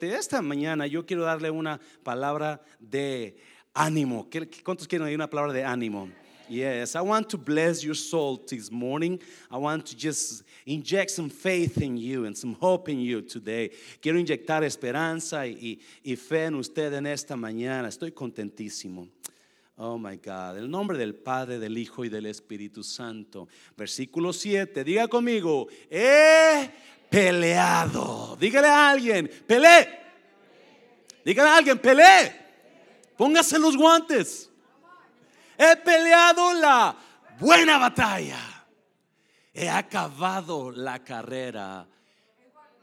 Esta 0.00 0.40
mañana 0.40 0.86
yo 0.86 1.04
quiero 1.04 1.24
darle 1.24 1.50
una 1.50 1.80
palabra 2.04 2.62
de 2.78 3.36
ánimo. 3.74 4.28
¿Cuántos 4.62 4.86
quieren 4.86 5.12
una 5.12 5.28
palabra 5.28 5.52
de 5.52 5.64
ánimo? 5.64 6.08
Yes, 6.48 6.94
I 6.94 7.00
want 7.00 7.28
to 7.30 7.36
bless 7.36 7.82
your 7.82 7.96
soul 7.96 8.38
this 8.38 8.70
morning. 8.70 9.20
I 9.50 9.56
want 9.56 9.84
to 9.86 9.96
just 9.96 10.44
inject 10.64 11.10
some 11.10 11.28
faith 11.28 11.82
in 11.82 11.98
you 11.98 12.26
and 12.26 12.36
some 12.36 12.54
hope 12.60 12.88
in 12.88 13.00
you 13.00 13.22
today. 13.22 13.70
Quiero 14.00 14.18
inyectar 14.18 14.62
esperanza 14.62 15.46
y, 15.46 15.80
y 16.04 16.14
fe 16.14 16.44
en 16.44 16.54
usted 16.54 16.94
en 16.94 17.06
esta 17.06 17.34
mañana. 17.34 17.88
Estoy 17.88 18.12
contentísimo. 18.12 19.08
Oh 19.76 19.98
my 19.98 20.16
God. 20.16 20.58
El 20.58 20.70
nombre 20.70 20.96
del 20.96 21.14
Padre, 21.14 21.58
del 21.58 21.76
Hijo 21.76 22.04
y 22.04 22.08
del 22.08 22.26
Espíritu 22.26 22.82
Santo. 22.82 23.48
Versículo 23.76 24.32
7. 24.32 24.84
Diga 24.84 25.06
conmigo, 25.06 25.68
he 25.90 26.70
peleado. 27.10 28.36
Dígale 28.38 28.68
a 28.68 28.90
alguien, 28.90 29.28
peleé. 29.46 29.88
Dígale 31.24 31.48
a 31.48 31.56
alguien, 31.56 31.78
peleé. 31.78 32.32
Póngase 33.16 33.58
los 33.58 33.76
guantes. 33.76 34.50
He 35.58 35.76
peleado 35.76 36.54
la 36.54 36.96
buena 37.40 37.78
batalla. 37.78 38.38
He 39.52 39.68
acabado 39.68 40.70
la 40.70 41.02
carrera. 41.02 41.86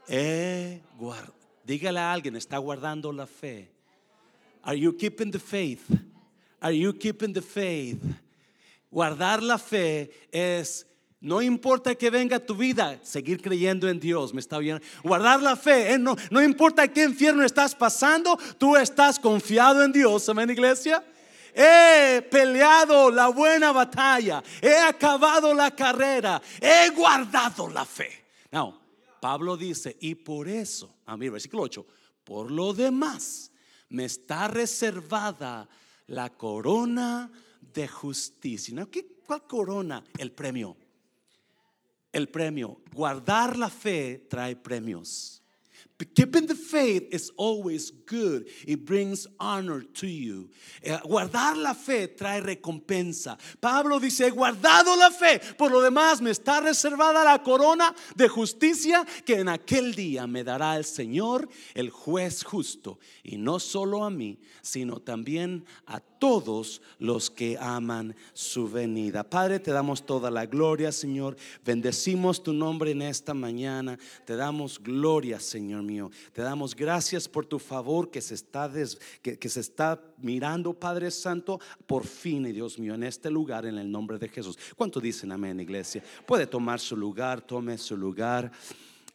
He 0.08 0.82
guardado. 0.98 1.36
Dígale 1.66 1.98
a 1.98 2.12
alguien, 2.12 2.36
está 2.36 2.58
guardando 2.58 3.12
la 3.12 3.26
fe. 3.26 3.68
Are 4.62 4.78
you 4.78 4.96
keeping 4.96 5.32
the 5.32 5.40
faith? 5.40 5.90
Are 6.60 6.72
you 6.72 6.92
keeping 6.92 7.32
the 7.32 7.42
faith? 7.42 8.00
Guardar 8.88 9.42
la 9.42 9.58
fe 9.58 10.10
es 10.30 10.86
no 11.20 11.40
importa 11.40 11.94
que 11.94 12.10
venga 12.10 12.38
tu 12.38 12.54
vida, 12.54 13.00
seguir 13.02 13.40
creyendo 13.40 13.88
en 13.88 13.98
Dios, 13.98 14.34
me 14.34 14.40
está 14.40 14.58
bien. 14.58 14.82
Guardar 15.02 15.42
la 15.42 15.56
fe, 15.56 15.94
¿eh? 15.94 15.98
no, 15.98 16.14
no 16.30 16.42
importa 16.42 16.88
qué 16.88 17.04
infierno 17.04 17.42
estás 17.42 17.74
pasando, 17.74 18.38
tú 18.58 18.76
estás 18.76 19.18
confiado 19.18 19.82
en 19.82 19.92
Dios, 19.92 20.28
amén, 20.28 20.50
iglesia. 20.50 21.02
He 21.54 22.20
peleado 22.30 23.10
la 23.10 23.28
buena 23.28 23.72
batalla, 23.72 24.42
he 24.60 24.76
acabado 24.76 25.54
la 25.54 25.70
carrera, 25.70 26.40
he 26.60 26.90
guardado 26.90 27.70
la 27.70 27.86
fe. 27.86 28.26
Now, 28.52 28.78
Pablo 29.18 29.56
dice, 29.56 29.96
y 30.00 30.14
por 30.16 30.48
eso, 30.48 30.96
a 31.06 31.16
mí, 31.16 31.30
versículo 31.30 31.62
8, 31.62 31.86
por 32.24 32.50
lo 32.50 32.74
demás, 32.74 33.50
me 33.88 34.04
está 34.04 34.48
reservada 34.48 35.66
la 36.08 36.28
corona 36.28 37.30
de 37.72 37.88
justicia. 37.88 38.86
¿Qué, 38.90 39.06
¿Cuál 39.26 39.46
corona? 39.46 40.04
El 40.18 40.32
premio 40.32 40.76
el 42.16 42.28
premio. 42.28 42.80
Guardar 42.92 43.58
la 43.58 43.68
fe 43.68 44.26
trae 44.30 44.56
premios. 44.56 45.42
Keeping 46.14 46.46
the 46.46 46.54
faith 46.54 47.08
is 47.10 47.32
always 47.38 47.90
good. 47.90 48.46
It 48.66 48.84
brings 48.84 49.26
honor 49.40 49.80
to 49.80 50.06
you. 50.06 50.50
Eh, 50.82 50.98
guardar 51.04 51.56
la 51.56 51.72
fe 51.72 52.08
trae 52.08 52.42
recompensa. 52.42 53.38
Pablo 53.62 53.98
dice, 53.98 54.26
he 54.26 54.30
guardado 54.30 54.94
la 54.94 55.10
fe. 55.10 55.40
Por 55.56 55.70
lo 55.70 55.80
demás, 55.80 56.20
me 56.20 56.30
está 56.30 56.60
reservada 56.60 57.24
la 57.24 57.42
corona 57.42 57.94
de 58.14 58.28
justicia 58.28 59.06
que 59.24 59.40
en 59.40 59.48
aquel 59.48 59.94
día 59.94 60.26
me 60.26 60.44
dará 60.44 60.76
el 60.76 60.84
Señor, 60.84 61.48
el 61.72 61.88
juez 61.88 62.44
justo. 62.44 62.98
Y 63.22 63.38
no 63.38 63.58
solo 63.58 64.04
a 64.04 64.10
mí, 64.10 64.38
sino 64.60 65.00
también 65.00 65.64
a 65.86 66.00
todos 66.00 66.82
los 66.98 67.30
que 67.30 67.56
aman 67.58 68.14
su 68.34 68.68
venida. 68.68 69.24
Padre, 69.24 69.60
te 69.60 69.70
damos 69.70 70.04
toda 70.04 70.30
la 70.30 70.44
gloria, 70.44 70.92
Señor. 70.92 71.36
Bendecimos 71.64 72.42
tu 72.42 72.52
nombre 72.52 72.90
en 72.90 73.00
esta 73.00 73.32
mañana. 73.32 73.98
Te 74.26 74.36
damos 74.36 74.78
gloria, 74.78 75.40
Señor 75.40 75.85
Te 76.32 76.42
damos 76.42 76.74
gracias 76.74 77.28
por 77.28 77.46
tu 77.46 77.58
favor 77.58 78.10
que 78.10 78.20
se 78.20 78.34
está, 78.34 78.70
que, 79.22 79.48
se 79.48 79.60
está 79.60 80.00
mirando, 80.18 80.74
Padre 80.74 81.10
Santo, 81.10 81.60
por 81.86 82.06
fin, 82.06 82.44
Dios 82.52 82.78
mío, 82.78 82.94
en 82.94 83.04
este 83.04 83.30
lugar, 83.30 83.66
en 83.66 83.78
el 83.78 83.90
nombre 83.90 84.18
de 84.18 84.28
Jesús. 84.28 84.58
¿Cuánto 84.76 85.00
dicen 85.00 85.32
amén, 85.32 85.60
iglesia? 85.60 86.02
Puede 86.26 86.46
tomar 86.46 86.80
su 86.80 86.96
lugar, 86.96 87.40
tome 87.40 87.78
su 87.78 87.96
lugar. 87.96 88.50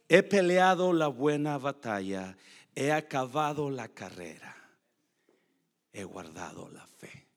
He 0.07 0.23
peleado 0.23 0.93
la 0.93 1.07
buena 1.07 1.57
batalla, 1.57 2.37
he 2.75 2.91
acabado 2.91 3.69
la 3.69 3.87
carrera 3.87 4.61
he 5.93 6.03
guardado 6.03 6.69
la 6.69 6.85
fe. 6.85 7.27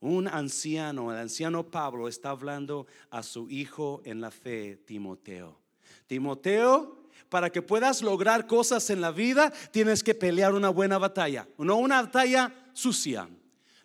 Un 0.00 0.28
anciano, 0.28 1.10
el 1.12 1.18
anciano 1.18 1.70
Pablo, 1.70 2.06
está 2.06 2.30
hablando 2.30 2.86
a 3.10 3.22
su 3.22 3.48
hijo 3.50 4.02
en 4.04 4.20
la 4.20 4.30
fe, 4.30 4.76
Timoteo. 4.76 5.65
Timoteo, 6.06 7.08
para 7.28 7.50
que 7.50 7.62
puedas 7.62 8.02
lograr 8.02 8.46
cosas 8.46 8.90
en 8.90 9.00
la 9.00 9.10
vida, 9.10 9.52
tienes 9.70 10.02
que 10.02 10.14
pelear 10.14 10.54
una 10.54 10.68
buena 10.68 10.98
batalla. 10.98 11.48
No 11.58 11.76
una 11.76 12.02
batalla 12.02 12.54
sucia, 12.72 13.28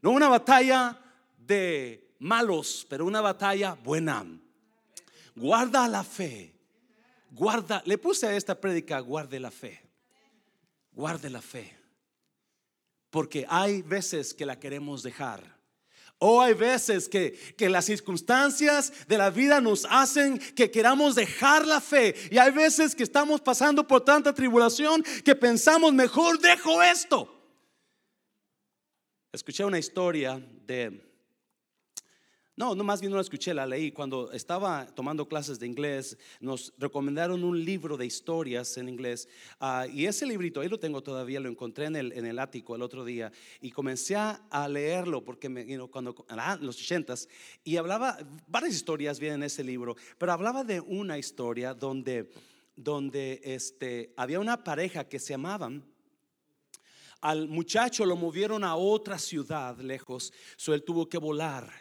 no 0.01 0.11
una 0.11 0.29
batalla 0.29 0.99
de 1.37 2.13
malos, 2.19 2.85
pero 2.89 3.05
una 3.05 3.21
batalla 3.21 3.75
buena. 3.83 4.25
Guarda 5.35 5.87
la 5.87 6.03
fe. 6.03 6.53
Guarda, 7.31 7.81
le 7.85 7.97
puse 7.97 8.27
a 8.27 8.35
esta 8.35 8.59
prédica, 8.59 8.99
guarde 8.99 9.39
la 9.39 9.51
fe 9.51 9.91
guarde 10.91 11.29
la 11.29 11.41
fe. 11.41 11.77
Porque 13.09 13.45
hay 13.49 13.81
veces 13.81 14.33
que 14.33 14.45
la 14.45 14.59
queremos 14.59 15.03
dejar. 15.03 15.60
O 16.23 16.39
hay 16.39 16.53
veces 16.53 17.09
que, 17.09 17.33
que, 17.57 17.67
las 17.67 17.85
circunstancias 17.85 18.93
de 19.07 19.17
la 19.17 19.31
vida 19.31 19.59
nos 19.59 19.87
hacen 19.89 20.37
que 20.37 20.69
queramos 20.69 21.15
dejar 21.15 21.65
la 21.65 21.81
fe. 21.81 22.13
Y 22.29 22.37
hay 22.37 22.51
veces 22.51 22.93
que 22.93 23.01
estamos 23.01 23.41
pasando 23.41 23.87
por 23.87 24.05
tanta 24.05 24.31
tribulación 24.31 25.03
que 25.25 25.35
pensamos, 25.35 25.91
mejor 25.93 26.39
dejo 26.39 26.83
esto. 26.83 27.27
Escuché 29.33 29.65
una 29.65 29.79
historia 29.79 30.39
de 30.67 31.10
no, 32.57 32.75
no, 32.75 32.83
más 32.83 32.99
bien 32.99 33.11
no 33.11 33.17
la 33.17 33.21
escuché, 33.21 33.53
la 33.53 33.65
leí. 33.65 33.91
Cuando 33.91 34.31
estaba 34.31 34.85
tomando 34.85 35.27
clases 35.27 35.57
de 35.57 35.67
inglés, 35.67 36.17
nos 36.39 36.73
recomendaron 36.77 37.43
un 37.43 37.63
libro 37.63 37.95
de 37.95 38.05
historias 38.05 38.77
en 38.77 38.89
inglés. 38.89 39.29
Ah, 39.59 39.87
y 39.91 40.05
ese 40.05 40.25
librito, 40.25 40.59
ahí 40.59 40.67
lo 40.67 40.79
tengo 40.79 41.01
todavía, 41.01 41.39
lo 41.39 41.49
encontré 41.49 41.85
en 41.85 41.95
el, 41.95 42.11
en 42.11 42.25
el 42.25 42.39
ático 42.39 42.75
el 42.75 42.81
otro 42.81 43.05
día. 43.05 43.31
Y 43.61 43.71
comencé 43.71 44.15
a 44.15 44.67
leerlo 44.69 45.23
porque 45.23 45.47
me, 45.47 45.65
cuando, 45.89 46.25
en 46.29 46.65
los 46.65 46.77
ochentas, 46.77 47.29
y 47.63 47.77
hablaba, 47.77 48.17
varias 48.47 48.75
historias 48.75 49.19
vienen 49.19 49.41
en 49.41 49.43
ese 49.43 49.63
libro, 49.63 49.95
pero 50.17 50.33
hablaba 50.33 50.63
de 50.63 50.81
una 50.81 51.17
historia 51.17 51.73
donde, 51.73 52.29
donde 52.75 53.39
este, 53.43 54.13
había 54.17 54.39
una 54.39 54.63
pareja 54.63 55.07
que 55.07 55.19
se 55.19 55.33
amaban 55.33 55.85
al 57.21 57.47
muchacho 57.47 58.03
lo 58.03 58.15
movieron 58.15 58.63
a 58.63 58.75
otra 58.75 59.19
ciudad 59.19 59.77
lejos, 59.77 60.33
so 60.57 60.73
él 60.73 60.83
tuvo 60.83 61.07
que 61.07 61.19
volar. 61.19 61.71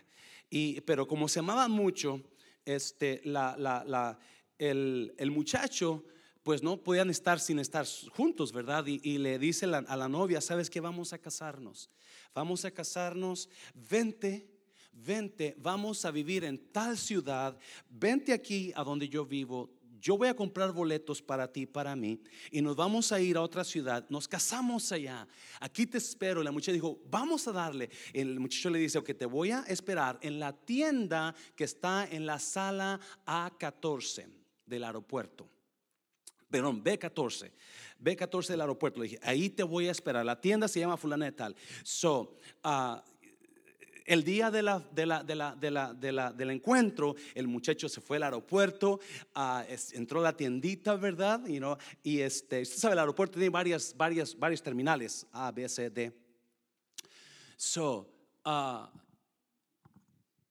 Y, 0.51 0.81
pero 0.83 1.07
como 1.07 1.29
se 1.29 1.39
amaba 1.39 1.69
mucho, 1.69 2.21
este, 2.65 3.21
la, 3.25 3.57
la, 3.57 4.19
el, 4.59 5.15
el, 5.17 5.31
muchacho, 5.31 6.05
pues 6.43 6.63
no 6.63 6.83
podían 6.83 7.09
estar 7.09 7.39
sin 7.39 7.61
estar 7.61 7.87
juntos, 8.11 8.53
¿verdad? 8.53 8.85
Y, 8.87 9.19
le 9.19 9.39
dice 9.39 9.67
a 9.67 9.97
la 9.97 10.09
novia, 10.09 10.41
¿sabes 10.41 10.69
qué? 10.69 10.81
Vamos 10.81 11.13
a 11.13 11.19
casarnos. 11.19 11.89
Vamos 12.35 12.65
a 12.65 12.71
casarnos, 12.71 13.49
vente, 13.75 14.51
vente, 14.93 15.55
vamos 15.59 16.05
a 16.05 16.11
vivir 16.11 16.45
en 16.45 16.59
tal 16.73 16.97
ciudad, 16.97 17.59
vente 17.89 18.33
aquí 18.33 18.73
a 18.75 18.83
donde 18.83 19.09
yo 19.09 19.25
vivo, 19.25 19.71
yo 20.01 20.17
voy 20.17 20.29
a 20.29 20.35
comprar 20.35 20.73
boletos 20.73 21.21
para 21.23 21.53
ti, 21.53 21.67
para 21.67 21.95
mí, 21.95 22.21
y 22.51 22.63
nos 22.63 22.75
vamos 22.75 23.13
a 23.13 23.21
ir 23.21 23.37
a 23.37 23.43
otra 23.43 23.65
ciudad, 23.65 24.07
nos 24.09 24.27
casamos 24.27 24.91
allá, 24.93 25.27
aquí 25.61 25.87
te 25.87 25.99
espero. 25.99 26.43
La 26.43 26.51
muchacha 26.51 26.73
dijo, 26.73 26.99
vamos 27.11 27.47
a 27.49 27.53
darle. 27.53 27.91
El 28.13 28.41
muchacho 28.41 28.71
le 28.71 28.79
dice, 28.79 28.99
ok, 28.99 29.11
te 29.17 29.27
voy 29.27 29.51
a 29.51 29.61
esperar 29.69 30.19
en 30.23 30.41
la 30.41 30.53
tienda 30.53 31.35
que 31.55 31.65
está 31.65 32.09
en 32.11 32.27
la 32.27 32.39
sala 32.39 32.99
A14 33.27 34.27
del 34.67 34.85
aeropuerto. 34.85 35.49
Perdón, 36.51 36.83
B14. 36.83 37.53
B14 38.03 38.49
del 38.49 38.61
aeropuerto. 38.63 38.99
Le 39.01 39.05
dije, 39.05 39.21
ahí 39.23 39.51
te 39.51 39.63
voy 39.63 39.87
a 39.87 39.93
esperar. 39.93 40.25
La 40.25 40.41
tienda 40.41 40.67
se 40.67 40.81
llama 40.81 40.97
fulana 40.97 41.27
de 41.27 41.33
tal. 41.33 41.57
So, 41.85 42.39
uh, 42.65 42.97
el 44.11 44.25
día 44.25 44.51
de 44.51 44.61
la, 44.61 44.81
de 44.81 45.07
la, 45.07 45.23
de 45.23 45.35
la, 45.37 45.55
de 45.55 45.71
la, 45.71 45.95
de 45.95 46.11
la, 46.11 46.33
del 46.33 46.51
encuentro, 46.51 47.15
el 47.33 47.47
muchacho 47.47 47.89
se 47.89 48.01
fue 48.01 48.17
al 48.17 48.25
aeropuerto, 48.25 48.99
uh, 49.37 49.61
entró 49.93 50.19
a 50.19 50.25
la 50.25 50.37
tiendita, 50.37 50.97
¿verdad? 50.97 51.47
You 51.47 51.59
know, 51.59 51.77
y 52.03 52.19
este, 52.19 52.63
usted 52.63 52.77
sabe, 52.77 52.95
el 52.95 52.99
aeropuerto 52.99 53.35
tiene 53.35 53.51
varias, 53.51 53.95
varias, 53.97 54.37
varios 54.37 54.61
terminales, 54.65 55.25
A, 55.31 55.53
B, 55.53 55.69
C, 55.69 55.91
D. 55.91 56.13
So, 57.57 58.13
uh, 58.45 58.87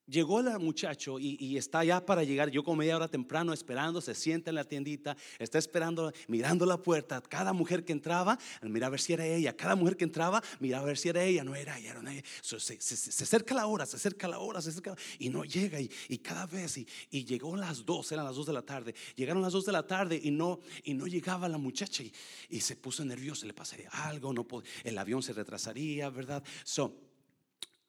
Llegó 0.09 0.39
el 0.39 0.59
muchacho 0.59 1.19
y, 1.19 1.57
está 1.57 1.83
ya 1.83 2.05
para 2.05 2.23
llegar. 2.23 2.49
Yo 2.49 2.63
como 2.63 2.77
media 2.77 2.95
hora 2.95 3.07
temprano 3.07 3.53
esperando, 3.53 4.01
se 4.01 4.15
sienta 4.15 4.49
en 4.49 4.55
la 4.55 4.63
tiendita, 4.63 5.15
está 5.37 5.57
esperando, 5.57 6.11
mirando 6.27 6.65
la 6.65 6.77
puerta. 6.77 7.21
Cada 7.21 7.53
mujer 7.53 7.85
que 7.85 7.93
entraba, 7.93 8.37
mira 8.61 8.87
a 8.87 8.89
ver 8.89 8.99
si 8.99 9.13
era 9.13 9.25
ella. 9.25 9.55
Cada 9.55 9.75
mujer 9.75 9.97
que 9.97 10.03
entraba, 10.03 10.41
mira 10.59 10.79
a 10.79 10.83
ver 10.83 10.97
si 10.97 11.09
era 11.09 11.23
ella. 11.23 11.43
No 11.43 11.55
era 11.55 11.77
ella, 11.77 11.91
era 11.91 12.01
Se, 12.41 12.59
se, 12.59 13.23
acerca 13.23 13.53
la 13.53 13.67
hora, 13.67 13.85
se 13.85 13.95
acerca 13.95 14.27
la 14.27 14.39
hora, 14.39 14.61
se 14.61 14.69
acerca 14.69 14.95
y 15.19 15.29
no 15.29 15.43
llega. 15.45 15.79
Y, 15.79 15.89
y 16.07 16.17
cada 16.17 16.45
vez, 16.45 16.77
y, 16.77 16.87
y, 17.11 17.25
llegó 17.25 17.55
las 17.55 17.85
dos, 17.85 18.11
eran 18.11 18.25
las 18.25 18.35
dos 18.35 18.45
de 18.45 18.53
la 18.53 18.61
tarde. 18.61 18.95
Llegaron 19.15 19.41
las 19.41 19.53
dos 19.53 19.65
de 19.65 19.71
la 19.71 19.85
tarde 19.85 20.19
y 20.21 20.31
no, 20.31 20.59
y 20.83 20.93
no 20.93 21.07
llegaba 21.07 21.47
la 21.47 21.57
muchacha. 21.57 22.03
Y, 22.49 22.59
se 22.59 22.75
puso 22.75 23.05
nervioso, 23.05 23.45
le 23.45 23.53
pasaría 23.53 23.89
algo, 23.89 24.33
no 24.33 24.45
el 24.83 24.97
avión 24.97 25.21
se 25.21 25.33
retrasaría, 25.33 26.09
¿verdad? 26.09 26.43
So, 26.63 27.08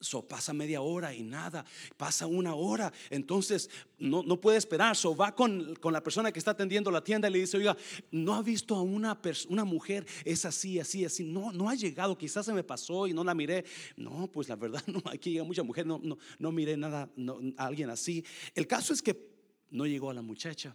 So 0.00 0.26
pasa 0.26 0.54
media 0.54 0.80
hora 0.80 1.14
y 1.14 1.22
nada, 1.22 1.64
pasa 1.98 2.26
una 2.26 2.54
hora, 2.54 2.90
entonces 3.10 3.68
no, 3.98 4.22
no 4.22 4.40
puede 4.40 4.56
esperar. 4.56 4.96
So 4.96 5.14
va 5.14 5.34
con, 5.34 5.74
con, 5.76 5.92
la 5.92 6.02
persona 6.02 6.32
que 6.32 6.38
está 6.38 6.52
atendiendo 6.52 6.90
la 6.90 7.04
tienda 7.04 7.28
y 7.28 7.32
le 7.32 7.40
dice, 7.40 7.58
oiga, 7.58 7.76
no 8.10 8.34
ha 8.34 8.42
visto 8.42 8.74
a 8.74 8.82
una, 8.82 9.20
una 9.48 9.64
mujer, 9.64 10.06
es 10.24 10.46
así, 10.46 10.80
así, 10.80 11.04
así, 11.04 11.24
no, 11.24 11.52
no 11.52 11.68
ha 11.68 11.74
llegado, 11.74 12.16
quizás 12.16 12.46
se 12.46 12.54
me 12.54 12.64
pasó 12.64 13.06
y 13.06 13.12
no 13.12 13.22
la 13.22 13.34
miré. 13.34 13.64
No, 13.96 14.26
pues 14.32 14.48
la 14.48 14.56
verdad, 14.56 14.82
no, 14.86 15.02
aquí 15.04 15.32
llega 15.32 15.44
mucha 15.44 15.62
mujer, 15.62 15.86
no, 15.86 16.00
no, 16.02 16.16
no 16.38 16.50
miré 16.50 16.78
nada, 16.78 17.10
no, 17.16 17.38
a 17.58 17.66
alguien 17.66 17.90
así. 17.90 18.24
El 18.54 18.66
caso 18.66 18.94
es 18.94 19.02
que 19.02 19.30
no 19.70 19.86
llegó 19.86 20.10
a 20.10 20.14
la 20.14 20.22
muchacha. 20.22 20.74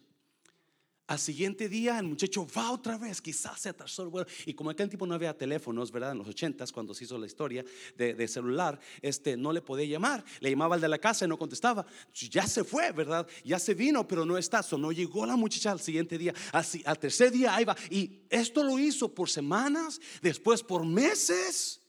Al 1.07 1.19
siguiente 1.19 1.69
día 1.69 1.99
el 1.99 2.05
muchacho 2.07 2.47
va 2.57 2.71
otra 2.71 2.97
vez, 2.97 3.21
quizás 3.21 3.59
se 3.61 3.69
atrasó 3.69 4.01
el 4.01 4.09
vuelo. 4.09 4.27
Y 4.47 4.55
como 4.55 4.71
aquel 4.71 4.89
tipo 4.89 5.05
no 5.05 5.13
había 5.13 5.37
teléfonos, 5.37 5.91
¿verdad? 5.91 6.13
En 6.13 6.17
los 6.17 6.27
ochentas, 6.27 6.71
cuando 6.71 6.95
se 6.95 7.03
hizo 7.03 7.15
la 7.19 7.27
historia 7.27 7.63
de, 7.95 8.27
celular, 8.27 8.79
este, 9.03 9.37
no 9.37 9.53
le 9.53 9.61
podía 9.61 9.85
llamar. 9.85 10.25
Le 10.39 10.49
llamaba 10.49 10.73
al 10.73 10.81
de 10.81 10.87
la 10.87 10.97
casa 10.97 11.25
y 11.25 11.27
no 11.27 11.37
contestaba. 11.37 11.85
Ya 12.31 12.47
se 12.47 12.63
fue, 12.63 12.91
¿verdad? 12.91 13.27
Ya 13.43 13.59
se 13.59 13.75
vino, 13.75 14.07
pero 14.07 14.25
no 14.25 14.35
está. 14.35 14.63
So, 14.63 14.79
no 14.79 14.91
llegó 14.91 15.27
la 15.27 15.35
muchacha 15.35 15.71
al 15.71 15.79
siguiente 15.79 16.17
día. 16.17 16.33
Así, 16.51 16.81
al 16.85 16.97
tercer 16.97 17.31
día 17.31 17.55
ahí 17.55 17.65
va. 17.65 17.75
Y 17.91 18.21
esto 18.27 18.63
lo 18.63 18.79
hizo 18.79 19.13
por 19.13 19.29
semanas, 19.29 20.01
después 20.23 20.63
por 20.63 20.83
meses, 20.85 21.81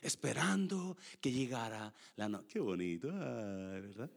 esperando 0.00 0.96
que 1.20 1.30
llegara 1.30 1.94
la 2.16 2.28
noche. 2.28 2.48
Qué 2.54 2.58
bonito, 2.58 3.06
¿verdad? 3.06 4.10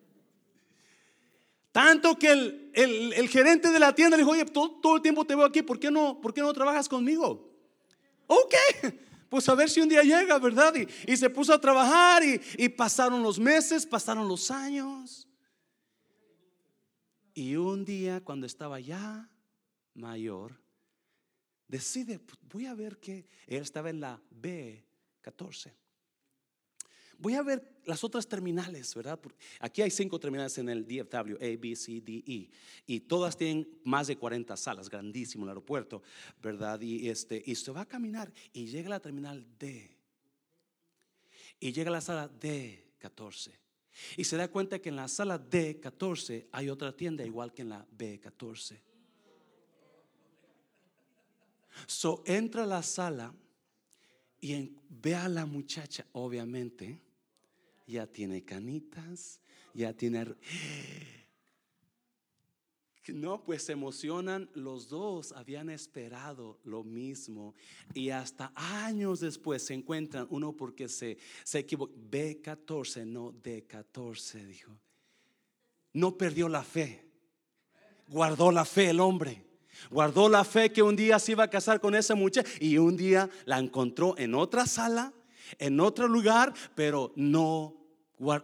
Tanto 1.77 2.17
que 2.17 2.31
el, 2.73 3.29
gerente 3.29 3.69
de 3.69 3.79
la 3.79 3.93
tienda 3.93 4.17
le 4.17 4.23
dijo, 4.23 4.31
oye, 4.31 4.45
todo, 4.45 4.95
el 4.95 5.01
tiempo 5.03 5.25
te 5.25 5.35
veo 5.35 5.45
aquí, 5.45 5.61
¿por 5.61 5.79
qué, 5.79 5.91
no, 5.91 6.19
¿por 6.19 6.33
qué 6.33 6.41
no 6.41 6.51
trabajas 6.51 6.89
conmigo? 6.89 7.55
Ok, 8.25 8.55
pues 9.29 9.47
a 9.47 9.53
ver 9.53 9.69
si 9.69 9.81
un 9.81 9.87
día 9.87 10.01
llega, 10.01 10.39
¿verdad? 10.39 10.73
Y, 11.05 11.15
se 11.15 11.29
puso 11.29 11.53
a 11.53 11.61
trabajar 11.61 12.23
y, 12.23 12.41
y 12.57 12.67
pasaron 12.67 13.21
los 13.21 13.37
meses, 13.37 13.85
pasaron 13.85 14.27
los 14.27 14.49
años. 14.49 15.27
Y 17.35 17.55
un 17.55 17.85
día, 17.85 18.21
cuando 18.23 18.47
estaba 18.47 18.79
ya 18.79 19.29
mayor, 19.93 20.59
decide, 21.67 22.17
pues, 22.17 22.39
voy 22.51 22.65
a 22.65 22.73
ver 22.73 22.97
que 22.97 23.27
él 23.45 23.61
estaba 23.61 23.91
en 23.91 23.99
la 23.99 24.19
B14 24.31 25.73
voy 27.19 27.33
a 27.33 27.41
ver 27.41 27.77
las 27.85 28.03
otras 28.03 28.27
terminales, 28.27 28.93
¿verdad? 28.93 29.19
Aquí 29.59 29.81
hay 29.81 29.89
cinco 29.89 30.19
terminales 30.19 30.57
en 30.57 30.69
el 30.69 30.85
DFW, 30.85 31.35
A, 31.35 31.57
B, 31.57 31.75
C, 31.75 32.01
D, 32.01 32.23
E, 32.27 32.49
y 32.85 32.99
todas 32.99 33.37
tienen 33.37 33.67
más 33.83 34.07
de 34.07 34.17
40 34.17 34.55
salas, 34.57 34.89
grandísimo 34.89 35.45
el 35.45 35.49
aeropuerto, 35.49 36.03
¿verdad? 36.41 36.81
Y, 36.81 37.09
este, 37.09 37.41
y 37.45 37.55
se 37.55 37.71
va 37.71 37.81
a 37.81 37.85
caminar 37.85 38.31
y 38.53 38.67
llega 38.67 38.87
a 38.87 38.91
la 38.91 38.99
terminal 38.99 39.45
D, 39.57 39.89
y 41.59 41.71
llega 41.71 41.89
a 41.89 41.93
la 41.93 42.01
sala 42.01 42.29
D14, 42.29 43.51
y 44.17 44.23
se 44.23 44.37
da 44.37 44.49
cuenta 44.49 44.79
que 44.79 44.89
en 44.89 44.97
la 44.97 45.07
sala 45.07 45.39
D14 45.39 46.47
hay 46.51 46.69
otra 46.69 46.95
tienda 46.95 47.25
igual 47.25 47.53
que 47.53 47.63
en 47.63 47.69
la 47.69 47.87
B14. 47.97 48.79
So 51.85 52.23
entra 52.25 52.63
a 52.63 52.67
la 52.67 52.83
sala 52.83 53.33
y 54.41 54.71
ve 54.89 55.15
a 55.15 55.29
la 55.29 55.45
muchacha, 55.45 56.05
obviamente 56.13 57.06
ya 57.87 58.05
tiene 58.05 58.43
canitas, 58.43 59.41
ya 59.73 59.93
tiene... 59.93 60.35
No, 63.07 63.41
pues 63.41 63.63
se 63.63 63.71
emocionan, 63.71 64.49
los 64.53 64.89
dos 64.89 65.31
habían 65.31 65.69
esperado 65.69 66.59
lo 66.65 66.83
mismo 66.83 67.55
y 67.93 68.09
hasta 68.09 68.51
años 68.53 69.21
después 69.21 69.63
se 69.63 69.75
encuentran, 69.75 70.27
uno 70.29 70.51
porque 70.51 70.89
se, 70.89 71.17
se 71.45 71.59
equivocó, 71.59 71.93
B14, 72.11 73.05
no 73.05 73.31
D14, 73.31 74.45
dijo. 74.45 74.77
No 75.93 76.17
perdió 76.17 76.49
la 76.49 76.63
fe, 76.63 77.09
guardó 78.09 78.51
la 78.51 78.65
fe 78.65 78.89
el 78.89 78.99
hombre. 78.99 79.45
Guardó 79.91 80.27
la 80.27 80.43
fe 80.43 80.71
que 80.71 80.81
un 80.81 80.95
día 80.95 81.19
se 81.19 81.33
iba 81.33 81.43
a 81.43 81.49
casar 81.49 81.79
con 81.79 81.95
esa 81.95 82.15
muchacha 82.15 82.49
y 82.59 82.77
un 82.77 82.97
día 82.97 83.29
la 83.45 83.59
encontró 83.59 84.17
en 84.17 84.33
otra 84.33 84.65
sala, 84.65 85.13
en 85.59 85.79
otro 85.79 86.07
lugar, 86.07 86.53
pero 86.75 87.13
no 87.15 87.76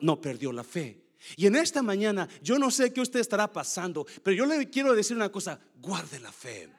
no 0.02 0.22
perdió 0.22 0.52
la 0.52 0.64
fe. 0.64 1.02
Y 1.38 1.48
en 1.48 1.56
esta 1.56 1.82
mañana, 1.82 2.28
yo 2.42 2.60
no 2.60 2.70
sé 2.70 2.92
qué 2.92 3.02
usted 3.02 3.20
estará 3.20 3.52
pasando, 3.52 4.06
pero 4.22 4.36
yo 4.36 4.46
le 4.46 4.70
quiero 4.70 4.94
decir 4.94 5.16
una 5.16 5.32
cosa, 5.32 5.60
guarde 5.82 6.20
la 6.20 6.32
fe. 6.32 6.70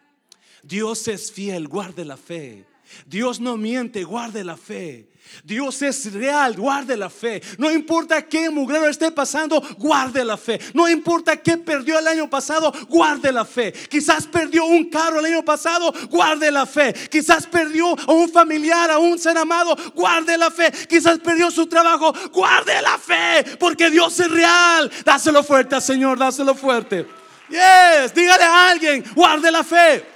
Dios 0.62 1.08
es 1.08 1.32
fiel, 1.32 1.68
guarde 1.68 2.04
la 2.04 2.16
fe. 2.16 2.64
Dios 3.06 3.40
no 3.40 3.56
miente, 3.56 4.04
guarde 4.04 4.44
la 4.44 4.56
fe. 4.56 5.08
Dios 5.42 5.82
es 5.82 6.12
real, 6.12 6.54
guarde 6.54 6.96
la 6.96 7.10
fe. 7.10 7.42
No 7.58 7.70
importa 7.70 8.22
qué 8.22 8.50
mugrero 8.50 8.88
esté 8.88 9.10
pasando, 9.10 9.60
guarde 9.78 10.24
la 10.24 10.36
fe. 10.36 10.60
No 10.74 10.88
importa 10.88 11.36
qué 11.36 11.56
perdió 11.56 11.98
el 11.98 12.06
año 12.06 12.28
pasado, 12.28 12.72
guarde 12.88 13.32
la 13.32 13.44
fe. 13.44 13.72
Quizás 13.72 14.26
perdió 14.26 14.64
un 14.64 14.88
carro 14.90 15.20
el 15.20 15.26
año 15.26 15.44
pasado, 15.44 15.92
guarde 16.10 16.50
la 16.50 16.66
fe. 16.66 16.92
Quizás 17.10 17.46
perdió 17.46 17.96
a 18.06 18.12
un 18.12 18.30
familiar, 18.30 18.90
a 18.90 18.98
un 18.98 19.18
ser 19.18 19.36
amado, 19.36 19.76
guarde 19.94 20.38
la 20.38 20.50
fe. 20.50 20.70
Quizás 20.88 21.18
perdió 21.18 21.50
su 21.50 21.66
trabajo, 21.66 22.12
guarde 22.32 22.80
la 22.82 22.98
fe, 22.98 23.56
porque 23.58 23.90
Dios 23.90 24.18
es 24.20 24.30
real. 24.30 24.90
Dáselo 25.04 25.42
fuerte, 25.42 25.80
Señor, 25.80 26.18
dáselo 26.18 26.54
fuerte. 26.54 27.06
Yes, 27.48 28.14
dígale 28.14 28.44
a 28.44 28.68
alguien, 28.70 29.04
guarde 29.14 29.50
la 29.50 29.62
fe. 29.64 30.13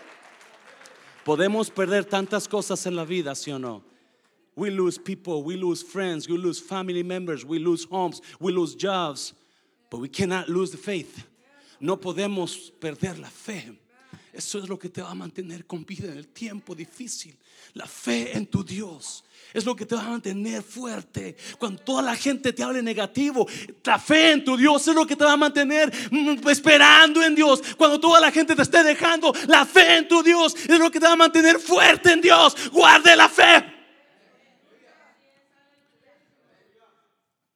Podemos 1.29 1.69
perder 1.69 2.07
tantas 2.07 2.49
cosas 2.49 2.87
en 2.87 2.97
la 2.97 3.05
vida, 3.05 3.35
¿sí 3.35 3.51
o 3.51 3.59
no? 3.59 3.85
We 4.57 4.71
lose 4.71 4.99
people, 4.99 5.43
we 5.43 5.59
lose 5.59 5.83
friends, 5.83 6.27
we 6.27 6.39
lose 6.39 6.59
family 6.59 7.03
members, 7.03 7.45
we 7.45 7.59
lose 7.59 7.87
homes, 7.91 8.23
we 8.41 8.51
lose 8.51 8.75
jobs, 8.75 9.35
but 9.91 10.01
we 10.01 10.09
cannot 10.09 10.49
lose 10.49 10.71
the 10.71 10.79
faith. 10.79 11.27
No 11.81 11.99
podemos 11.99 12.73
perder 12.81 13.19
la 13.19 13.29
fe. 13.29 13.79
Eso 14.33 14.59
es 14.59 14.71
lo 14.71 14.79
que 14.79 14.89
te 14.89 15.03
va 15.03 15.11
a 15.11 15.15
mantener 15.15 15.67
con 15.67 15.85
vida 15.85 16.11
en 16.11 16.17
el 16.17 16.29
tiempo 16.29 16.75
difícil. 16.75 17.37
La 17.75 17.87
fe 17.87 18.37
en 18.37 18.47
tu 18.47 18.65
Dios. 18.65 19.25
Es 19.55 19.65
lo 19.65 19.75
que 19.75 19.87
te 19.87 19.95
va 19.95 20.03
a 20.03 20.11
mantener 20.11 20.63
fuerte. 20.63 21.37
Cuando 21.59 21.83
toda 21.83 22.03
la 22.03 22.15
gente 22.15 22.53
te 22.53 22.63
hable 22.63 22.83
negativo, 22.83 23.47
la 23.83 23.99
fe 23.99 24.33
en 24.33 24.45
tu 24.45 24.57
Dios 24.57 24.87
es 24.87 24.95
lo 24.95 25.07
que 25.07 25.17
te 25.17 25.25
va 25.25 25.33
a 25.33 25.37
mantener 25.37 25.91
mm, 26.11 26.47
esperando 26.49 27.23
en 27.23 27.35
Dios. 27.35 27.63
Cuando 27.77 27.99
toda 27.99 28.21
la 28.21 28.31
gente 28.31 28.55
te 28.55 28.63
esté 28.63 28.83
dejando, 28.83 29.33
la 29.47 29.65
fe 29.65 29.97
en 29.97 30.09
tu 30.09 30.23
Dios 30.23 30.55
es 30.55 30.79
lo 30.79 30.91
que 30.91 31.01
te 31.01 31.07
va 31.07 31.13
a 31.13 31.17
mantener 31.17 31.59
fuerte 31.59 32.13
en 32.13 32.21
Dios. 32.21 32.71
Guarde 32.71 33.17
la 33.17 33.29
fe. 33.29 33.65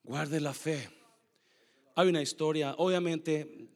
Guarde 0.03 0.41
la 0.41 0.55
fe. 0.55 0.91
Hay 1.95 2.09
una 2.09 2.23
historia, 2.23 2.75
obviamente 2.79 3.69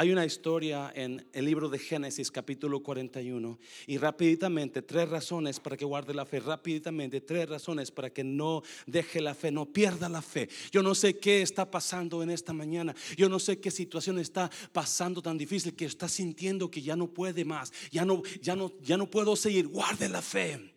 hay 0.00 0.10
una 0.12 0.24
historia 0.24 0.90
en 0.94 1.26
el 1.34 1.44
libro 1.44 1.68
de 1.68 1.78
Génesis 1.78 2.30
capítulo 2.30 2.82
41 2.82 3.58
y 3.86 3.98
rapiditamente 3.98 4.80
tres 4.80 5.06
razones 5.10 5.60
para 5.60 5.76
que 5.76 5.84
guarde 5.84 6.14
la 6.14 6.24
fe, 6.24 6.40
rapiditamente 6.40 7.20
tres 7.20 7.46
razones 7.46 7.90
para 7.90 8.08
que 8.08 8.24
no 8.24 8.62
deje 8.86 9.20
la 9.20 9.34
fe, 9.34 9.50
no 9.50 9.66
pierda 9.66 10.08
la 10.08 10.22
fe. 10.22 10.48
Yo 10.72 10.82
no 10.82 10.94
sé 10.94 11.18
qué 11.18 11.42
está 11.42 11.70
pasando 11.70 12.22
en 12.22 12.30
esta 12.30 12.54
mañana, 12.54 12.94
yo 13.14 13.28
no 13.28 13.38
sé 13.38 13.60
qué 13.60 13.70
situación 13.70 14.18
está 14.18 14.50
pasando 14.72 15.20
tan 15.20 15.36
difícil 15.36 15.76
que 15.76 15.84
está 15.84 16.08
sintiendo 16.08 16.70
que 16.70 16.80
ya 16.80 16.96
no 16.96 17.06
puede 17.06 17.44
más, 17.44 17.70
ya 17.90 18.06
no, 18.06 18.22
ya 18.40 18.56
no, 18.56 18.72
ya 18.80 18.96
no 18.96 19.10
puedo 19.10 19.36
seguir. 19.36 19.68
Guarde 19.68 20.08
la 20.08 20.22
fe, 20.22 20.72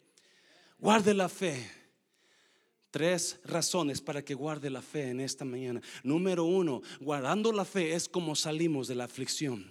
guarde 0.78 1.14
la 1.14 1.30
fe. 1.30 1.83
Tres 2.94 3.40
razones 3.44 4.02
para 4.02 4.24
que 4.24 4.36
guarde 4.36 4.70
la 4.70 4.84
fe 4.84 5.10
en 5.10 5.20
esta 5.20 5.44
mañana. 5.44 5.82
Número 6.04 6.44
uno, 6.44 6.84
guardando 7.02 7.52
la 7.52 7.66
fe 7.66 7.96
es 7.96 8.08
como 8.08 8.36
salimos 8.36 8.88
de 8.88 8.94
la 8.94 9.06
aflicción. 9.06 9.66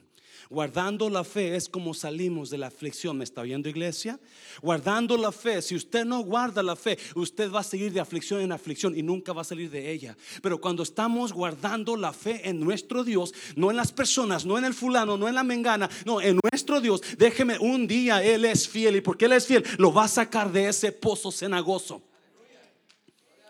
Guardando 0.50 1.08
la 1.08 1.22
fe 1.22 1.54
es 1.54 1.68
como 1.68 1.94
salimos 1.94 2.50
de 2.50 2.58
la 2.58 2.66
aflicción. 2.66 3.16
¿Me 3.16 3.22
está 3.22 3.42
oyendo 3.42 3.68
iglesia? 3.68 4.18
Guardando 4.60 5.16
la 5.16 5.30
fe. 5.30 5.62
Si 5.62 5.76
usted 5.76 6.04
no 6.04 6.24
guarda 6.24 6.64
la 6.64 6.74
fe, 6.74 6.98
usted 7.14 7.48
va 7.48 7.60
a 7.60 7.62
seguir 7.62 7.92
de 7.92 8.00
aflicción 8.00 8.40
en 8.40 8.50
aflicción 8.50 8.98
y 8.98 9.04
nunca 9.04 9.32
va 9.32 9.42
a 9.42 9.44
salir 9.44 9.70
de 9.70 9.92
ella. 9.92 10.16
Pero 10.42 10.60
cuando 10.60 10.82
estamos 10.82 11.32
guardando 11.32 11.94
la 11.94 12.12
fe 12.12 12.48
en 12.48 12.58
nuestro 12.58 13.04
Dios, 13.04 13.32
no 13.54 13.70
en 13.70 13.76
las 13.76 13.92
personas, 13.92 14.44
no 14.44 14.58
en 14.58 14.64
el 14.64 14.74
fulano, 14.74 15.16
no 15.16 15.28
en 15.28 15.36
la 15.36 15.44
mengana, 15.44 15.88
no, 16.04 16.20
en 16.20 16.40
nuestro 16.42 16.80
Dios, 16.80 17.00
déjeme 17.16 17.56
un 17.60 17.86
día 17.86 18.20
Él 18.20 18.44
es 18.44 18.68
fiel 18.68 18.96
y 18.96 19.00
porque 19.00 19.26
Él 19.26 19.32
es 19.34 19.46
fiel, 19.46 19.62
lo 19.78 19.92
va 19.92 20.06
a 20.06 20.08
sacar 20.08 20.50
de 20.50 20.66
ese 20.66 20.90
pozo 20.90 21.30
cenagoso. 21.30 22.02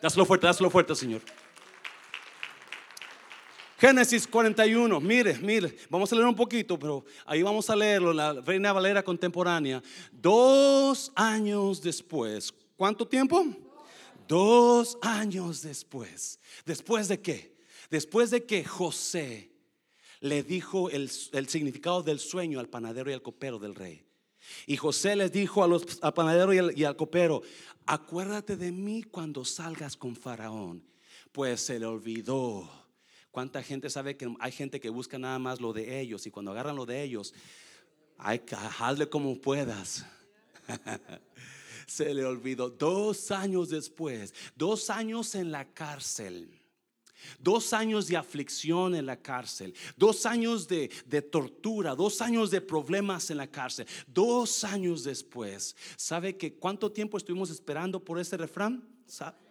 Dáselo 0.03 0.27
fuerte, 0.27 0.49
dáselo 0.49 0.69
fuerte, 0.69 0.97
Señor. 0.97 1.23
Génesis 3.79 4.27
41, 4.27 5.01
mire, 5.01 5.39
mire, 5.39 5.77
vamos 5.89 6.13
a 6.13 6.17
leer 6.17 6.27
un 6.27 6.35
poquito, 6.35 6.77
pero 6.77 7.05
ahí 7.25 7.43
vamos 7.43 7.71
a 7.71 7.77
leerlo, 7.77 8.13
la 8.13 8.33
Reina 8.33 8.73
Valera 8.73 9.05
contemporánea. 9.05 9.81
Dos 10.11 11.13
años 11.15 11.81
después, 11.81 12.53
¿cuánto 12.77 13.07
tiempo? 13.07 13.47
Dos 14.27 14.99
años 15.03 15.63
después. 15.63 16.41
¿Después 16.65 17.07
de 17.07 17.21
qué? 17.21 17.57
Después 17.89 18.31
de 18.31 18.45
que 18.45 18.65
José 18.65 19.53
le 20.21 20.43
dijo 20.43 20.91
el, 20.91 21.11
significado 21.11 22.03
del 22.03 22.19
sueño 22.19 22.59
al 22.59 22.69
panadero 22.69 23.11
y 23.11 23.15
al 23.15 23.23
copero 23.23 23.59
del 23.59 23.75
rey. 23.77 24.05
Y 24.67 24.77
José 24.77 25.15
les 25.15 25.31
dijo 25.31 25.63
a 25.63 25.69
los, 25.69 25.99
al 26.03 26.15
panadero 26.15 26.53
y 26.53 26.85
al 26.85 26.97
copero, 26.97 27.43
acuérdate 27.87 28.57
de 28.57 28.73
mí 28.73 29.03
cuando 29.03 29.45
salgas 29.45 29.97
con 29.97 30.17
Faraón. 30.17 30.83
Pues 31.33 31.63
se 31.63 31.79
le 31.79 31.87
olvidó 31.87 32.83
¿Cuánta 33.33 33.63
gente 33.63 33.89
sabe 33.89 34.19
que 34.19 34.31
hay 34.41 34.53
gente 34.53 34.79
que 34.79 34.91
busca 34.91 35.19
nada 35.19 35.39
más 35.39 35.59
lo 35.59 35.73
de 35.73 36.01
ellos 36.01 36.27
y 36.27 36.31
cuando 36.31 36.51
agarran 36.51 36.77
lo 36.77 36.85
de 36.85 37.03
ellos, 37.03 37.33
hay 38.19 38.41
que 38.41 38.55
hazle 38.55 39.09
como 39.09 39.41
puedas? 39.41 40.05
Se 41.87 42.13
le 42.13 42.27
olvidó. 42.27 42.69
Dos 42.69 43.31
años 43.31 43.71
después, 43.71 44.35
dos 44.55 44.91
años 44.91 45.35
en 45.35 45.51
la 45.51 45.65
cárcel. 45.65 46.62
Dos 47.39 47.73
años 47.73 48.07
de 48.07 48.17
aflicción 48.17 48.95
en 48.95 49.07
la 49.07 49.17
cárcel, 49.17 49.75
dos 49.97 50.27
años 50.27 50.69
de, 50.69 50.89
tortura, 51.31 51.95
dos 51.95 52.21
años 52.21 52.51
de 52.51 52.61
problemas 52.61 53.31
en 53.31 53.39
la 53.39 53.47
cárcel, 53.47 53.87
dos 54.07 54.65
años 54.65 55.05
después. 55.05 55.77
¿Sabe 55.97 56.37
que 56.37 56.55
cuánto 56.55 56.91
tiempo 56.91 57.17
estuvimos 57.17 57.51
esperando 57.51 57.99
por 58.03 58.19
ese 58.19 58.37
refrán? 58.37 58.83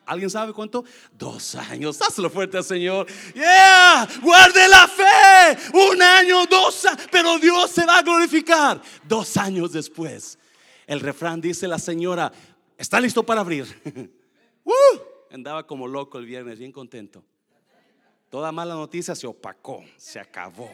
¿Alguien 0.05 0.29
sabe 0.29 0.53
cuánto? 0.53 0.83
Dos 1.13 1.55
años. 1.55 1.99
Dáselo 1.99 2.29
fuerte 2.29 2.57
al 2.57 2.63
Señor. 2.63 3.07
Yeah, 3.33 4.07
guarde 4.21 4.67
la 4.67 4.87
fe. 4.87 5.57
Un 5.73 6.01
año, 6.01 6.45
dos 6.47 6.85
años. 6.85 7.07
Pero 7.11 7.37
Dios 7.37 7.69
se 7.69 7.85
va 7.85 7.99
a 7.99 8.01
glorificar. 8.01 8.81
Dos 9.07 9.37
años 9.37 9.71
después. 9.71 10.37
El 10.87 10.99
refrán 10.99 11.39
dice 11.39 11.67
la 11.67 11.79
señora, 11.79 12.31
¿está 12.77 12.99
listo 12.99 13.23
para 13.25 13.41
abrir? 13.41 13.65
Uh, 14.63 14.99
andaba 15.31 15.65
como 15.65 15.87
loco 15.87 16.19
el 16.19 16.27
viernes, 16.27 16.59
bien 16.59 16.71
contento. 16.71 17.23
Toda 18.31 18.53
mala 18.53 18.75
noticia 18.75 19.13
se 19.13 19.27
opacó, 19.27 19.83
se 19.97 20.17
acabó 20.17 20.71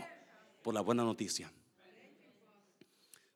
por 0.62 0.76
la 0.76 0.82
buena 0.82 1.04
noticia. 1.04 1.52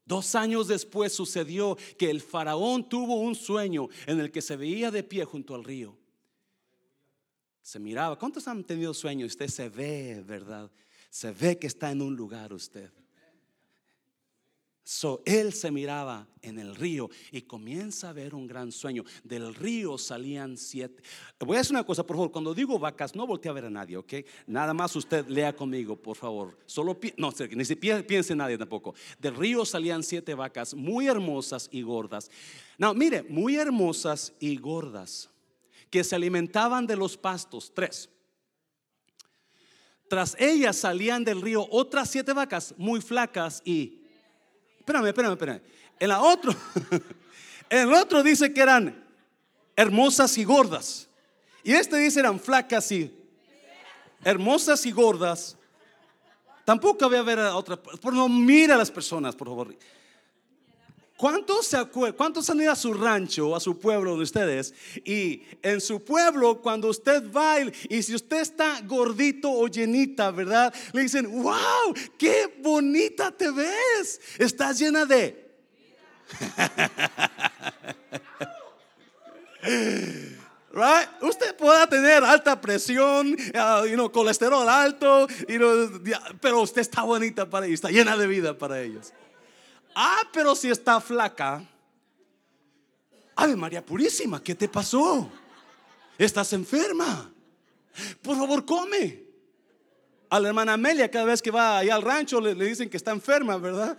Dos 0.05 0.35
años 0.35 0.67
después 0.67 1.11
sucedió 1.11 1.75
que 1.97 2.11
el 2.11 2.21
faraón 2.21 2.87
tuvo 2.87 3.19
un 3.19 3.33
sueño 3.33 3.89
en 4.05 4.19
el 4.19 4.31
que 4.31 4.43
se 4.43 4.55
veía 4.55 4.91
de 4.91 5.01
pie 5.01 5.25
junto 5.25 5.55
al 5.55 5.63
río. 5.63 5.97
Se 7.63 7.79
miraba. 7.79 8.19
¿Cuántos 8.19 8.47
han 8.47 8.63
tenido 8.63 8.93
sueños? 8.93 9.31
Usted 9.31 9.47
se 9.47 9.69
ve, 9.69 10.21
¿verdad? 10.23 10.69
Se 11.09 11.31
ve 11.31 11.57
que 11.57 11.65
está 11.65 11.89
en 11.89 12.03
un 12.03 12.15
lugar 12.15 12.53
usted. 12.53 12.91
So, 14.83 15.21
él 15.25 15.53
se 15.53 15.69
miraba 15.69 16.27
en 16.41 16.57
el 16.57 16.75
río 16.75 17.09
y 17.31 17.43
comienza 17.43 18.09
a 18.09 18.13
ver 18.13 18.33
un 18.33 18.47
gran 18.47 18.71
sueño. 18.71 19.03
Del 19.23 19.53
río 19.53 19.97
salían 19.97 20.57
siete. 20.57 21.03
Voy 21.39 21.55
a 21.55 21.59
decir 21.59 21.75
una 21.75 21.85
cosa, 21.85 22.03
por 22.03 22.15
favor. 22.15 22.31
Cuando 22.31 22.53
digo 22.53 22.79
vacas, 22.79 23.15
no 23.15 23.27
voltee 23.27 23.49
a 23.49 23.53
ver 23.53 23.65
a 23.65 23.69
nadie, 23.69 23.95
¿ok? 23.97 24.13
Nada 24.47 24.73
más 24.73 24.95
usted 24.95 25.27
lea 25.27 25.55
conmigo, 25.55 25.95
por 25.95 26.17
favor. 26.17 26.57
Solo 26.65 26.97
no, 27.17 27.31
ni 27.51 27.63
siquiera 27.63 28.01
piense 28.01 28.35
nadie 28.35 28.57
tampoco. 28.57 28.95
Del 29.19 29.35
río 29.35 29.65
salían 29.65 30.01
siete 30.01 30.33
vacas 30.33 30.73
muy 30.73 31.07
hermosas 31.07 31.69
y 31.71 31.83
gordas. 31.83 32.31
No, 32.79 32.95
mire, 32.95 33.21
muy 33.23 33.57
hermosas 33.57 34.33
y 34.39 34.57
gordas 34.57 35.29
que 35.91 36.03
se 36.03 36.15
alimentaban 36.15 36.87
de 36.87 36.95
los 36.95 37.17
pastos. 37.17 37.71
Tres. 37.73 38.09
Tras 40.09 40.35
ellas 40.39 40.75
salían 40.75 41.23
del 41.23 41.41
río 41.41 41.67
otras 41.69 42.09
siete 42.09 42.33
vacas 42.33 42.73
muy 42.77 42.99
flacas 42.99 43.61
y 43.63 44.00
espérame, 44.91 45.07
espérame, 45.07 45.33
espérame. 45.33 45.61
En 45.99 46.09
la 46.09 46.21
otro, 46.21 46.55
en 47.69 47.87
el 47.87 47.93
otro 47.93 48.23
dice 48.23 48.53
que 48.53 48.61
eran 48.61 49.03
hermosas 49.75 50.37
y 50.37 50.43
gordas. 50.43 51.07
Y 51.63 51.73
este 51.73 51.97
dice 51.97 52.19
eran 52.19 52.39
flacas 52.39 52.91
y 52.91 53.15
hermosas 54.23 54.85
y 54.85 54.91
gordas. 54.91 55.57
Tampoco 56.65 57.05
había 57.05 57.21
ver 57.21 57.39
a 57.39 57.55
otra. 57.55 57.77
Por 57.77 58.13
no 58.13 58.27
mira 58.27 58.75
a 58.75 58.77
las 58.77 58.91
personas, 58.91 59.35
por 59.35 59.47
favor. 59.47 59.75
¿Cuántos, 61.21 61.67
se 61.67 61.77
¿Cuántos 62.17 62.49
han 62.49 62.61
ido 62.61 62.71
a 62.71 62.75
su 62.75 62.95
rancho, 62.95 63.55
a 63.55 63.59
su 63.59 63.77
pueblo 63.77 64.17
de 64.17 64.23
ustedes? 64.23 64.73
Y 65.05 65.43
en 65.61 65.79
su 65.79 66.03
pueblo, 66.03 66.59
cuando 66.63 66.87
usted 66.87 67.31
va 67.31 67.59
y 67.59 68.01
si 68.01 68.15
usted 68.15 68.39
está 68.39 68.81
gordito 68.85 69.51
o 69.51 69.67
llenita, 69.67 70.31
¿verdad? 70.31 70.73
Le 70.93 71.03
dicen, 71.03 71.31
wow, 71.43 71.93
qué 72.17 72.51
bonita 72.63 73.29
te 73.29 73.51
ves. 73.51 74.19
Estás 74.39 74.79
llena 74.79 75.05
de... 75.05 75.47
Right? 80.73 81.07
Usted 81.21 81.55
pueda 81.55 81.85
tener 81.87 82.23
alta 82.23 82.59
presión, 82.59 83.37
uh, 83.53 84.09
colesterol 84.09 84.67
alto, 84.67 85.27
pero 86.39 86.61
usted 86.61 86.81
está 86.81 87.03
bonita 87.03 87.47
para 87.47 87.67
ellos, 87.67 87.75
está 87.75 87.91
llena 87.91 88.17
de 88.17 88.25
vida 88.25 88.57
para 88.57 88.81
ellos. 88.81 89.13
Ah, 89.95 90.23
pero 90.31 90.55
si 90.55 90.69
está 90.69 90.99
flaca. 90.99 91.67
Ave 93.35 93.55
María 93.55 93.85
Purísima, 93.85 94.43
¿qué 94.43 94.55
te 94.55 94.67
pasó? 94.67 95.29
Estás 96.17 96.53
enferma. 96.53 97.31
Por 98.21 98.37
favor, 98.37 98.65
come. 98.65 99.23
A 100.29 100.39
la 100.39 100.49
hermana 100.49 100.73
Amelia, 100.73 101.11
cada 101.11 101.25
vez 101.25 101.41
que 101.41 101.51
va 101.51 101.79
allá 101.79 101.95
al 101.95 102.03
rancho, 102.03 102.39
le, 102.39 102.55
dicen 102.55 102.89
que 102.89 102.97
está 102.97 103.11
enferma, 103.11 103.57
¿verdad? 103.57 103.97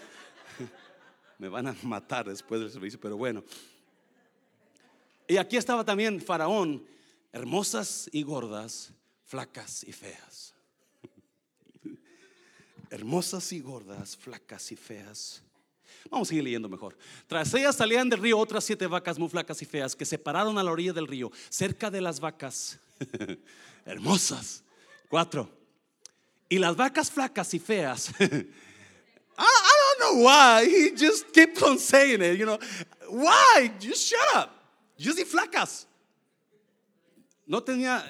Me 1.39 1.49
van 1.49 1.67
a 1.67 1.77
matar 1.83 2.27
después 2.27 2.61
del 2.61 2.71
servicio, 2.71 2.99
pero 3.01 3.17
bueno. 3.17 3.45
Y 5.29 5.37
aquí 5.37 5.57
estaba 5.57 5.85
también 5.85 6.21
Faraón, 6.21 6.87
hermosas 7.33 8.09
y 8.13 8.23
gordas, 8.23 8.93
flacas 9.27 9.85
y 9.85 9.93
feas. 9.93 10.55
hermosas 12.91 13.53
y 13.53 13.61
gordas, 13.61 14.17
flacas 14.17 14.73
y 14.73 14.77
feas. 14.77 15.43
Vamos 16.11 16.29
a 16.29 16.31
seguir 16.31 16.45
leyendo 16.45 16.69
mejor. 16.69 16.97
Tras 17.27 17.53
ellas 17.55 17.77
salían 17.77 18.09
del 18.09 18.21
río 18.21 18.39
otras 18.39 18.65
siete 18.65 18.87
vacas 18.87 19.19
muy 19.19 19.29
flacas 19.29 19.61
y 19.63 19.65
feas 19.65 19.95
que 19.97 20.05
se 20.05 20.19
pararon 20.19 20.59
a 20.59 20.63
la 20.63 20.71
orilla 20.71 20.93
del 20.93 21.07
río, 21.07 21.31
cerca 21.49 21.91
de 21.91 22.01
las 22.01 22.21
vacas 22.21 22.79
hermosas. 23.85 24.63
Cuatro. 25.09 25.51
Y 26.49 26.59
las 26.59 26.77
vacas 26.77 27.11
flacas 27.11 27.55
y 27.55 27.59
feas. 27.59 28.13
I, 29.39 29.97
don't 29.99 30.01
know 30.01 30.25
why. 30.25 30.65
He 30.65 30.91
just 30.97 31.33
keeps 31.33 31.63
on 31.63 31.79
saying 31.79 32.23
it, 32.23 32.39
you 32.39 32.45
know. 32.45 32.59
Why? 33.09 33.73
Just 33.81 34.11
shut 34.11 34.35
up. 34.35 34.51
Just 34.99 35.19
y 35.19 35.25
flacas. 35.25 35.87
No 37.47 37.63
tenía, 37.63 38.05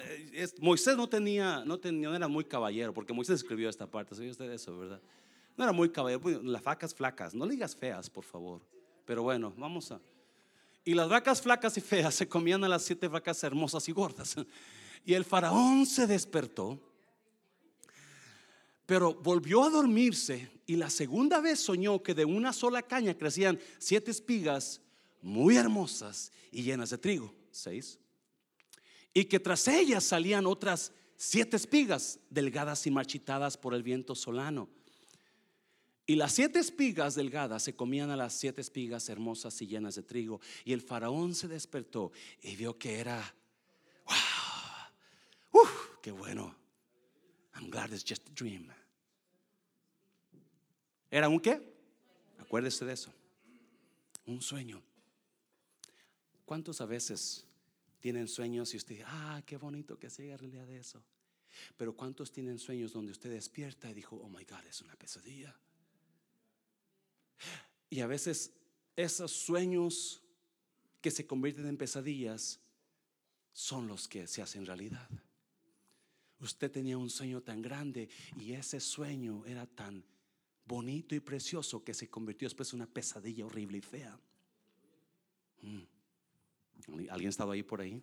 Moisés 0.59 0.95
no 0.95 1.07
tenía, 1.07 1.63
no 1.65 1.77
tenía, 1.79 2.09
no 2.09 2.15
era 2.15 2.27
muy 2.27 2.45
caballero, 2.45 2.93
porque 2.93 3.13
Moisés 3.13 3.41
escribió 3.41 3.69
esta 3.69 3.87
parte. 3.87 4.15
¿Sabe 4.15 4.29
usted 4.29 4.51
eso, 4.51 4.77
verdad? 4.77 5.01
No 5.55 5.63
era 5.63 5.73
muy 5.73 5.89
caballero, 5.89 6.21
pues, 6.21 6.43
las 6.43 6.63
vacas 6.63 6.93
flacas, 6.93 7.33
no 7.33 7.45
le 7.45 7.51
digas 7.53 7.75
feas, 7.75 8.09
por 8.09 8.23
favor. 8.23 8.61
Pero 9.05 9.23
bueno, 9.23 9.53
vamos 9.57 9.91
a. 9.91 9.99
Y 10.85 10.93
las 10.93 11.07
vacas 11.07 11.41
flacas 11.41 11.77
y 11.77 11.81
feas 11.81 12.15
se 12.15 12.27
comían 12.27 12.63
a 12.63 12.67
las 12.67 12.83
siete 12.83 13.07
vacas 13.07 13.43
hermosas 13.43 13.87
y 13.87 13.91
gordas. 13.91 14.35
Y 15.05 15.13
el 15.13 15.25
faraón 15.25 15.85
se 15.85 16.07
despertó, 16.07 16.79
pero 18.85 19.13
volvió 19.13 19.63
a 19.63 19.69
dormirse 19.69 20.49
y 20.65 20.75
la 20.75 20.89
segunda 20.89 21.41
vez 21.41 21.59
soñó 21.59 22.01
que 22.01 22.13
de 22.13 22.25
una 22.25 22.53
sola 22.53 22.81
caña 22.81 23.17
crecían 23.17 23.59
siete 23.79 24.11
espigas 24.11 24.81
muy 25.21 25.57
hermosas 25.57 26.31
y 26.51 26.63
llenas 26.63 26.89
de 26.89 26.97
trigo. 26.97 27.33
Seis. 27.51 27.99
Y 29.13 29.25
que 29.25 29.39
tras 29.39 29.67
ellas 29.67 30.03
salían 30.03 30.45
otras 30.45 30.91
siete 31.15 31.57
espigas 31.57 32.19
delgadas 32.29 32.85
y 32.87 32.91
marchitadas 32.91 33.57
por 33.57 33.73
el 33.73 33.83
viento 33.83 34.15
solano. 34.15 34.67
Y 36.05 36.15
las 36.15 36.33
siete 36.33 36.59
espigas 36.59 37.15
delgadas 37.15 37.63
se 37.63 37.75
comían 37.75 38.09
a 38.09 38.17
las 38.17 38.33
siete 38.33 38.59
espigas 38.59 39.07
hermosas 39.07 39.61
y 39.61 39.67
llenas 39.67 39.95
de 39.95 40.03
trigo. 40.03 40.41
Y 40.65 40.73
el 40.73 40.81
faraón 40.81 41.33
se 41.33 41.47
despertó 41.47 42.11
y 42.41 42.55
vio 42.57 42.77
que 42.77 42.99
era, 42.99 43.33
wow, 44.05 45.61
uf, 45.61 45.99
qué 46.01 46.11
bueno. 46.11 46.55
I'm 47.55 47.69
glad 47.69 47.91
it's 47.91 48.03
just 48.07 48.27
a 48.27 48.31
dream. 48.33 48.67
¿Era 51.09 51.29
un 51.29 51.39
qué? 51.39 51.61
Acuérdese 52.39 52.83
de 52.83 52.93
eso. 52.93 53.13
Un 54.25 54.41
sueño. 54.41 54.81
¿Cuántos 56.45 56.81
a 56.81 56.85
veces 56.85 57.45
tienen 58.01 58.27
sueños 58.27 58.73
y 58.73 58.77
usted 58.77 59.01
ah, 59.05 59.41
qué 59.45 59.55
bonito 59.55 59.97
que 59.97 60.09
sea 60.09 60.35
realidad 60.35 60.67
de 60.67 60.79
eso? 60.79 61.01
Pero 61.77 61.95
¿cuántos 61.95 62.31
tienen 62.31 62.59
sueños 62.59 62.91
donde 62.91 63.11
usted 63.11 63.31
despierta 63.31 63.89
y 63.89 63.93
dijo, 63.93 64.17
oh 64.17 64.27
my 64.27 64.43
God, 64.43 64.65
es 64.67 64.81
una 64.81 64.95
pesadilla? 64.95 65.55
Y 67.89 67.99
a 68.01 68.07
veces 68.07 68.53
esos 68.95 69.31
sueños 69.31 70.23
que 71.01 71.11
se 71.11 71.27
convierten 71.27 71.67
en 71.67 71.77
pesadillas 71.77 72.59
son 73.51 73.87
los 73.87 74.07
que 74.07 74.27
se 74.27 74.41
hacen 74.41 74.65
realidad. 74.65 75.07
usted 76.39 76.71
tenía 76.71 76.97
un 76.97 77.09
sueño 77.09 77.41
tan 77.41 77.61
grande 77.61 78.09
y 78.37 78.53
ese 78.53 78.79
sueño 78.79 79.45
era 79.45 79.65
tan 79.65 80.03
bonito 80.65 81.15
y 81.15 81.19
precioso 81.19 81.83
que 81.83 81.93
se 81.93 82.09
convirtió 82.09 82.47
después 82.47 82.73
en 82.73 82.81
una 82.81 82.87
pesadilla 82.87 83.45
horrible 83.45 83.77
y 83.77 83.81
fea. 83.81 84.19
Mm. 85.61 85.81
¿Alguien 87.09 87.27
ha 87.27 87.29
estado 87.29 87.51
ahí 87.51 87.63
por 87.63 87.79
ahí? 87.79 88.01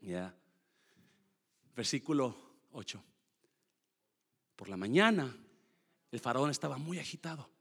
Ya. 0.00 0.34
Versículo 1.76 2.36
8. 2.72 3.04
Por 4.56 4.68
la 4.68 4.76
mañana, 4.76 5.36
el 6.10 6.20
faraón 6.20 6.50
estaba 6.50 6.76
muy 6.76 6.98
agitado 6.98 7.59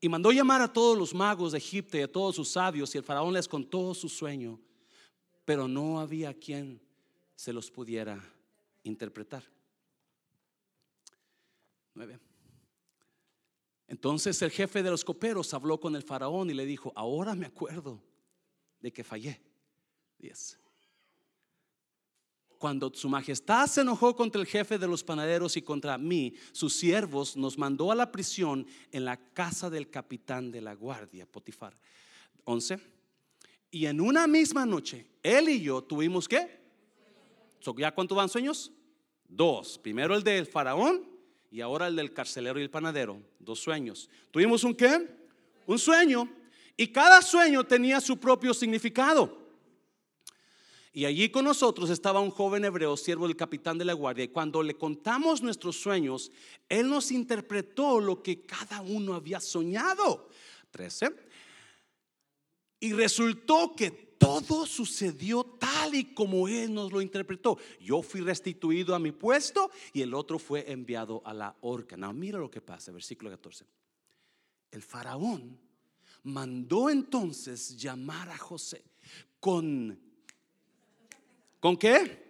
y 0.00 0.08
mandó 0.08 0.30
llamar 0.30 0.62
a 0.62 0.72
todos 0.72 0.96
los 0.96 1.14
magos 1.14 1.52
de 1.52 1.58
Egipto 1.58 1.96
y 1.96 2.02
a 2.02 2.12
todos 2.12 2.36
sus 2.36 2.48
sabios 2.48 2.94
y 2.94 2.98
el 2.98 3.04
faraón 3.04 3.32
les 3.32 3.48
contó 3.48 3.94
su 3.94 4.08
sueño, 4.08 4.60
pero 5.44 5.66
no 5.66 6.00
había 6.00 6.34
quien 6.34 6.80
se 7.34 7.52
los 7.52 7.70
pudiera 7.70 8.22
interpretar. 8.84 9.44
9. 11.94 12.18
Entonces 13.88 14.40
el 14.42 14.50
jefe 14.50 14.82
de 14.82 14.90
los 14.90 15.04
coperos 15.04 15.52
habló 15.54 15.80
con 15.80 15.96
el 15.96 16.02
faraón 16.02 16.50
y 16.50 16.54
le 16.54 16.66
dijo, 16.66 16.92
ahora 16.94 17.34
me 17.34 17.46
acuerdo 17.46 18.02
de 18.80 18.92
que 18.92 19.02
fallé. 19.02 19.40
10. 20.18 20.58
Cuando 22.58 22.92
su 22.92 23.08
majestad 23.08 23.66
se 23.68 23.82
enojó 23.82 24.16
contra 24.16 24.40
el 24.40 24.46
jefe 24.46 24.78
de 24.78 24.88
los 24.88 25.04
panaderos 25.04 25.56
y 25.56 25.62
contra 25.62 25.96
mí, 25.96 26.34
sus 26.50 26.74
siervos 26.74 27.36
nos 27.36 27.56
mandó 27.56 27.92
a 27.92 27.94
la 27.94 28.10
prisión 28.10 28.66
en 28.90 29.04
la 29.04 29.16
casa 29.16 29.70
del 29.70 29.88
capitán 29.88 30.50
de 30.50 30.60
la 30.60 30.74
guardia, 30.74 31.24
Potifar. 31.24 31.74
11. 32.44 32.80
Y 33.70 33.86
en 33.86 34.00
una 34.00 34.26
misma 34.26 34.66
noche, 34.66 35.06
él 35.22 35.48
y 35.48 35.60
yo 35.62 35.82
tuvimos 35.82 36.26
que, 36.26 36.58
¿ya 37.76 37.94
cuánto 37.94 38.14
van 38.14 38.28
sueños? 38.28 38.72
Dos. 39.28 39.78
Primero 39.78 40.16
el 40.16 40.24
del 40.24 40.46
faraón 40.46 41.06
y 41.50 41.60
ahora 41.60 41.86
el 41.86 41.94
del 41.96 42.12
carcelero 42.12 42.58
y 42.58 42.62
el 42.62 42.70
panadero. 42.70 43.22
Dos 43.38 43.60
sueños. 43.60 44.10
¿Tuvimos 44.30 44.64
un 44.64 44.74
qué? 44.74 45.06
Un 45.66 45.78
sueño. 45.78 46.28
Y 46.76 46.88
cada 46.88 47.22
sueño 47.22 47.64
tenía 47.64 48.00
su 48.00 48.16
propio 48.18 48.52
significado. 48.54 49.47
Y 50.92 51.04
allí 51.04 51.28
con 51.28 51.44
nosotros 51.44 51.90
estaba 51.90 52.20
un 52.20 52.30
joven 52.30 52.64
hebreo, 52.64 52.96
siervo 52.96 53.26
del 53.26 53.36
capitán 53.36 53.78
de 53.78 53.84
la 53.84 53.92
guardia. 53.92 54.24
Y 54.24 54.28
cuando 54.28 54.62
le 54.62 54.74
contamos 54.74 55.42
nuestros 55.42 55.76
sueños, 55.76 56.32
él 56.68 56.88
nos 56.88 57.12
interpretó 57.12 58.00
lo 58.00 58.22
que 58.22 58.42
cada 58.42 58.80
uno 58.80 59.14
había 59.14 59.40
soñado. 59.40 60.28
13. 60.70 61.10
Y 62.80 62.92
resultó 62.92 63.74
que 63.76 63.90
todo 64.18 64.66
sucedió 64.66 65.44
tal 65.44 65.94
y 65.94 66.12
como 66.12 66.48
él 66.48 66.74
nos 66.74 66.92
lo 66.92 67.00
interpretó. 67.00 67.58
Yo 67.80 68.02
fui 68.02 68.20
restituido 68.20 68.94
a 68.94 68.98
mi 68.98 69.12
puesto 69.12 69.70
y 69.92 70.02
el 70.02 70.14
otro 70.14 70.38
fue 70.38 70.70
enviado 70.70 71.22
a 71.24 71.32
la 71.32 71.56
horca. 71.60 71.96
No, 71.96 72.12
mira 72.12 72.38
lo 72.38 72.50
que 72.50 72.60
pasa, 72.60 72.92
versículo 72.92 73.30
14. 73.30 73.64
El 74.70 74.82
faraón 74.82 75.58
mandó 76.24 76.90
entonces 76.90 77.76
llamar 77.76 78.28
a 78.28 78.36
José 78.36 78.84
con 79.40 80.07
¿Con 81.60 81.76
qué? 81.76 82.28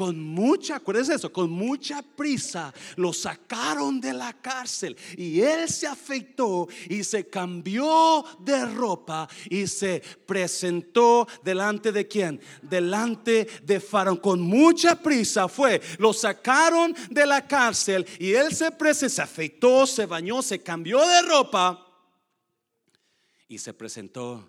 Con 0.00 0.18
mucha, 0.18 0.76
acuérdense 0.76 1.14
eso, 1.14 1.30
con 1.30 1.50
mucha 1.50 2.00
prisa 2.00 2.72
lo 2.96 3.12
sacaron 3.12 4.00
de 4.00 4.14
la 4.14 4.32
cárcel 4.32 4.96
y 5.14 5.42
él 5.42 5.68
se 5.68 5.86
afeitó 5.86 6.68
y 6.88 7.04
se 7.04 7.28
cambió 7.28 8.24
de 8.38 8.64
ropa 8.64 9.28
y 9.50 9.66
se 9.66 10.02
presentó 10.24 11.28
delante 11.44 11.92
de 11.92 12.08
quién? 12.08 12.40
Delante 12.62 13.46
de 13.62 13.78
Faraón. 13.78 14.16
Con 14.16 14.40
mucha 14.40 14.94
prisa 14.94 15.48
fue, 15.48 15.82
lo 15.98 16.14
sacaron 16.14 16.94
de 17.10 17.26
la 17.26 17.46
cárcel 17.46 18.06
y 18.18 18.32
él 18.32 18.54
se 18.54 18.70
presentó, 18.70 19.14
se 19.14 19.22
afeitó, 19.22 19.86
se 19.86 20.06
bañó, 20.06 20.40
se 20.40 20.62
cambió 20.62 21.06
de 21.06 21.20
ropa 21.22 21.86
y 23.48 23.58
se 23.58 23.74
presentó 23.74 24.48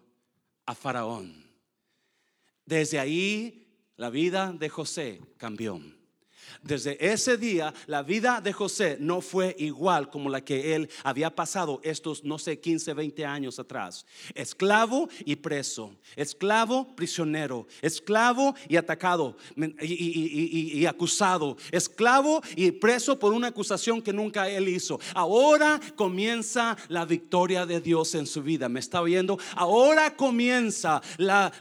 a 0.66 0.74
Faraón. 0.76 1.46
Desde 2.66 3.00
ahí 3.00 3.61
la 4.01 4.10
vida 4.10 4.51
de 4.51 4.67
José 4.67 5.22
cambió. 5.38 5.79
Desde 6.63 6.96
ese 7.12 7.38
día, 7.38 7.74
la 7.88 8.03
vida 8.03 8.39
de 8.39 8.53
José 8.53 8.98
no 9.00 9.22
fue 9.22 9.56
igual 9.58 10.12
como 10.12 10.30
la 10.30 10.41
que 10.41 10.75
él 10.75 10.89
había 11.03 11.34
pasado 11.36 11.82
estos, 11.84 12.24
no 12.24 12.38
sé, 12.38 12.60
15, 12.60 12.94
20 12.94 13.25
años 13.25 13.58
atrás. 13.58 14.06
Esclavo 14.36 15.10
y 15.25 15.38
preso, 15.38 15.96
esclavo, 16.15 16.96
prisionero, 16.96 17.65
esclavo 17.82 18.54
y 18.69 18.76
atacado 18.76 19.38
y, 19.82 20.86
acusado, 20.86 21.58
esclavo 21.71 22.41
y 22.56 22.69
preso 22.69 23.17
por 23.17 23.34
una 23.34 23.47
acusación 23.47 24.00
que 24.00 24.13
nunca 24.13 24.47
él 24.47 24.69
hizo. 24.69 25.00
Ahora 25.15 25.80
comienza 25.95 26.78
la 26.89 27.06
victoria 27.06 27.65
de 27.65 27.82
Dios 27.82 28.13
en 28.13 28.28
su 28.28 28.43
vida. 28.43 28.69
¿Me 28.69 28.82
está 28.82 29.02
oyendo? 29.02 29.39
Ahora 29.56 30.15
comienza 30.15 31.02
la, 31.17 31.52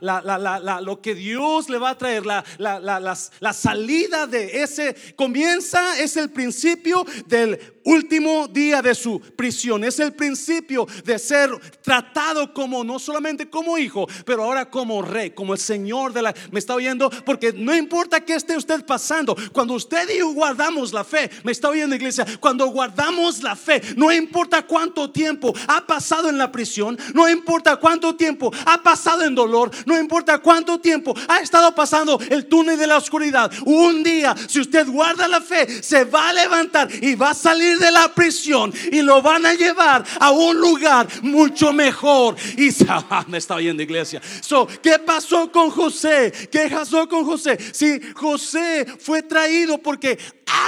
lo 0.83 1.01
que 1.01 1.15
Dios 1.15 1.71
le 1.71 1.79
va 1.79 1.91
a 1.91 1.99
traer, 1.99 2.27
la, 2.27 2.45
la 2.59 3.53
salida 3.55 4.27
de 4.27 4.63
ese 4.63 4.90
comienza, 5.17 6.01
es 6.01 6.17
el 6.17 6.31
principio 6.31 7.05
del 7.27 7.59
último 7.85 8.49
día 8.49 8.83
de 8.83 8.95
su 8.95 9.21
prisión. 9.21 9.85
Es 9.85 9.99
el 9.99 10.13
principio 10.13 10.87
de 11.05 11.19
ser 11.19 11.51
tratado 11.83 12.53
como 12.53 12.85
no 12.85 12.99
solamente 12.99 13.49
como 13.49 13.79
hijo, 13.79 14.07
pero 14.25 14.45
ahora 14.45 14.69
como 14.69 15.03
rey, 15.03 15.31
como 15.31 15.55
el 15.55 15.59
Señor 15.59 16.13
de 16.13 16.23
la... 16.23 16.35
¿Me 16.51 16.59
está 16.59 16.75
oyendo? 16.75 17.11
Porque 17.25 17.53
no 17.53 17.75
importa 17.75 18.25
que 18.25 18.35
esté 18.35 18.57
usted 18.57 18.85
pasando, 18.85 19.37
cuando 19.53 19.75
usted 19.75 20.09
y 20.11 20.19
yo 20.19 20.33
guardamos 20.33 20.93
la 20.93 21.05
fe, 21.05 21.31
¿me 21.43 21.53
está 21.53 21.69
oyendo 21.69 21.97
iglesia? 21.97 22.27
Cuando 22.39 22.67
guardamos 22.69 23.43
la 23.43 23.57
fe, 23.57 23.81
no 23.97 24.13
importa 24.13 24.63
cuánto 24.63 25.11
tiempo 25.11 25.53
ha 25.67 25.87
pasado 25.87 26.29
en 26.29 26.39
la 26.39 26.51
prisión, 26.53 26.99
no 27.15 27.29
importa 27.29 27.77
cuánto 27.77 28.15
tiempo 28.17 28.53
ha 28.67 28.83
pasado 28.83 29.25
en 29.25 29.35
dolor, 29.35 29.71
no 29.87 29.99
importa 29.99 30.39
cuánto 30.39 30.81
tiempo 30.81 31.15
ha 31.29 31.41
estado 31.41 31.75
pasando 31.75 32.19
el 32.31 32.47
túnel 32.47 32.79
de 32.79 32.87
la 32.87 32.97
oscuridad. 32.97 33.51
Un 33.65 34.03
día, 34.03 34.35
si 34.49 34.61
usted 34.61 34.80
guarda 34.89 35.29
la 35.29 35.41
fe, 35.41 35.83
se 35.83 36.05
va 36.05 36.31
a 36.31 36.33
levantar 36.33 36.89
y 37.03 37.15
va 37.15 37.31
a 37.31 37.35
salir 37.35 37.79
de 37.79 37.91
la 37.91 38.13
prisión 38.15 38.73
y 38.91 39.03
lo 39.03 39.23
van 39.23 39.47
a 39.47 39.55
llevar 39.55 40.05
a 40.19 40.31
un 40.31 40.59
lugar 40.59 41.09
mucho 41.23 41.73
mejor. 41.73 42.37
Y 42.57 42.71
me 43.29 43.39
está 43.39 43.57
oyendo 43.57 43.83
iglesia. 43.83 44.21
So, 44.41 44.67
¿qué 44.83 44.99
pasó 44.99 45.51
con 45.51 45.71
José? 45.71 46.33
¿Qué 46.51 46.69
pasó 46.71 47.09
con 47.09 47.25
José? 47.25 47.59
Si 47.73 48.01
José 48.15 48.87
fue 48.99 49.23
traído 49.23 49.79
porque 49.79 50.19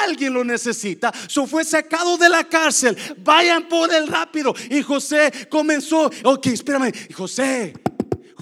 alguien 0.03 0.33
lo 0.33 0.45
necesita, 0.45 1.13
so 1.27 1.47
fue 1.47 1.65
sacado 1.65 2.17
de 2.17 2.29
la 2.29 2.45
cárcel. 2.45 2.97
Vayan 3.19 3.69
por 3.69 3.93
él 3.93 4.07
rápido. 4.07 4.55
Y 4.71 4.83
José 4.83 5.33
comenzó, 5.49 6.11
ok, 6.25 6.47
espérame, 6.47 6.93
José, 7.15 7.75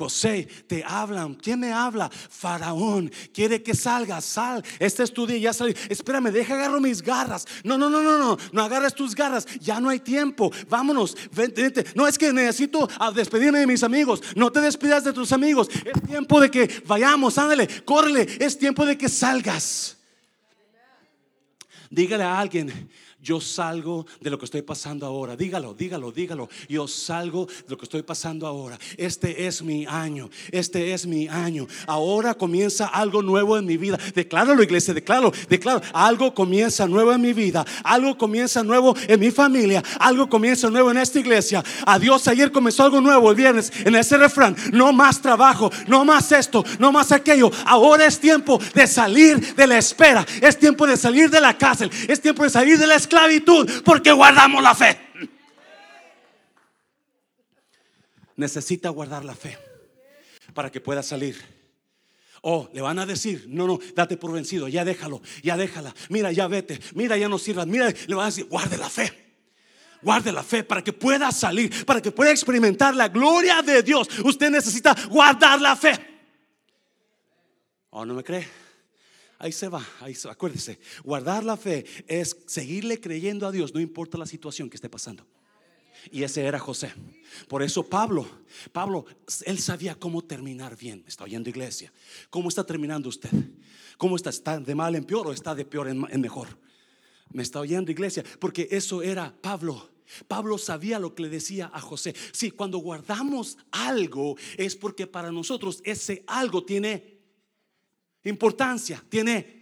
José, 0.00 0.48
te 0.66 0.82
hablan. 0.82 1.34
¿Quién 1.34 1.60
me 1.60 1.74
habla? 1.74 2.08
Faraón. 2.08 3.12
Quiere 3.34 3.62
que 3.62 3.74
salga, 3.74 4.22
sal. 4.22 4.64
Este 4.78 5.02
es 5.02 5.12
tu 5.12 5.26
día, 5.26 5.36
ya 5.36 5.52
salí. 5.52 5.74
Espérame, 5.90 6.30
deja 6.32 6.54
agarro 6.54 6.80
mis 6.80 7.02
garras. 7.02 7.44
No, 7.64 7.76
no, 7.76 7.90
no, 7.90 8.02
no, 8.02 8.16
no. 8.16 8.38
No 8.50 8.62
agarres 8.62 8.94
tus 8.94 9.14
garras. 9.14 9.44
Ya 9.60 9.78
no 9.78 9.90
hay 9.90 10.00
tiempo. 10.00 10.50
Vámonos. 10.70 11.14
Vente, 11.32 11.84
No 11.94 12.06
es 12.06 12.16
que 12.16 12.32
necesito 12.32 12.88
despedirme 13.14 13.58
de 13.58 13.66
mis 13.66 13.82
amigos. 13.82 14.22
No 14.36 14.50
te 14.50 14.62
despidas 14.62 15.04
de 15.04 15.12
tus 15.12 15.32
amigos. 15.32 15.68
Es 15.68 16.02
tiempo 16.08 16.40
de 16.40 16.50
que 16.50 16.82
vayamos. 16.86 17.36
Ándale, 17.36 17.68
córrele. 17.84 18.26
Es 18.40 18.58
tiempo 18.58 18.86
de 18.86 18.96
que 18.96 19.10
salgas. 19.10 19.98
Dígale 21.90 22.22
a 22.22 22.38
alguien, 22.38 22.88
yo 23.22 23.40
salgo 23.40 24.06
de 24.20 24.30
lo 24.30 24.38
que 24.38 24.46
estoy 24.46 24.62
pasando 24.62 25.04
ahora. 25.04 25.36
Dígalo, 25.36 25.74
dígalo, 25.74 26.10
dígalo. 26.10 26.48
Yo 26.68 26.88
salgo 26.88 27.46
de 27.46 27.68
lo 27.68 27.76
que 27.76 27.84
estoy 27.84 28.02
pasando 28.02 28.46
ahora. 28.46 28.78
Este 28.96 29.46
es 29.46 29.62
mi 29.62 29.84
año. 29.86 30.30
Este 30.50 30.94
es 30.94 31.06
mi 31.06 31.28
año. 31.28 31.66
Ahora 31.86 32.34
comienza 32.34 32.86
algo 32.86 33.22
nuevo 33.22 33.58
en 33.58 33.66
mi 33.66 33.76
vida. 33.76 33.98
Decláralo, 34.14 34.62
iglesia, 34.62 34.94
declaro, 34.94 35.32
declaro. 35.48 35.82
Algo 35.92 36.34
comienza 36.34 36.86
nuevo 36.86 37.12
en 37.12 37.20
mi 37.20 37.34
vida. 37.34 37.64
Algo 37.84 38.16
comienza 38.16 38.62
nuevo 38.62 38.96
en 39.06 39.20
mi 39.20 39.30
familia. 39.30 39.82
Algo 39.98 40.28
comienza 40.28 40.70
nuevo 40.70 40.90
en 40.90 40.96
esta 40.96 41.18
iglesia. 41.20 41.62
Adiós, 41.84 42.26
ayer 42.26 42.50
comenzó 42.50 42.84
algo 42.84 43.02
nuevo 43.02 43.30
el 43.30 43.36
viernes 43.36 43.70
en 43.84 43.96
ese 43.96 44.16
refrán. 44.16 44.56
No 44.72 44.94
más 44.94 45.20
trabajo, 45.20 45.70
no 45.86 46.06
más 46.06 46.32
esto, 46.32 46.64
no 46.78 46.90
más 46.90 47.12
aquello. 47.12 47.50
Ahora 47.66 48.06
es 48.06 48.18
tiempo 48.18 48.58
de 48.74 48.86
salir 48.86 49.54
de 49.54 49.66
la 49.66 49.76
espera. 49.76 50.26
Es 50.40 50.58
tiempo 50.58 50.86
de 50.86 50.96
salir 50.96 51.28
de 51.28 51.40
la 51.40 51.56
cárcel. 51.58 51.90
Es 52.08 52.20
tiempo 52.20 52.44
de 52.44 52.50
salir 52.50 52.78
de 52.78 52.86
la 52.86 52.94
esclavitud 53.10 53.82
porque 53.84 54.12
guardamos 54.12 54.62
la 54.62 54.74
fe. 54.74 54.98
Necesita 58.36 58.88
guardar 58.90 59.24
la 59.24 59.34
fe 59.34 59.58
para 60.54 60.70
que 60.70 60.80
pueda 60.80 61.02
salir. 61.02 61.36
Oh, 62.42 62.70
le 62.72 62.80
van 62.80 62.98
a 62.98 63.04
decir, 63.04 63.44
no, 63.48 63.66
no, 63.66 63.78
date 63.94 64.16
por 64.16 64.32
vencido, 64.32 64.66
ya 64.66 64.82
déjalo, 64.82 65.20
ya 65.42 65.58
déjala, 65.58 65.94
mira, 66.08 66.32
ya 66.32 66.48
vete, 66.48 66.80
mira, 66.94 67.18
ya 67.18 67.28
no 67.28 67.38
sirvas, 67.38 67.66
mira, 67.66 67.88
le 67.90 68.14
van 68.14 68.24
a 68.24 68.26
decir, 68.30 68.46
guarde 68.46 68.78
la 68.78 68.88
fe, 68.88 69.12
guarde 70.00 70.32
la 70.32 70.42
fe 70.42 70.64
para 70.64 70.82
que 70.82 70.94
pueda 70.94 71.30
salir, 71.32 71.84
para 71.84 72.00
que 72.00 72.10
pueda 72.10 72.30
experimentar 72.30 72.96
la 72.96 73.08
gloria 73.08 73.60
de 73.60 73.82
Dios. 73.82 74.08
Usted 74.24 74.50
necesita 74.50 74.96
guardar 75.10 75.60
la 75.60 75.76
fe. 75.76 75.92
Oh, 77.90 78.06
no 78.06 78.14
me 78.14 78.24
cree. 78.24 78.59
Ahí 79.40 79.52
se 79.52 79.68
va, 79.68 79.82
ahí. 80.00 80.14
Acuérdese, 80.28 80.78
guardar 81.02 81.42
la 81.44 81.56
fe 81.56 81.86
es 82.06 82.36
seguirle 82.44 83.00
creyendo 83.00 83.46
a 83.46 83.50
Dios, 83.50 83.72
no 83.72 83.80
importa 83.80 84.18
la 84.18 84.26
situación 84.26 84.68
que 84.68 84.76
esté 84.76 84.90
pasando. 84.90 85.26
Y 86.10 86.24
ese 86.24 86.44
era 86.44 86.58
José. 86.58 86.92
Por 87.48 87.62
eso 87.62 87.82
Pablo, 87.82 88.28
Pablo, 88.70 89.06
él 89.46 89.58
sabía 89.58 89.94
cómo 89.94 90.20
terminar 90.20 90.76
bien. 90.76 91.02
está 91.06 91.24
oyendo 91.24 91.48
iglesia. 91.48 91.90
¿Cómo 92.28 92.50
está 92.50 92.64
terminando 92.64 93.08
usted? 93.08 93.30
¿Cómo 93.96 94.16
está? 94.16 94.28
¿Está 94.28 94.60
de 94.60 94.74
mal 94.74 94.94
en 94.94 95.04
peor 95.04 95.26
o 95.28 95.32
está 95.32 95.54
de 95.54 95.64
peor 95.64 95.88
en, 95.88 96.06
en 96.10 96.20
mejor? 96.20 96.58
Me 97.32 97.42
está 97.42 97.60
oyendo 97.60 97.90
iglesia. 97.90 98.22
Porque 98.38 98.68
eso 98.70 99.00
era 99.00 99.34
Pablo. 99.40 99.88
Pablo 100.28 100.58
sabía 100.58 100.98
lo 100.98 101.14
que 101.14 101.22
le 101.22 101.28
decía 101.30 101.70
a 101.72 101.80
José. 101.80 102.14
Sí, 102.32 102.50
cuando 102.50 102.76
guardamos 102.76 103.56
algo 103.70 104.36
es 104.58 104.76
porque 104.76 105.06
para 105.06 105.32
nosotros 105.32 105.80
ese 105.84 106.24
algo 106.26 106.62
tiene 106.62 107.19
importancia, 108.24 109.02
tiene 109.08 109.60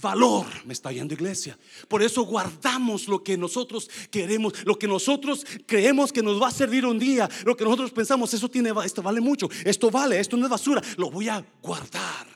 valor. 0.00 0.46
Me 0.64 0.72
está 0.72 0.92
yendo 0.92 1.14
iglesia. 1.14 1.58
Por 1.88 2.02
eso 2.02 2.22
guardamos 2.22 3.08
lo 3.08 3.22
que 3.22 3.36
nosotros 3.36 3.88
queremos, 4.10 4.64
lo 4.64 4.78
que 4.78 4.88
nosotros 4.88 5.46
creemos 5.66 6.12
que 6.12 6.22
nos 6.22 6.40
va 6.40 6.48
a 6.48 6.52
servir 6.52 6.84
un 6.86 6.98
día, 6.98 7.28
lo 7.44 7.56
que 7.56 7.64
nosotros 7.64 7.92
pensamos, 7.92 8.32
eso 8.34 8.48
tiene, 8.48 8.72
esto 8.84 9.02
vale 9.02 9.20
mucho, 9.20 9.48
esto 9.64 9.90
vale, 9.90 10.18
esto 10.18 10.36
no 10.36 10.46
es 10.46 10.50
basura, 10.50 10.82
lo 10.96 11.10
voy 11.10 11.28
a 11.28 11.44
guardar. 11.62 12.34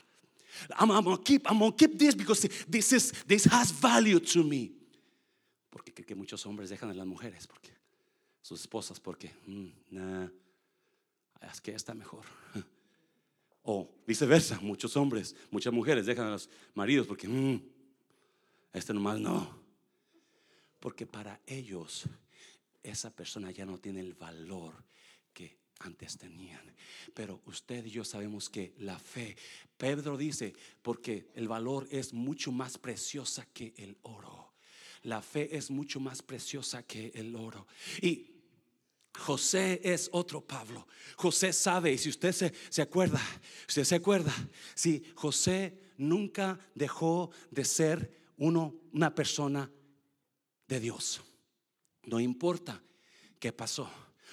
I'm, 0.79 0.89
gonna 0.89 1.19
keep, 1.23 1.47
I'm 1.47 1.59
gonna 1.59 1.75
keep 1.75 1.99
this 1.99 2.15
because 2.15 2.47
this 2.69 2.93
is 2.93 3.13
this 3.27 3.47
has 3.47 3.73
value 3.73 4.21
to 4.21 4.45
me. 4.45 4.73
Porque 5.71 5.93
que, 5.93 6.05
que 6.05 6.15
muchos 6.15 6.45
hombres 6.47 6.69
dejan 6.69 6.91
a 6.91 6.95
las 6.95 7.07
mujeres, 7.07 7.47
porque 7.47 7.71
sus 8.43 8.61
esposas, 8.61 9.01
porque 9.01 9.31
mm, 9.47 10.27
es 11.51 11.61
que 11.61 11.73
está 11.73 11.95
mejor. 11.95 12.25
O 13.63 13.91
viceversa, 14.07 14.59
muchos 14.63 14.97
hombres, 14.97 15.35
muchas 15.51 15.73
mujeres 15.73 16.07
dejan 16.07 16.27
a 16.27 16.31
los 16.31 16.49
maridos 16.75 17.07
porque 17.07 17.29
mm, 17.29 17.63
este 18.73 18.95
nomás 18.95 19.21
no. 19.21 19.59
Porque 20.81 21.07
para 21.07 21.41
ellos 21.47 22.05
esa 22.83 23.11
persona 23.11 23.51
ya 23.51 23.67
no 23.67 23.79
tiene 23.79 24.01
el 24.01 24.15
valor 24.15 24.73
que 25.33 25.59
antes 25.81 26.17
tenían. 26.17 26.75
Pero 27.15 27.43
usted 27.47 27.85
y 27.85 27.91
yo 27.91 28.05
sabemos 28.05 28.49
que 28.49 28.75
la 28.79 28.99
fe, 28.99 29.37
Pedro 29.77 30.17
dice, 30.17 30.55
porque 30.83 31.29
el 31.35 31.49
valor 31.49 31.87
es 31.91 32.13
mucho 32.13 32.53
más 32.53 32.79
preciosa 32.79 33.47
que 33.53 33.75
el 33.77 33.97
oro. 34.03 34.53
La 35.03 35.23
fe 35.23 35.57
es 35.57 35.71
mucho 35.71 36.01
más 36.01 36.23
preciosa 36.23 36.83
que 36.83 37.13
el 37.15 37.35
oro. 37.37 37.67
Y 38.01 38.38
José 39.19 39.81
es 39.83 40.09
otro 40.13 40.41
Pablo. 40.41 40.87
José 41.17 41.53
sabe, 41.53 41.93
y 41.93 41.99
si 41.99 42.09
usted 42.09 42.33
se, 42.33 42.53
se 42.71 42.83
acuerda, 42.83 43.21
usted 43.69 43.85
se 43.85 43.97
acuerda, 43.97 44.33
si 44.75 45.05
José 45.15 45.79
nunca 45.97 46.59
dejó 46.75 47.31
de 47.51 47.65
ser 47.65 48.19
uno, 48.37 48.75
una 48.93 49.15
persona 49.15 49.71
de 50.69 50.81
Dios. 50.81 51.21
No 52.05 52.21
importa 52.21 52.83
qué 53.39 53.53
pasó. 53.53 53.91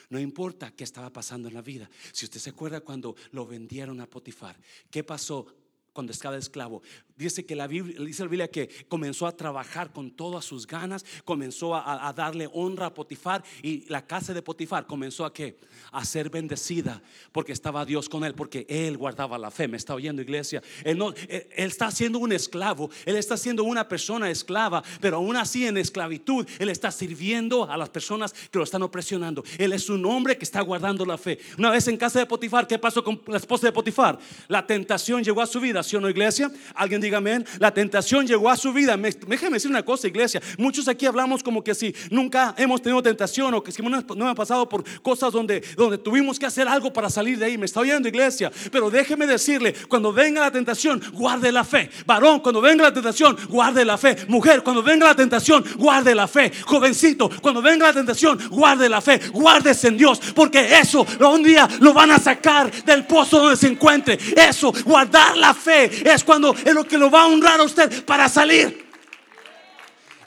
No 0.09 0.19
importa 0.19 0.71
qué 0.71 0.83
estaba 0.83 1.11
pasando 1.11 1.47
en 1.47 1.55
la 1.55 1.61
vida. 1.61 1.89
Si 2.13 2.25
usted 2.25 2.39
se 2.39 2.51
acuerda 2.51 2.81
cuando 2.81 3.15
lo 3.31 3.45
vendieron 3.45 3.99
a 4.01 4.05
Potifar, 4.07 4.59
¿qué 4.91 5.03
pasó 5.03 5.47
cuando 5.91 6.11
estaba 6.11 6.37
esclavo? 6.37 6.83
Dice 7.17 7.45
que 7.45 7.55
la 7.55 7.65
Biblia, 7.65 7.97
dice 8.01 8.23
la 8.23 8.29
Biblia 8.29 8.49
que 8.49 8.69
comenzó 8.89 9.25
a 9.25 9.31
trabajar 9.31 9.93
con 9.93 10.11
todas 10.11 10.43
sus 10.43 10.67
ganas, 10.67 11.05
comenzó 11.23 11.73
a, 11.73 12.11
darle 12.13 12.49
honra 12.51 12.87
a 12.87 12.93
Potifar 12.93 13.41
y 13.63 13.87
la 13.87 14.05
casa 14.05 14.33
de 14.33 14.41
Potifar 14.41 14.85
comenzó 14.85 15.23
a 15.23 15.33
que 15.33 15.57
a 15.93 16.03
ser 16.03 16.29
bendecida 16.29 17.01
porque 17.31 17.53
estaba 17.53 17.85
Dios 17.85 18.09
con 18.09 18.25
él, 18.25 18.33
porque 18.33 18.65
él 18.67 18.97
guardaba 18.97 19.37
la 19.37 19.49
fe. 19.49 19.65
Me 19.69 19.77
está 19.77 19.95
oyendo 19.95 20.21
iglesia. 20.21 20.61
Él, 20.83 20.97
no, 20.97 21.13
él, 21.29 21.47
está 21.55 21.89
siendo 21.89 22.19
un 22.19 22.33
esclavo, 22.33 22.89
él 23.05 23.15
está 23.15 23.37
siendo 23.37 23.63
una 23.63 23.87
persona 23.87 24.29
esclava, 24.29 24.83
pero 24.99 25.15
aún 25.15 25.37
así 25.37 25.65
en 25.65 25.77
esclavitud 25.77 26.45
él 26.59 26.67
está 26.67 26.91
sirviendo 26.91 27.63
a 27.63 27.77
las 27.77 27.87
personas 27.87 28.33
que 28.33 28.57
lo 28.57 28.65
están 28.65 28.83
opresionando. 28.83 29.41
Él 29.57 29.71
es 29.71 29.89
un 29.89 30.05
hombre 30.05 30.37
que 30.37 30.43
está 30.43 30.59
guardando 30.59 31.05
la 31.05 31.17
fe. 31.17 31.39
Una 31.57 31.71
vez 31.71 31.87
en 31.87 31.95
casa 31.95 32.19
de 32.19 32.25
Potifar, 32.25 32.67
¿qué 32.67 32.77
pasó 32.77 33.01
con 33.01 33.21
la 33.27 33.37
esposa 33.37 33.67
de 33.67 33.71
Potifar? 33.71 34.19
La 34.49 34.67
tentación 34.67 35.23
llegó 35.23 35.41
a 35.41 35.47
su 35.47 35.61
vida, 35.61 35.81
¿sí 35.81 35.95
o 35.95 36.01
no 36.01 36.09
iglesia? 36.09 36.51
Alguien 36.73 37.04
diga 37.05 37.17
amén. 37.19 37.45
La 37.59 37.73
tentación 37.73 38.27
llegó 38.27 38.49
a 38.49 38.57
su 38.57 38.73
vida. 38.73 38.97
Déjeme 38.97 39.55
decir 39.55 39.69
una 39.69 39.83
cosa, 39.83 40.07
iglesia. 40.07 40.41
Muchos 40.57 40.87
aquí 40.87 41.05
hablamos 41.05 41.43
como 41.43 41.63
que 41.63 41.75
si 41.75 41.95
nunca 42.09 42.53
hemos 42.57 42.81
tenido 42.81 43.01
tentación 43.01 43.53
o 43.53 43.63
que 43.63 43.71
si 43.71 43.81
no, 43.81 43.89
no 43.89 44.25
hemos 44.25 44.35
pasado 44.35 44.67
por 44.67 44.83
cosas 45.01 45.31
donde, 45.31 45.61
donde 45.75 45.97
tuvimos 45.97 46.39
que 46.39 46.45
hacer 46.45 46.67
algo 46.67 46.91
para 46.91 47.09
salir 47.09 47.37
de 47.37 47.45
ahí. 47.45 47.57
Me 47.57 47.65
está 47.65 47.79
oyendo, 47.79 48.07
iglesia. 48.07 48.51
Pero 48.71 48.89
déjeme 48.89 49.27
decirle, 49.27 49.73
cuando 49.87 50.11
venga 50.11 50.41
la 50.41 50.51
tentación, 50.51 51.01
guarde 51.13 51.51
la 51.51 51.63
fe. 51.63 51.89
Varón, 52.05 52.39
cuando 52.39 52.61
venga 52.61 52.83
la 52.83 52.93
tentación, 52.93 53.37
guarde 53.49 53.85
la 53.85 53.97
fe. 53.97 54.17
Mujer, 54.27 54.63
cuando 54.63 54.81
venga 54.81 55.07
la 55.07 55.15
tentación, 55.15 55.63
guarde 55.77 56.15
la 56.15 56.27
fe. 56.27 56.51
Jovencito, 56.65 57.29
cuando 57.41 57.61
venga 57.61 57.87
la 57.87 57.93
tentación, 57.93 58.39
guarde 58.49 58.89
la 58.89 59.01
fe. 59.01 59.19
Guárdese 59.31 59.89
en 59.89 59.97
Dios, 59.97 60.19
porque 60.33 60.79
eso 60.79 61.05
un 61.35 61.43
día 61.43 61.67
lo 61.79 61.93
van 61.93 62.11
a 62.11 62.19
sacar 62.19 62.71
del 62.83 63.05
pozo 63.05 63.39
donde 63.39 63.57
se 63.57 63.67
encuentre. 63.67 64.17
Eso, 64.35 64.73
guardar 64.85 65.37
la 65.37 65.53
fe, 65.53 65.91
es 66.09 66.23
cuando 66.23 66.55
es 66.55 66.73
lo 66.73 66.85
que 66.85 66.94
lo 66.97 67.09
va 67.09 67.23
a 67.23 67.27
honrar 67.27 67.59
a 67.59 67.63
usted 67.63 68.05
para 68.05 68.29
salir. 68.29 68.85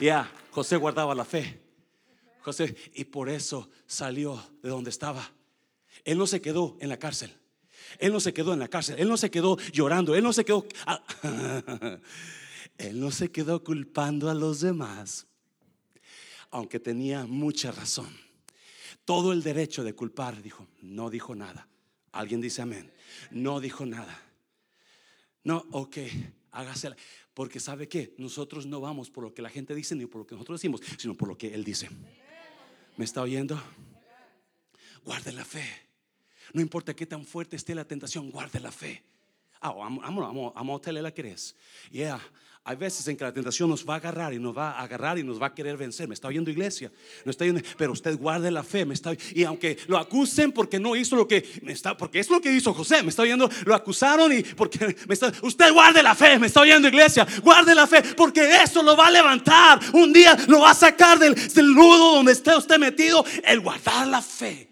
Ya, 0.00 0.30
José 0.50 0.76
guardaba 0.76 1.14
la 1.14 1.24
fe. 1.24 1.60
José, 2.40 2.74
y 2.94 3.04
por 3.04 3.28
eso 3.28 3.68
salió 3.86 4.42
de 4.62 4.70
donde 4.70 4.90
estaba. 4.90 5.30
Él 6.04 6.18
no 6.18 6.26
se 6.26 6.40
quedó 6.40 6.76
en 6.80 6.88
la 6.88 6.98
cárcel. 6.98 7.36
Él 7.98 8.12
no 8.12 8.20
se 8.20 8.32
quedó 8.32 8.52
en 8.52 8.58
la 8.58 8.68
cárcel. 8.68 8.96
Él 8.98 9.08
no 9.08 9.16
se 9.16 9.30
quedó 9.30 9.58
llorando. 9.72 10.14
Él 10.14 10.22
no 10.22 10.32
se 10.32 10.44
quedó. 10.44 10.66
él 12.78 13.00
no 13.00 13.10
se 13.10 13.30
quedó 13.30 13.62
culpando 13.64 14.30
a 14.30 14.34
los 14.34 14.60
demás. 14.60 15.26
Aunque 16.50 16.80
tenía 16.80 17.26
mucha 17.26 17.72
razón. 17.72 18.16
Todo 19.04 19.32
el 19.32 19.42
derecho 19.42 19.84
de 19.84 19.94
culpar, 19.94 20.42
dijo. 20.42 20.66
No 20.80 21.10
dijo 21.10 21.34
nada. 21.34 21.68
Alguien 22.12 22.40
dice 22.40 22.62
amén. 22.62 22.92
No 23.30 23.60
dijo 23.60 23.84
nada. 23.84 24.22
No, 25.44 25.66
ok 25.72 25.98
hágasela. 26.58 26.96
Porque 27.34 27.60
sabe 27.60 27.88
que 27.88 28.14
nosotros 28.18 28.66
no 28.66 28.80
vamos 28.80 29.10
por 29.10 29.24
lo 29.24 29.34
que 29.34 29.42
la 29.42 29.50
gente 29.50 29.74
dice 29.74 29.94
ni 29.94 30.06
por 30.06 30.20
lo 30.20 30.26
que 30.26 30.34
nosotros 30.34 30.60
decimos, 30.60 30.80
sino 30.98 31.14
por 31.14 31.28
lo 31.28 31.38
que 31.38 31.54
Él 31.54 31.64
dice. 31.64 31.88
¿Me 32.96 33.04
está 33.04 33.22
oyendo? 33.22 33.60
Guarde 35.04 35.32
la 35.32 35.44
fe. 35.44 35.64
No 36.52 36.60
importa 36.60 36.94
qué 36.94 37.06
tan 37.06 37.24
fuerte 37.24 37.56
esté 37.56 37.74
la 37.74 37.84
tentación, 37.84 38.30
guarde 38.30 38.60
la 38.60 38.72
fe. 38.72 39.04
Ah, 39.60 39.72
la 41.02 41.12
querés. 41.12 41.54
Yeah, 41.90 42.20
hay 42.64 42.76
veces 42.76 43.08
en 43.08 43.16
que 43.16 43.24
la 43.24 43.32
tentación 43.32 43.70
nos 43.70 43.88
va 43.88 43.94
a 43.94 43.96
agarrar 43.96 44.34
y 44.34 44.38
nos 44.38 44.56
va 44.56 44.72
a 44.72 44.82
agarrar 44.82 45.18
y 45.18 45.22
nos 45.22 45.40
va 45.40 45.46
a 45.46 45.54
querer 45.54 45.76
vencer. 45.76 46.06
Me 46.06 46.14
está 46.14 46.28
oyendo 46.28 46.50
iglesia. 46.50 46.92
No 47.24 47.30
está 47.30 47.46
pero 47.76 47.92
usted 47.92 48.16
guarde 48.18 48.50
la 48.50 48.62
fe. 48.62 48.84
Me 48.84 48.92
está, 48.92 49.12
y 49.34 49.44
aunque 49.44 49.78
lo 49.86 49.96
acusen 49.96 50.52
porque 50.52 50.78
no 50.78 50.94
hizo 50.94 51.16
lo 51.16 51.26
que 51.26 51.48
me 51.62 51.72
está, 51.72 51.96
porque 51.96 52.18
es 52.18 52.28
lo 52.28 52.40
que 52.40 52.52
hizo 52.52 52.74
José. 52.74 53.02
Me 53.02 53.08
está 53.08 53.22
oyendo. 53.22 53.48
Lo 53.64 53.74
acusaron 53.74 54.32
y 54.32 54.42
porque 54.42 54.96
me 55.06 55.14
está, 55.14 55.32
usted 55.42 55.72
guarde 55.72 56.02
la 56.02 56.14
fe. 56.14 56.38
Me 56.38 56.48
está 56.48 56.60
oyendo 56.60 56.88
iglesia. 56.88 57.26
Guarde 57.42 57.74
la 57.74 57.86
fe 57.86 58.02
porque 58.16 58.62
eso 58.62 58.82
lo 58.82 58.96
va 58.96 59.06
a 59.06 59.10
levantar. 59.10 59.80
Un 59.94 60.12
día 60.12 60.36
lo 60.46 60.60
va 60.60 60.72
a 60.72 60.74
sacar 60.74 61.18
del, 61.18 61.34
del 61.34 61.74
nudo 61.74 62.16
donde 62.16 62.32
esté 62.32 62.54
usted 62.54 62.78
metido. 62.78 63.24
El 63.44 63.60
guardar 63.60 64.06
la 64.06 64.20
fe. 64.20 64.68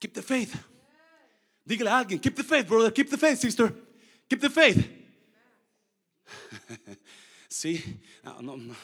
Keep 0.00 0.14
the 0.14 0.22
faith. 0.22 0.69
Dígale 1.66 1.90
a 1.90 1.98
alguien, 1.98 2.18
keep 2.18 2.34
the 2.36 2.42
faith, 2.42 2.66
brother, 2.66 2.90
keep 2.90 3.10
the 3.10 3.18
faith, 3.18 3.38
sister. 3.38 3.72
Keep 4.28 4.40
the 4.40 4.50
faith. 4.50 4.88
Sí, 7.48 7.82
no, 8.22 8.56
no. 8.56 8.74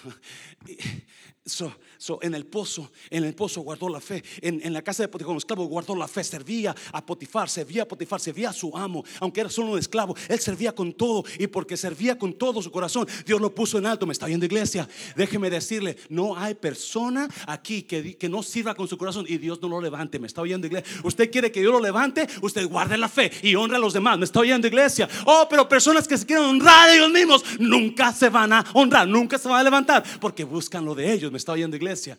So, 1.48 1.72
so, 1.96 2.18
en 2.22 2.34
el 2.34 2.44
pozo, 2.44 2.90
en 3.08 3.22
el 3.22 3.32
pozo 3.32 3.60
guardó 3.60 3.88
la 3.88 4.00
fe. 4.00 4.24
En, 4.40 4.60
en 4.64 4.72
la 4.72 4.82
casa 4.82 5.04
de 5.04 5.08
Potifar, 5.08 5.26
como 5.26 5.38
esclavo, 5.38 5.64
guardó 5.66 5.94
la 5.94 6.08
fe. 6.08 6.24
Servía 6.24 6.74
a 6.90 7.06
Potifar, 7.06 7.48
servía 7.48 7.84
a 7.84 7.86
Potifar, 7.86 8.18
servía 8.18 8.50
a 8.50 8.52
su 8.52 8.76
amo. 8.76 9.04
Aunque 9.20 9.42
era 9.42 9.48
solo 9.48 9.70
un 9.70 9.78
esclavo, 9.78 10.16
él 10.28 10.40
servía 10.40 10.74
con 10.74 10.92
todo. 10.92 11.24
Y 11.38 11.46
porque 11.46 11.76
servía 11.76 12.18
con 12.18 12.32
todo 12.32 12.60
su 12.60 12.72
corazón, 12.72 13.06
Dios 13.24 13.40
lo 13.40 13.54
puso 13.54 13.78
en 13.78 13.86
alto. 13.86 14.06
Me 14.06 14.12
está 14.12 14.26
viendo, 14.26 14.44
iglesia. 14.44 14.88
Déjeme 15.14 15.48
decirle: 15.48 15.96
no 16.08 16.36
hay 16.36 16.54
persona 16.54 17.28
aquí 17.46 17.82
que, 17.82 18.16
que 18.16 18.28
no 18.28 18.42
sirva 18.42 18.74
con 18.74 18.88
su 18.88 18.98
corazón 18.98 19.24
y 19.28 19.38
Dios 19.38 19.62
no 19.62 19.68
lo 19.68 19.80
levante. 19.80 20.18
Me 20.18 20.26
está 20.26 20.40
oyendo, 20.40 20.66
iglesia. 20.66 21.00
Usted 21.04 21.30
quiere 21.30 21.52
que 21.52 21.60
Dios 21.60 21.72
lo 21.72 21.80
levante, 21.80 22.26
usted 22.42 22.66
guarde 22.66 22.98
la 22.98 23.08
fe 23.08 23.30
y 23.44 23.54
honra 23.54 23.76
a 23.76 23.80
los 23.80 23.92
demás. 23.92 24.18
Me 24.18 24.24
está 24.24 24.40
oyendo, 24.40 24.66
iglesia. 24.66 25.08
Oh, 25.24 25.46
pero 25.48 25.68
personas 25.68 26.08
que 26.08 26.18
se 26.18 26.26
quieren 26.26 26.44
honrar 26.44 26.88
a 26.88 26.92
ellos 26.92 27.10
mismos 27.12 27.44
nunca 27.60 28.12
se 28.12 28.30
van 28.30 28.52
a 28.52 28.64
honrar, 28.74 29.06
nunca 29.06 29.38
se 29.38 29.46
van 29.46 29.60
a 29.60 29.62
levantar 29.62 30.02
porque 30.18 30.42
buscan 30.42 30.84
lo 30.84 30.96
de 30.96 31.12
ellos 31.12 31.35
me 31.36 31.38
está 31.38 31.52
oyendo 31.52 31.76
iglesia. 31.76 32.18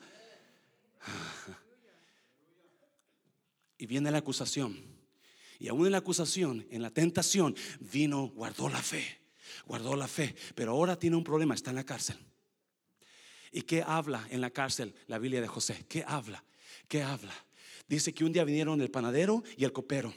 Y 3.80 3.88
viene 3.88 4.12
la 4.12 4.20
acusación. 4.20 4.78
Y 5.58 5.70
aún 5.70 5.88
en 5.88 5.94
la 5.94 5.98
acusación, 5.98 6.68
en 6.70 6.84
la 6.84 6.92
tentación, 6.92 7.56
vino, 7.80 8.28
guardó 8.28 8.70
la 8.70 8.80
fe, 8.80 9.20
guardó 9.66 9.96
la 9.96 10.08
fe. 10.08 10.36
Pero 10.54 10.74
ahora 10.74 11.00
tiene 11.00 11.16
un 11.16 11.24
problema, 11.24 11.56
está 11.56 11.72
en 11.72 11.78
la 11.78 11.84
cárcel. 11.84 12.20
¿Y 13.52 13.64
qué 13.64 13.82
habla 13.82 14.24
en 14.30 14.40
la 14.40 14.52
cárcel 14.52 14.94
la 15.08 15.18
Biblia 15.18 15.42
de 15.42 15.48
José? 15.48 15.84
¿Qué 15.90 16.04
habla? 16.06 16.44
¿Qué 16.88 17.02
habla? 17.02 17.34
Dice 17.88 18.14
que 18.14 18.24
un 18.24 18.32
día 18.32 18.44
vinieron 18.44 18.80
el 18.82 18.92
panadero 18.92 19.44
y 19.58 19.64
el 19.64 19.72
copero. 19.72 20.14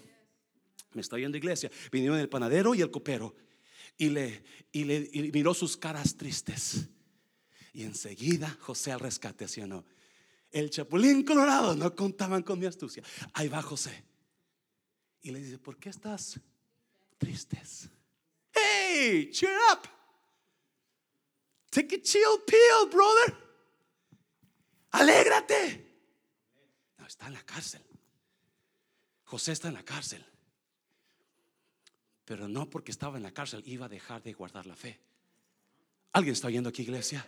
Me 0.93 1.01
está 1.01 1.17
oyendo 1.17 1.39
iglesia. 1.39 1.71
Vinieron 1.91 2.19
el 2.19 2.29
panadero 2.29 2.75
y 2.75 2.83
el 2.83 2.91
copero 2.91 3.35
y 3.97 4.11
le, 4.11 4.45
y 4.73 4.85
le 4.85 5.09
miró 5.33 5.55
sus 5.55 5.79
caras 5.79 6.19
tristes. 6.19 6.87
Y 7.73 7.85
enseguida 7.85 8.57
José 8.61 8.93
al 8.93 9.01
rescate, 9.01 9.47
¿sí 9.47 9.61
o 9.61 9.67
no? 9.67 9.85
El 10.51 10.71
chapulín 10.71 11.25
colorado 11.25 11.77
no 11.77 11.95
contaban 11.95 12.43
con 12.43 12.59
mi 12.59 12.67
astucia. 12.67 13.03
Ahí 13.35 13.49
va 13.49 13.63
José. 13.63 14.05
Y 15.23 15.31
le 15.31 15.39
dice, 15.41 15.59
¿por 15.59 15.77
qué 15.79 15.91
estás 15.91 16.41
tristes? 17.19 17.89
Hey, 18.53 19.31
cheer 19.31 19.57
up. 19.73 19.89
Take 21.71 21.97
a 21.97 22.03
chill 22.03 22.43
pill, 22.47 22.91
brother. 22.91 23.37
Alégrate. 24.91 25.87
No, 26.99 27.07
está 27.07 27.29
en 27.29 27.35
la 27.35 27.43
cárcel. 27.45 27.83
José 29.25 29.53
está 29.53 29.69
en 29.69 29.75
la 29.75 29.85
cárcel. 29.85 30.27
Pero 32.25 32.49
no 32.49 32.69
porque 32.69 32.91
estaba 32.91 33.17
en 33.17 33.23
la 33.23 33.33
cárcel 33.33 33.63
iba 33.67 33.87
a 33.87 33.89
dejar 33.89 34.23
de 34.23 34.33
guardar 34.33 34.67
la 34.67 34.75
fe. 34.75 34.99
¿Alguien 36.13 36.33
está 36.33 36.49
oyendo 36.49 36.71
aquí, 36.71 36.83
iglesia? 36.83 37.25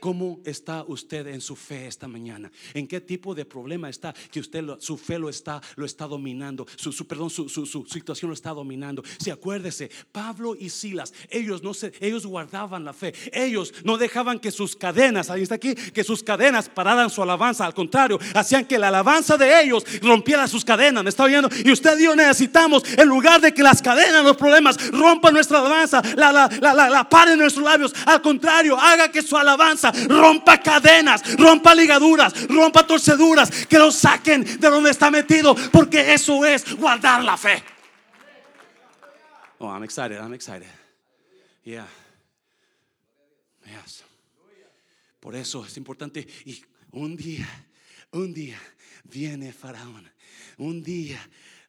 ¿Cómo 0.00 0.40
está 0.44 0.84
usted 0.86 1.26
en 1.28 1.40
su 1.40 1.56
fe 1.56 1.86
esta 1.86 2.08
mañana? 2.08 2.50
¿En 2.74 2.86
qué 2.86 3.00
tipo 3.00 3.34
de 3.34 3.44
problema 3.44 3.88
está 3.88 4.14
que 4.30 4.40
usted 4.40 4.64
su 4.78 4.96
fe 4.96 5.18
lo 5.18 5.28
está 5.28 5.60
lo 5.76 5.84
está 5.84 6.06
dominando? 6.06 6.66
Su, 6.76 7.06
perdón, 7.06 7.30
su, 7.30 7.48
situación 7.88 8.30
lo 8.30 8.34
está 8.34 8.50
dominando. 8.50 9.02
Si 9.18 9.30
acuérdese, 9.30 9.90
Pablo 10.12 10.54
y 10.58 10.70
Silas, 10.70 11.12
ellos 11.30 11.62
no 11.62 11.74
se, 11.74 11.92
ellos 12.00 12.26
guardaban 12.26 12.84
la 12.84 12.92
fe. 12.92 13.14
Ellos 13.32 13.72
no 13.84 13.96
dejaban 13.96 14.38
que 14.38 14.50
sus 14.50 14.76
cadenas, 14.76 15.30
ahí 15.30 15.42
está 15.42 15.56
aquí, 15.56 15.74
que 15.74 16.04
sus 16.04 16.22
cadenas 16.22 16.68
pararan 16.68 17.10
su 17.10 17.22
alabanza. 17.22 17.66
Al 17.66 17.74
contrario, 17.74 18.18
hacían 18.34 18.64
que 18.64 18.78
la 18.78 18.88
alabanza 18.88 19.36
de 19.36 19.62
ellos 19.62 19.84
rompiera 20.02 20.46
sus 20.48 20.64
cadenas. 20.64 21.02
¿Me 21.02 21.10
está 21.10 21.24
oyendo? 21.24 21.48
Y 21.64 21.70
usted 21.70 21.98
y 21.98 22.04
yo 22.04 22.16
necesitamos, 22.16 22.82
en 22.96 23.08
lugar 23.08 23.40
de 23.40 23.52
que 23.52 23.62
las 23.62 23.82
cadenas, 23.82 24.24
los 24.24 24.36
problemas 24.36 24.90
rompan 24.90 25.34
nuestra 25.34 25.60
alabanza, 25.60 26.02
la, 26.16 26.32
la, 26.32 26.48
la, 26.60 26.90
la 26.90 27.08
paren 27.08 27.38
nuestros 27.38 27.64
labios. 27.64 27.92
Al 28.06 28.22
contrario, 28.22 28.78
haga 28.78 29.10
que 29.10 29.22
su 29.22 29.36
alabanza 29.36 29.65
rompa 30.08 30.60
cadenas, 30.62 31.36
rompa 31.36 31.74
ligaduras, 31.74 32.46
rompa 32.48 32.86
torceduras, 32.86 33.66
que 33.66 33.78
lo 33.78 33.90
saquen 33.90 34.44
de 34.44 34.70
donde 34.70 34.90
está 34.90 35.10
metido, 35.10 35.54
porque 35.72 36.14
eso 36.14 36.44
es 36.44 36.76
guardar 36.76 37.24
la 37.24 37.36
fe. 37.36 37.62
Oh, 39.58 39.68
I'm 39.68 39.82
excited, 39.84 40.18
I'm 40.18 40.34
excited. 40.34 40.68
Yeah. 41.64 41.86
Yes. 43.64 44.04
Por 45.20 45.34
eso 45.34 45.64
es 45.64 45.76
importante. 45.76 46.26
Y 46.44 46.62
un 46.92 47.16
día, 47.16 47.48
un 48.12 48.32
día 48.32 48.60
viene 49.04 49.52
Faraón. 49.52 50.08
Un 50.58 50.82
día, 50.82 51.18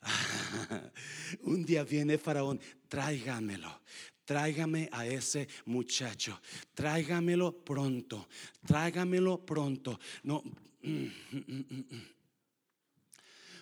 un 1.44 1.66
día 1.66 1.84
viene 1.84 2.18
Faraón. 2.18 2.60
Tráigamelo, 2.88 3.82
tráigame 4.28 4.90
a 4.92 5.08
ese 5.08 5.48
muchacho, 5.66 6.42
tráigamelo 6.76 7.64
pronto, 7.64 8.28
tráigamelo 8.68 9.40
pronto. 9.46 9.98
No. 10.24 10.44
Mm, 10.84 11.08
mm, 11.32 11.66
mm, 11.70 12.04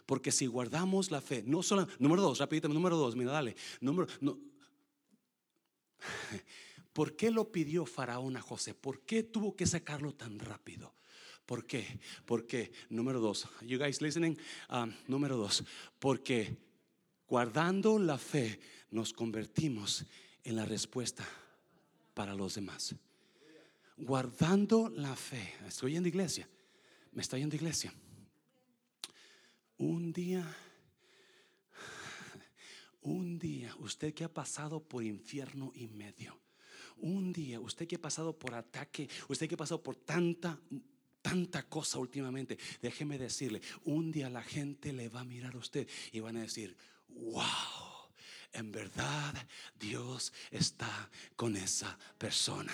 Porque 0.07 0.31
si 0.31 0.47
guardamos 0.47 1.11
la 1.11 1.21
fe, 1.21 1.43
no 1.45 1.61
solo, 1.61 1.87
número 1.99 2.23
dos, 2.23 2.39
rapidito, 2.39 2.67
número 2.67 2.97
dos, 2.97 3.15
mira, 3.15 3.31
dale, 3.31 3.55
número, 3.79 4.07
no. 4.21 4.39
¿Por 6.93 7.15
qué 7.15 7.29
lo 7.29 7.51
pidió 7.51 7.85
Faraón 7.85 8.35
a 8.35 8.41
José? 8.41 8.73
¿Por 8.73 9.01
qué 9.01 9.21
tuvo 9.21 9.55
que 9.55 9.67
sacarlo 9.67 10.13
tan 10.13 10.39
rápido? 10.39 10.95
¿Por 11.45 11.67
qué? 11.67 11.99
Porque, 12.25 12.71
número 12.89 13.19
dos, 13.19 13.47
you 13.61 13.77
guys 13.77 14.01
listening? 14.01 14.35
Um, 14.71 14.91
número 15.07 15.37
dos, 15.37 15.63
porque 15.99 16.57
guardando 17.27 17.99
la 17.99 18.17
fe 18.17 18.59
nos 18.89 19.13
convertimos 19.13 20.05
en 20.45 20.55
la 20.55 20.65
respuesta 20.65 21.27
para 22.13 22.33
los 22.33 22.55
demás. 22.55 22.95
Guardando 23.97 24.89
la 24.89 25.15
fe. 25.15 25.55
Estoy 25.67 25.97
en 25.97 26.05
iglesia. 26.05 26.47
Me 27.11 27.21
estoy 27.21 27.41
en 27.41 27.53
iglesia. 27.53 27.93
Un 29.77 30.13
día, 30.13 30.45
un 33.01 33.37
día, 33.37 33.75
usted 33.79 34.13
que 34.13 34.23
ha 34.23 34.33
pasado 34.33 34.79
por 34.81 35.03
infierno 35.03 35.71
y 35.75 35.87
medio. 35.87 36.39
Un 36.97 37.33
día, 37.33 37.59
usted 37.59 37.87
que 37.87 37.95
ha 37.95 38.01
pasado 38.01 38.37
por 38.37 38.53
ataque, 38.53 39.09
usted 39.27 39.49
que 39.49 39.55
ha 39.55 39.57
pasado 39.57 39.83
por 39.83 39.97
tanta 39.97 40.57
tanta 41.21 41.63
cosa 41.63 41.97
últimamente. 41.97 42.59
Déjeme 42.83 43.17
decirle, 43.17 43.59
un 43.83 44.11
día 44.11 44.29
la 44.29 44.43
gente 44.43 44.93
le 44.93 45.09
va 45.09 45.21
a 45.21 45.25
mirar 45.25 45.55
a 45.55 45.57
usted 45.57 45.87
y 46.11 46.19
van 46.19 46.37
a 46.37 46.41
decir, 46.41 46.77
wow 47.09 47.94
en 48.53 48.71
verdad 48.71 49.33
Dios 49.79 50.33
está 50.51 51.09
con 51.35 51.55
esa 51.55 51.97
persona. 52.17 52.71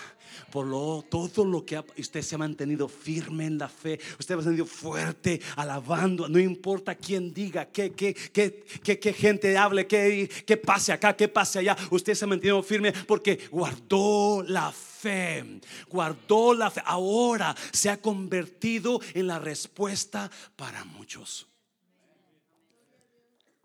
Por 0.51 0.67
lo 0.67 1.03
todo 1.09 1.45
lo 1.45 1.65
que 1.65 1.83
usted 1.97 2.21
se 2.21 2.35
ha 2.35 2.37
mantenido 2.37 2.87
firme 2.87 3.45
en 3.45 3.57
la 3.57 3.67
fe, 3.67 3.99
usted 4.19 4.35
ha 4.35 4.37
mantenido 4.37 4.65
fuerte, 4.65 5.41
alabando, 5.55 6.29
no 6.29 6.39
importa 6.39 6.95
quién 6.95 7.33
diga, 7.33 7.65
qué, 7.65 7.91
qué, 7.91 8.13
qué, 8.13 8.99
qué, 8.99 9.13
gente 9.13 9.57
hable, 9.57 9.87
qué, 9.87 10.29
qué 10.45 10.57
pase 10.57 10.93
acá, 10.93 11.15
qué 11.15 11.27
pase 11.27 11.59
allá, 11.59 11.77
usted 11.89 12.13
se 12.13 12.25
ha 12.25 12.27
mantenido 12.27 12.61
firme 12.63 12.93
porque 13.07 13.47
guardó 13.51 14.43
la 14.47 14.71
fe, 14.71 15.59
guardó 15.89 16.53
la 16.53 16.71
fe. 16.71 16.81
Ahora 16.85 17.55
se 17.71 17.89
ha 17.89 18.01
convertido 18.01 19.01
en 19.13 19.27
la 19.27 19.39
respuesta 19.39 20.29
para 20.55 20.83
muchos. 20.85 21.50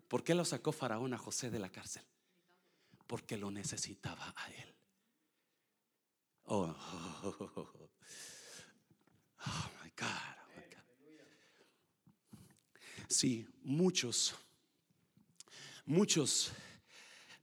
¿Por 0.07 0.23
qué 0.23 0.33
lo 0.33 0.45
sacó 0.45 0.71
Faraón 0.71 1.13
a 1.13 1.17
José 1.17 1.49
de 1.49 1.59
la 1.59 1.69
cárcel? 1.69 2.03
Porque 3.05 3.37
lo 3.37 3.51
necesitaba 3.51 4.33
a 4.35 4.51
él. 4.51 4.75
Oh, 6.43 6.63
oh, 7.23 7.51
God, 7.55 7.67
oh 9.45 9.71
my 9.83 9.91
God. 9.97 10.37
Sí, 13.09 13.47
muchos, 13.63 14.35
muchos 15.85 16.51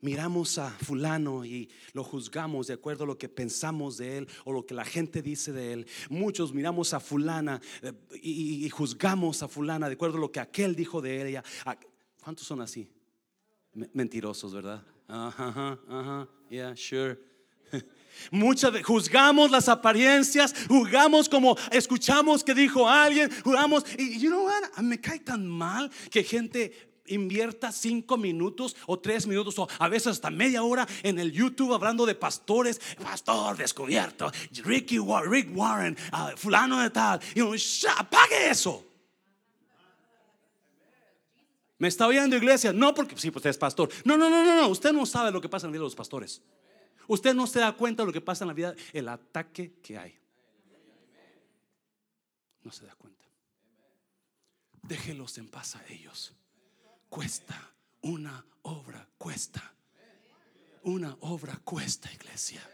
miramos 0.00 0.59
a 0.59 0.70
fulano 0.70 1.46
y 1.46 1.70
lo 1.94 2.05
juzgamos 2.05 2.66
de 2.66 2.74
acuerdo 2.74 3.05
a 3.05 3.07
lo 3.07 3.16
que 3.16 3.31
pensamos 3.31 3.96
de 3.96 4.18
él 4.18 4.29
o 4.44 4.53
lo 4.53 4.66
que 4.66 4.74
la 4.74 4.85
gente 4.85 5.22
dice 5.22 5.53
de 5.53 5.72
él. 5.72 5.87
Muchos 6.11 6.53
miramos 6.53 6.92
a 6.92 7.00
fulana 7.00 7.62
eh, 7.81 7.92
y, 8.22 8.68
juzgamos 8.68 9.42
a 9.42 9.48
fulana 9.48 9.88
de 9.88 9.94
acuerdo 9.94 10.18
a 10.18 10.20
lo 10.20 10.31
que 10.31 10.40
aquel 10.40 10.77
dijo 10.77 11.00
de 11.00 11.29
ella. 11.29 11.44
¿Cuántos 12.24 12.46
son 12.46 12.62
así? 12.62 12.88
Mentirosos, 13.92 14.54
¿verdad? 14.54 14.82
Ajá, 15.06 15.78
ajá, 15.87 16.28
yeah, 16.48 16.74
sure. 16.74 17.18
Muchas 18.30 18.72
veces 18.72 18.87
juzgamos 18.87 19.50
las 19.50 19.68
apariencias, 19.68 20.54
juzgamos 20.66 21.28
como 21.28 21.54
escuchamos 21.70 22.42
que 22.42 22.54
dijo 22.54 22.88
alguien, 22.88 23.30
juzgamos 23.44 23.84
y 23.98 24.18
you 24.18 24.30
know 24.30 24.46
what? 24.46 24.82
me 24.82 24.98
cae 24.98 25.18
tan 25.18 25.46
mal 25.46 25.90
que 26.10 26.24
gente 26.24 26.72
invierta 27.08 27.70
cinco 27.70 28.16
minutos 28.16 28.74
o 28.87 28.98
tres 28.98 29.26
minutos 29.26 29.58
o 29.58 29.68
a 29.78 29.88
veces 29.88 30.12
hasta 30.12 30.30
media 30.30 30.62
hora 30.62 30.88
en 31.02 31.18
el 31.18 31.30
YouTube 31.30 31.74
hablando 31.74 32.06
de 32.06 32.14
pastores, 32.14 32.80
pastor 33.02 33.58
descubierto, 33.58 34.32
Ricky, 34.64 34.98
Rick 35.26 35.54
Warren, 35.54 35.94
ah, 36.10 36.32
fulano 36.37 36.80
de 36.80 36.88
tal, 36.88 37.20
y 37.34 37.40
you 37.40 37.54
apague 37.98 38.48
eso. 38.48 38.93
¿Me 41.85 41.88
está 41.88 42.07
oyendo 42.07 42.35
iglesia? 42.35 42.73
No 42.73 42.94
porque 42.94 43.14
sí, 43.14 43.31
pues 43.31 43.40
usted 43.40 43.51
es 43.51 43.59
pastor. 43.59 43.90
No, 44.07 44.16
no, 44.16 44.31
no, 44.31 44.42
no, 44.42 44.57
no. 44.62 44.68
Usted 44.68 44.90
no 44.90 45.05
sabe 45.05 45.31
lo 45.31 45.38
que 45.38 45.51
pasa 45.51 45.66
en 45.66 45.70
la 45.70 45.73
vida 45.73 45.81
de 45.81 45.85
los 45.85 45.94
pastores. 45.94 46.40
Usted 47.07 47.35
no 47.35 47.47
se 47.47 47.61
da 47.61 47.75
cuenta 47.75 48.03
de 48.03 48.07
lo 48.07 48.12
que 48.14 48.23
pasa 48.23 48.44
en 48.44 48.49
la 48.49 48.55
vida, 48.55 48.75
el 48.94 49.07
ataque 49.07 49.75
que 49.83 49.99
hay. 49.99 50.18
No 52.62 52.73
se 52.73 52.87
da 52.87 52.94
cuenta. 52.94 53.29
Déjelos 54.81 55.37
en 55.37 55.51
paz 55.51 55.77
a 55.77 55.85
ellos. 55.90 56.33
Cuesta 57.11 57.75
una 58.01 58.42
obra, 58.62 59.07
cuesta. 59.18 59.75
Una 60.85 61.14
obra 61.20 61.61
cuesta, 61.64 62.11
iglesia. 62.11 62.66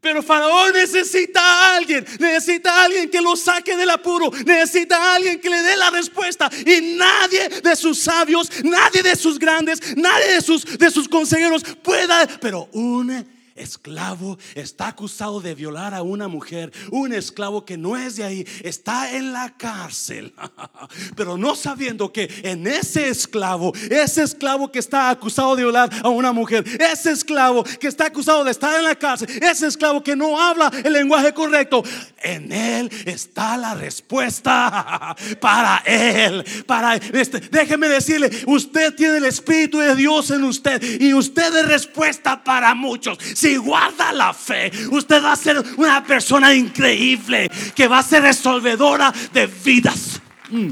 Pero 0.00 0.22
Faraón 0.22 0.72
necesita 0.72 1.40
a 1.40 1.76
alguien, 1.76 2.06
necesita 2.18 2.72
a 2.72 2.84
alguien 2.84 3.10
que 3.10 3.20
lo 3.20 3.36
saque 3.36 3.76
del 3.76 3.90
apuro, 3.90 4.30
necesita 4.46 4.96
a 4.96 5.14
alguien 5.16 5.38
que 5.38 5.50
le 5.50 5.60
dé 5.60 5.76
la 5.76 5.90
respuesta. 5.90 6.50
Y 6.64 6.96
nadie 6.96 7.48
de 7.62 7.76
sus 7.76 7.98
sabios, 7.98 8.50
nadie 8.64 9.02
de 9.02 9.14
sus 9.14 9.38
grandes, 9.38 9.96
nadie 9.96 10.34
de 10.34 10.40
sus, 10.40 10.64
de 10.78 10.90
sus 10.90 11.06
consejeros 11.06 11.62
pueda, 11.82 12.26
pero 12.40 12.68
un 12.72 13.39
esclavo 13.60 14.38
está 14.54 14.88
acusado 14.88 15.40
de 15.40 15.54
violar 15.54 15.94
a 15.94 16.02
una 16.02 16.28
mujer, 16.28 16.72
un 16.90 17.12
esclavo 17.12 17.64
que 17.64 17.76
no 17.76 17.96
es 17.96 18.16
de 18.16 18.24
ahí, 18.24 18.46
está 18.62 19.12
en 19.16 19.32
la 19.32 19.56
cárcel, 19.56 20.34
pero 21.16 21.36
no 21.36 21.54
sabiendo 21.54 22.12
que 22.12 22.28
en 22.42 22.66
ese 22.66 23.08
esclavo, 23.08 23.72
ese 23.90 24.22
esclavo 24.22 24.70
que 24.70 24.78
está 24.78 25.10
acusado 25.10 25.56
de 25.56 25.62
violar 25.62 25.90
a 26.02 26.08
una 26.08 26.32
mujer, 26.32 26.64
ese 26.80 27.10
esclavo 27.12 27.64
que 27.64 27.88
está 27.88 28.06
acusado 28.06 28.44
de 28.44 28.50
estar 28.50 28.76
en 28.78 28.84
la 28.84 28.96
cárcel, 28.96 29.28
ese 29.42 29.66
esclavo 29.66 30.02
que 30.02 30.16
no 30.16 30.40
habla 30.40 30.70
el 30.84 30.92
lenguaje 30.92 31.32
correcto, 31.32 31.82
en 32.22 32.52
él 32.52 32.90
está 33.06 33.56
la 33.56 33.74
respuesta 33.74 35.16
para 35.40 35.82
él, 35.86 36.44
para 36.66 36.96
este. 36.96 37.40
Déjeme 37.40 37.88
decirle, 37.88 38.30
usted 38.46 38.94
tiene 38.94 39.18
el 39.18 39.24
Espíritu 39.24 39.78
de 39.78 39.94
Dios 39.94 40.30
en 40.30 40.44
usted 40.44 41.00
y 41.00 41.14
usted 41.14 41.54
es 41.56 41.66
respuesta 41.66 42.42
para 42.42 42.74
muchos. 42.74 43.18
Si 43.34 43.49
guarda 43.56 44.12
la 44.12 44.32
fe, 44.32 44.70
usted 44.90 45.22
va 45.22 45.32
a 45.32 45.36
ser 45.36 45.62
una 45.76 46.04
persona 46.04 46.54
increíble 46.54 47.50
que 47.74 47.88
va 47.88 47.98
a 47.98 48.02
ser 48.02 48.22
resolvedora 48.22 49.12
de 49.32 49.46
vidas. 49.46 50.20
Mm. 50.50 50.70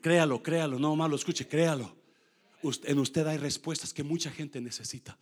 Créalo, 0.00 0.42
créalo, 0.42 0.78
no 0.78 0.96
malo, 0.96 1.16
escuche, 1.16 1.46
créalo. 1.46 1.94
En 2.84 2.98
usted 2.98 3.26
hay 3.26 3.38
respuestas 3.38 3.92
que 3.92 4.02
mucha 4.02 4.30
gente 4.30 4.60
necesita. 4.60 5.16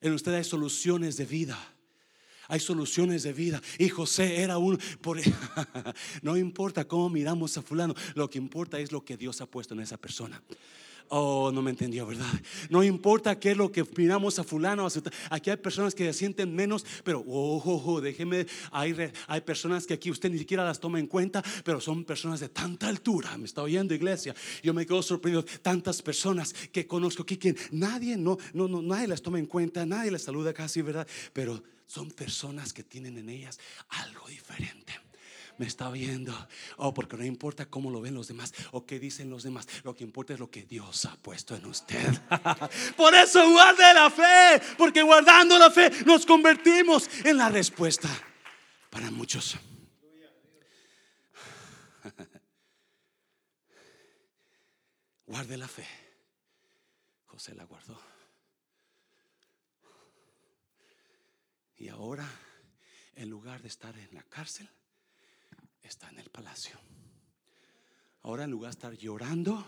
En 0.00 0.12
usted 0.12 0.34
hay 0.34 0.44
soluciones 0.44 1.16
de 1.16 1.24
vida. 1.24 1.58
Hay 2.48 2.60
soluciones 2.60 3.22
de 3.22 3.32
vida. 3.32 3.62
Y 3.78 3.88
José 3.88 4.42
era 4.42 4.58
un... 4.58 4.78
Por, 5.00 5.18
no 6.22 6.36
importa 6.36 6.86
cómo 6.86 7.08
miramos 7.08 7.56
a 7.56 7.62
fulano, 7.62 7.94
lo 8.14 8.28
que 8.28 8.38
importa 8.38 8.78
es 8.78 8.92
lo 8.92 9.04
que 9.04 9.16
Dios 9.16 9.40
ha 9.40 9.46
puesto 9.46 9.74
en 9.74 9.80
esa 9.80 9.96
persona. 9.96 10.42
Oh, 11.08 11.52
no 11.52 11.62
me 11.62 11.70
entendió, 11.70 12.06
¿verdad? 12.06 12.26
No 12.70 12.82
importa 12.82 13.38
qué 13.38 13.52
es 13.52 13.56
lo 13.56 13.70
que 13.70 13.84
miramos 13.96 14.38
a 14.38 14.44
fulano. 14.44 14.88
Aquí 15.30 15.50
hay 15.50 15.56
personas 15.56 15.94
que 15.94 16.04
se 16.06 16.18
sienten 16.18 16.54
menos, 16.54 16.84
pero 17.04 17.22
oh, 17.26 17.62
oh, 17.64 17.82
oh 17.84 18.00
déjeme, 18.00 18.46
hay, 18.72 18.94
hay 19.26 19.40
personas 19.42 19.86
que 19.86 19.94
aquí 19.94 20.10
usted 20.10 20.30
ni 20.30 20.38
siquiera 20.38 20.64
las 20.64 20.80
toma 20.80 20.98
en 20.98 21.06
cuenta, 21.06 21.42
pero 21.62 21.80
son 21.80 22.04
personas 22.04 22.40
de 22.40 22.48
tanta 22.48 22.88
altura. 22.88 23.36
Me 23.36 23.44
está 23.44 23.62
oyendo, 23.62 23.94
iglesia. 23.94 24.34
Yo 24.62 24.72
me 24.72 24.86
quedo 24.86 25.02
sorprendido. 25.02 25.44
Tantas 25.62 26.00
personas 26.02 26.52
que 26.72 26.86
conozco 26.86 27.22
aquí 27.22 27.36
que 27.36 27.54
nadie, 27.70 28.16
no, 28.16 28.38
no, 28.52 28.66
no, 28.66 28.82
nadie 28.82 29.06
las 29.06 29.22
toma 29.22 29.38
en 29.38 29.46
cuenta, 29.46 29.84
nadie 29.84 30.10
las 30.10 30.22
saluda 30.22 30.52
casi, 30.52 30.82
¿verdad? 30.82 31.06
Pero 31.32 31.62
son 31.86 32.10
personas 32.10 32.72
que 32.72 32.82
tienen 32.82 33.18
en 33.18 33.28
ellas 33.28 33.60
algo 33.88 34.26
diferente 34.26 35.03
me 35.58 35.66
está 35.66 35.90
viendo. 35.90 36.32
Oh, 36.76 36.94
porque 36.94 37.16
no 37.16 37.24
importa 37.24 37.66
cómo 37.66 37.90
lo 37.90 38.00
ven 38.00 38.14
los 38.14 38.28
demás 38.28 38.52
o 38.72 38.86
qué 38.86 38.98
dicen 38.98 39.30
los 39.30 39.42
demás. 39.42 39.66
Lo 39.82 39.94
que 39.94 40.04
importa 40.04 40.34
es 40.34 40.40
lo 40.40 40.50
que 40.50 40.64
Dios 40.64 41.04
ha 41.06 41.16
puesto 41.16 41.54
en 41.54 41.66
usted. 41.66 42.12
Por 42.96 43.14
eso 43.14 43.50
guarde 43.50 43.94
la 43.94 44.10
fe. 44.10 44.60
Porque 44.76 45.02
guardando 45.02 45.58
la 45.58 45.70
fe 45.70 45.90
nos 46.04 46.26
convertimos 46.26 47.08
en 47.24 47.36
la 47.36 47.48
respuesta 47.48 48.08
para 48.90 49.10
muchos. 49.10 49.56
Guarde 55.26 55.56
la 55.56 55.68
fe. 55.68 55.86
José 57.24 57.54
la 57.54 57.64
guardó. 57.64 57.98
Y 61.76 61.88
ahora, 61.88 62.28
en 63.16 63.30
lugar 63.30 63.60
de 63.62 63.68
estar 63.68 63.96
en 63.98 64.14
la 64.14 64.22
cárcel, 64.22 64.70
está 65.84 66.08
en 66.08 66.18
el 66.18 66.30
palacio. 66.30 66.78
Ahora, 68.22 68.44
en 68.44 68.50
lugar 68.50 68.70
de 68.70 68.76
estar 68.76 68.94
llorando, 68.94 69.64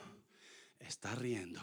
está 0.81 1.14
riendo. 1.14 1.61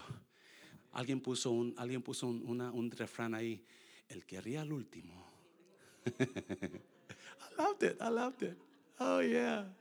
Alguien 0.93 1.21
puso 1.21 1.51
un, 1.51 1.73
alguien 1.77 2.01
puso 2.01 2.27
un, 2.27 2.61
un 2.61 2.91
refrán 2.91 3.33
ahí. 3.33 3.65
El 4.07 4.25
que 4.25 4.39
ríe 4.39 4.59
al 4.59 4.71
último. 4.71 5.27
I 6.19 7.55
loved 7.57 7.83
it, 7.83 7.97
I 7.99 8.09
loved 8.09 8.43
it. 8.43 8.57
Oh, 8.99 9.21
yeah. 9.21 9.73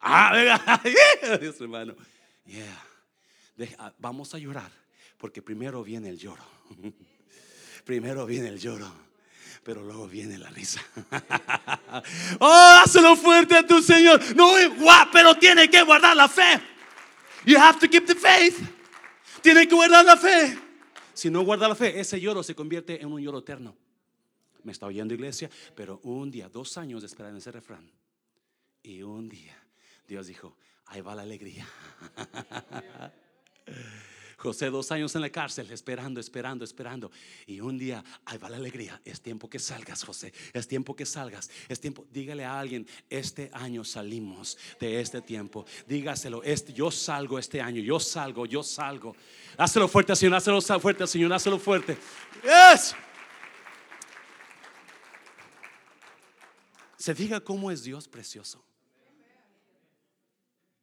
Ah, 0.00 0.32
venga, 0.32 1.38
Dios 1.38 1.60
hermano. 1.60 1.94
Yeah. 2.46 2.86
Ah, 3.78 3.94
vamos 3.98 4.34
a 4.34 4.38
llorar, 4.38 4.72
porque 5.18 5.42
primero 5.42 5.84
viene 5.84 6.08
el 6.08 6.18
lloro. 6.18 6.44
primero 7.84 8.24
viene 8.24 8.48
el 8.48 8.58
lloro 8.58 9.09
pero 9.62 9.82
luego 9.82 10.08
viene 10.08 10.38
la 10.38 10.50
risa. 10.50 10.80
oh, 12.40 12.80
hazlo 12.82 13.16
fuerte 13.16 13.56
a 13.56 13.66
tu 13.66 13.82
Señor. 13.82 14.20
No, 14.36 14.52
pero 15.12 15.34
tiene 15.36 15.68
que 15.68 15.82
guardar 15.82 16.16
la 16.16 16.28
fe. 16.28 16.60
You 17.44 17.58
have 17.58 17.78
to 17.78 17.88
keep 17.88 18.06
the 18.06 18.14
faith. 18.14 18.58
Tiene 19.42 19.66
que 19.66 19.74
guardar 19.74 20.04
la 20.04 20.16
fe. 20.16 20.58
Si 21.14 21.30
no 21.30 21.42
guarda 21.42 21.68
la 21.68 21.74
fe, 21.74 21.98
ese 22.00 22.20
lloro 22.20 22.42
se 22.42 22.54
convierte 22.54 23.00
en 23.00 23.12
un 23.12 23.20
lloro 23.20 23.38
eterno. 23.38 23.76
Me 24.62 24.72
está 24.72 24.86
oyendo 24.86 25.14
iglesia, 25.14 25.50
pero 25.74 26.00
un 26.02 26.30
día, 26.30 26.48
dos 26.48 26.76
años 26.76 27.00
de 27.02 27.06
esperar 27.06 27.30
en 27.30 27.38
ese 27.38 27.50
refrán. 27.50 27.90
Y 28.82 29.02
un 29.02 29.28
día 29.28 29.56
Dios 30.10 30.26
dijo, 30.26 30.56
ahí 30.86 31.00
va 31.00 31.14
la 31.14 31.22
alegría. 31.22 31.68
José 34.40 34.70
dos 34.70 34.90
años 34.90 35.14
en 35.14 35.20
la 35.20 35.28
cárcel, 35.28 35.70
esperando, 35.70 36.18
esperando, 36.18 36.64
esperando. 36.64 37.10
Y 37.46 37.60
un 37.60 37.76
día, 37.76 38.02
ahí 38.24 38.38
va 38.38 38.48
la 38.48 38.56
alegría. 38.56 38.98
Es 39.04 39.20
tiempo 39.20 39.50
que 39.50 39.58
salgas, 39.58 40.02
José. 40.02 40.32
Es 40.54 40.66
tiempo 40.66 40.96
que 40.96 41.04
salgas. 41.04 41.50
Es 41.68 41.78
tiempo. 41.78 42.06
Dígale 42.10 42.46
a 42.46 42.58
alguien, 42.58 42.86
este 43.10 43.50
año 43.52 43.84
salimos 43.84 44.56
de 44.80 44.98
este 44.98 45.20
tiempo. 45.20 45.66
Dígaselo, 45.86 46.42
este, 46.42 46.72
yo 46.72 46.90
salgo 46.90 47.38
este 47.38 47.60
año. 47.60 47.82
Yo 47.82 48.00
salgo, 48.00 48.46
yo 48.46 48.62
salgo. 48.62 49.14
Hazlo 49.58 49.86
fuerte, 49.88 50.16
Señor. 50.16 50.36
Hazlo 50.36 50.80
fuerte, 50.80 51.06
Señor. 51.06 51.30
Hazlo 51.34 51.58
fuerte. 51.58 51.98
Yes. 52.42 52.94
Se 56.96 57.14
fija 57.14 57.40
cómo 57.40 57.70
es 57.70 57.82
Dios 57.82 58.08
precioso. 58.08 58.64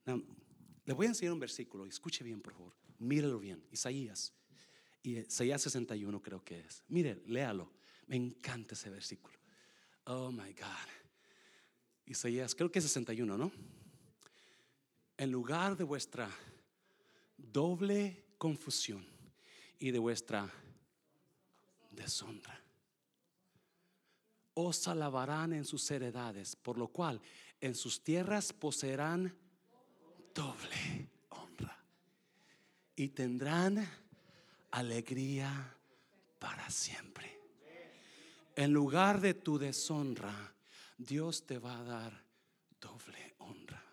le 0.05 0.93
voy 0.93 1.07
a 1.07 1.09
enseñar 1.09 1.33
un 1.33 1.39
versículo. 1.39 1.87
Escuche 1.87 2.23
bien, 2.23 2.39
por 2.39 2.53
favor. 2.53 2.86
Mírelo 2.99 3.39
bien, 3.39 3.63
Isaías. 3.71 4.33
Y 5.03 5.19
Isaías 5.19 5.61
61 5.61 6.21
creo 6.21 6.43
que 6.43 6.59
es. 6.59 6.83
Mire, 6.87 7.21
léalo. 7.27 7.71
Me 8.07 8.15
encanta 8.15 8.73
ese 8.73 8.89
versículo. 8.89 9.37
Oh 10.05 10.31
my 10.31 10.53
God. 10.53 10.89
Isaías, 12.05 12.55
creo 12.55 12.71
que 12.71 12.79
es 12.79 12.85
61, 12.85 13.37
¿no? 13.37 13.51
En 15.17 15.31
lugar 15.31 15.75
de 15.75 15.83
vuestra 15.83 16.29
doble 17.37 18.25
confusión 18.37 19.05
y 19.79 19.91
de 19.91 19.99
vuestra 19.99 20.49
deshonra, 21.91 22.61
os 24.53 24.87
alabarán 24.87 25.53
en 25.53 25.65
sus 25.65 25.89
heredades, 25.91 26.55
por 26.55 26.77
lo 26.77 26.87
cual 26.87 27.21
en 27.59 27.75
sus 27.75 28.03
tierras 28.03 28.53
poseerán 28.53 29.35
doble 30.33 31.09
y 32.97 33.09
tendrán 33.09 33.87
alegría 34.71 35.75
para 36.39 36.69
siempre. 36.69 37.39
En 38.55 38.73
lugar 38.73 39.21
de 39.21 39.35
tu 39.35 39.59
deshonra, 39.59 40.53
Dios 40.97 41.45
te 41.45 41.59
va 41.59 41.77
a 41.77 41.83
dar 41.83 42.23
doble 42.81 43.35
honra. 43.37 43.83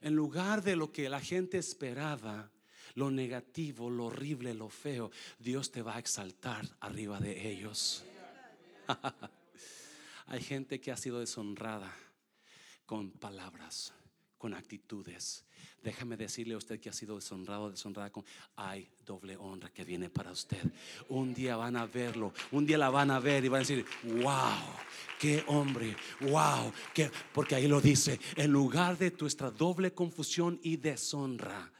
En 0.00 0.14
lugar 0.14 0.62
de 0.62 0.76
lo 0.76 0.92
que 0.92 1.08
la 1.08 1.20
gente 1.20 1.58
esperaba, 1.58 2.48
lo 2.94 3.10
negativo, 3.10 3.90
lo 3.90 4.06
horrible, 4.06 4.54
lo 4.54 4.68
feo, 4.68 5.10
Dios 5.40 5.72
te 5.72 5.82
va 5.82 5.96
a 5.96 5.98
exaltar 5.98 6.64
arriba 6.78 7.18
de 7.18 7.50
ellos. 7.50 8.04
Hay 10.26 10.42
gente 10.42 10.80
que 10.80 10.92
ha 10.92 10.96
sido 10.96 11.18
deshonrada 11.18 11.92
con 12.86 13.10
palabras, 13.10 13.92
con 14.42 14.54
actitudes, 14.54 15.44
Déjame 15.84 16.16
decirle 16.16 16.54
a 16.54 16.56
usted 16.56 16.80
que 16.80 16.88
ha 16.88 16.92
sido 16.92 17.14
deshonrado, 17.14 17.70
deshonrada 17.70 18.10
hay 18.56 18.90
doble 19.06 19.36
honra 19.36 19.70
que 19.72 19.84
viene 19.84 20.10
para 20.10 20.32
usted. 20.32 20.60
Un 21.08 21.32
día 21.32 21.54
van 21.56 21.76
a 21.76 21.86
verlo, 21.86 22.34
un 22.50 22.66
día 22.66 22.76
la 22.76 22.90
van 22.90 23.12
a 23.12 23.20
ver 23.20 23.44
y 23.44 23.48
van 23.48 23.58
a 23.58 23.64
decir, 23.64 23.86
wow, 24.02 24.58
qué 25.20 25.44
hombre, 25.46 25.96
wow, 26.22 26.72
que, 26.92 27.08
porque 27.32 27.54
ahí 27.54 27.68
lo 27.68 27.80
dice, 27.80 28.18
en 28.34 28.50
lugar 28.50 28.98
de 28.98 29.14
nuestra 29.20 29.52
doble 29.52 29.92
confusión 29.92 30.58
y 30.64 30.76
deshonra. 30.76 31.72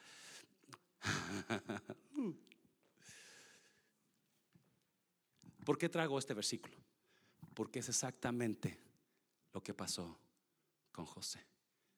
¿Por 5.65 5.79
qué 5.79 5.89
trago 5.89 6.17
este 6.17 6.35
versículo? 6.35 6.77
Porque 7.55 7.81
es 7.81 7.89
exactamente 7.89 8.79
lo 9.53 9.61
que 9.61 9.75
pasó 9.75 10.17
con 10.93 11.07
José. 11.07 11.52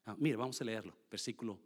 Ah, 0.06 0.16
mire, 0.18 0.36
vamos 0.36 0.60
a 0.60 0.64
leerlo, 0.64 0.94
versículo 1.10 1.58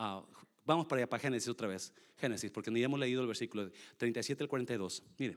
Ah, 0.00 0.24
vamos 0.64 0.86
para 0.86 1.00
allá, 1.00 1.08
para 1.08 1.20
Génesis 1.20 1.48
otra 1.48 1.66
vez. 1.66 1.92
Génesis, 2.16 2.52
porque 2.52 2.70
ni 2.70 2.84
hemos 2.84 3.00
leído 3.00 3.20
el 3.20 3.26
versículo 3.26 3.68
37 3.96 4.44
al 4.44 4.48
42. 4.48 5.02
Mire, 5.18 5.36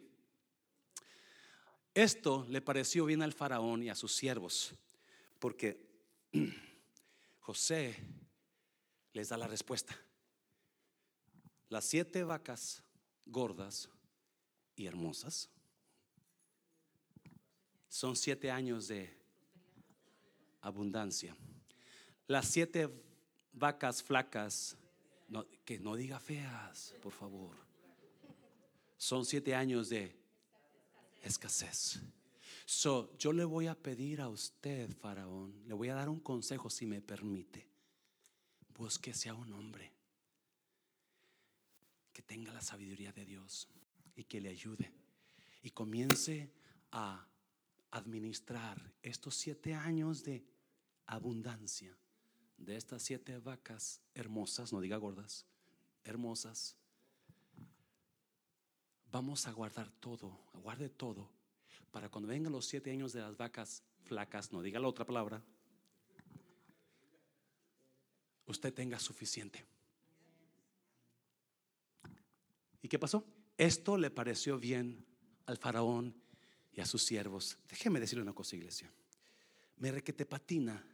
esto 1.96 2.46
le 2.48 2.62
pareció 2.62 3.06
bien 3.06 3.24
al 3.24 3.34
faraón 3.34 3.82
y 3.82 3.90
a 3.90 3.96
sus 3.96 4.14
siervos, 4.14 4.76
porque 5.40 5.90
José 7.40 7.96
les 9.14 9.30
da 9.30 9.38
la 9.38 9.48
respuesta. 9.48 9.98
Las 11.70 11.86
siete 11.86 12.24
vacas 12.24 12.84
gordas 13.26 13.90
y 14.76 14.86
hermosas. 14.86 15.50
Son 17.88 18.16
siete 18.16 18.52
años 18.52 18.88
de 18.88 19.18
abundancia. 20.62 21.36
Las 22.32 22.48
siete 22.48 22.90
vacas 23.52 24.02
flacas, 24.02 24.78
que 25.66 25.78
no 25.80 25.98
diga 25.98 26.18
feas, 26.18 26.96
por 27.02 27.12
favor. 27.12 27.58
Son 28.96 29.26
siete 29.26 29.54
años 29.54 29.90
de 29.90 30.16
escasez. 31.24 32.00
So, 32.66 33.18
yo 33.18 33.34
le 33.34 33.44
voy 33.44 33.68
a 33.68 33.76
pedir 33.76 34.22
a 34.22 34.30
usted, 34.30 34.96
Faraón, 34.96 35.62
le 35.68 35.74
voy 35.74 35.90
a 35.90 35.96
dar 35.96 36.08
un 36.08 36.22
consejo 36.22 36.70
si 36.70 36.86
me 36.86 37.02
permite. 37.02 37.68
Busque 38.78 39.14
sea 39.14 39.34
un 39.34 39.52
hombre 39.52 39.92
que 42.14 42.22
tenga 42.22 42.54
la 42.54 42.62
sabiduría 42.62 43.12
de 43.12 43.26
Dios 43.26 43.68
y 44.16 44.24
que 44.24 44.40
le 44.40 44.48
ayude 44.48 44.90
y 45.64 45.72
comience 45.72 46.50
a 46.94 47.28
administrar 47.92 48.94
estos 49.04 49.36
siete 49.36 49.74
años 49.74 50.24
de 50.24 50.46
abundancia 51.08 51.94
de 52.66 52.76
estas 52.78 53.02
siete 53.02 53.38
vacas 53.38 54.02
hermosas, 54.14 54.72
no 54.72 54.80
diga 54.82 54.98
gordas, 54.98 55.46
hermosas. 56.04 56.76
Vamos 59.12 59.48
a 59.48 59.52
guardar 59.52 59.90
todo, 60.00 60.40
guarde 60.54 60.90
todo, 60.90 61.30
para 61.92 62.10
cuando 62.10 62.30
vengan 62.30 62.52
los 62.52 62.66
siete 62.66 62.92
años 62.92 63.14
de 63.14 63.22
las 63.22 63.36
vacas 63.36 63.84
flacas, 64.04 64.52
no 64.54 64.62
diga 64.62 64.80
la 64.80 64.88
otra 64.88 65.06
palabra, 65.06 65.44
usted 68.46 68.74
tenga 68.74 69.00
suficiente. 69.00 69.66
¿Y 72.82 72.88
qué 72.88 72.98
pasó? 72.98 73.26
Esto 73.58 73.98
le 73.98 74.10
pareció 74.10 74.58
bien 74.58 75.06
al 75.46 75.58
faraón 75.58 76.16
y 76.72 76.82
a 76.82 76.86
sus 76.86 77.04
siervos. 77.04 77.58
Déjeme 77.70 78.00
decirle 78.00 78.24
una 78.24 78.34
cosa, 78.34 78.56
iglesia. 78.56 78.92
Me 79.78 79.92
requete 79.92 80.26
patina 80.26 80.91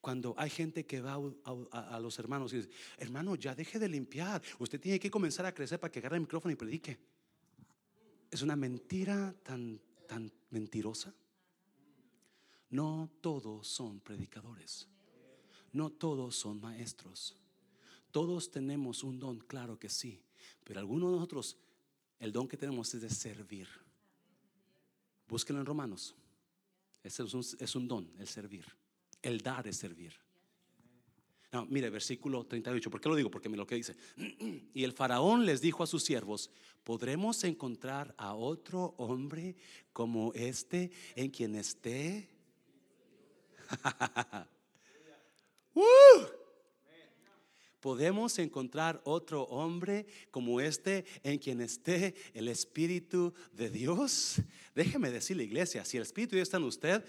cuando 0.00 0.34
hay 0.36 0.50
gente 0.50 0.86
que 0.86 1.00
va 1.00 1.18
a, 1.44 2.00
los 2.00 2.18
hermanos 2.18 2.52
y 2.52 2.56
dice, 2.56 2.70
hermano, 2.98 3.34
ya 3.34 3.54
deje 3.54 3.78
de 3.78 3.88
limpiar. 3.88 4.42
Usted 4.58 4.80
tiene 4.80 5.00
que 5.00 5.10
comenzar 5.10 5.46
a 5.46 5.54
crecer 5.54 5.78
para 5.80 5.90
que 5.90 5.98
agarre 5.98 6.16
el 6.16 6.22
micrófono 6.22 6.52
y 6.52 6.56
predique. 6.56 6.98
Es 8.30 8.42
una 8.42 8.56
mentira 8.56 9.34
tan, 9.42 9.80
tan 10.06 10.32
mentirosa. 10.50 11.14
No 12.70 13.10
todos 13.20 13.68
son 13.68 14.00
predicadores. 14.00 14.88
No 15.72 15.90
todos 15.90 16.36
son 16.36 16.60
maestros. 16.60 17.36
Todos 18.10 18.50
tenemos 18.50 19.04
un 19.04 19.18
don, 19.18 19.38
claro 19.40 19.78
que 19.78 19.88
sí. 19.88 20.22
Pero 20.64 20.80
algunos 20.80 21.10
de 21.10 21.16
nosotros, 21.16 21.58
el 22.18 22.32
don 22.32 22.48
que 22.48 22.56
tenemos 22.56 22.92
es 22.94 23.02
de 23.02 23.10
servir. 23.10 23.68
Búsquenlo 25.28 25.60
en 25.60 25.66
Romanos. 25.66 26.14
Es 27.02 27.20
un, 27.20 27.40
es 27.58 27.76
un 27.76 27.86
don, 27.86 28.10
el 28.18 28.26
servir. 28.26 28.66
El 29.26 29.40
dar 29.40 29.66
es 29.66 29.78
servir. 29.78 30.14
No, 31.50 31.66
mire, 31.66 31.90
versículo 31.90 32.44
38. 32.44 32.88
¿Por 32.88 33.00
qué 33.00 33.08
lo 33.08 33.16
digo? 33.16 33.28
Porque 33.28 33.48
me 33.48 33.56
lo 33.56 33.66
que 33.66 33.74
dice. 33.74 33.96
Y 34.72 34.84
el 34.84 34.92
faraón 34.92 35.44
les 35.44 35.60
dijo 35.60 35.82
a 35.82 35.88
sus 35.88 36.04
siervos: 36.04 36.48
¿Podremos 36.84 37.42
encontrar 37.42 38.14
a 38.18 38.34
otro 38.34 38.94
hombre 38.98 39.56
como 39.92 40.32
este 40.34 40.92
en 41.16 41.30
quien 41.30 41.56
esté? 41.56 42.28
¡Uh! 45.74 46.36
podemos 47.86 48.36
encontrar 48.40 49.00
otro 49.04 49.44
hombre 49.44 50.06
como 50.32 50.60
este 50.60 51.04
en 51.22 51.38
quien 51.38 51.60
esté 51.60 52.16
el 52.34 52.48
Espíritu 52.48 53.32
de 53.52 53.70
Dios. 53.70 54.42
Déjeme 54.74 55.08
decirle, 55.12 55.44
iglesia, 55.44 55.84
si 55.84 55.96
el 55.96 56.02
Espíritu 56.02 56.32
de 56.32 56.38
Dios 56.38 56.48
está 56.48 56.56
en 56.56 56.64
usted, 56.64 57.04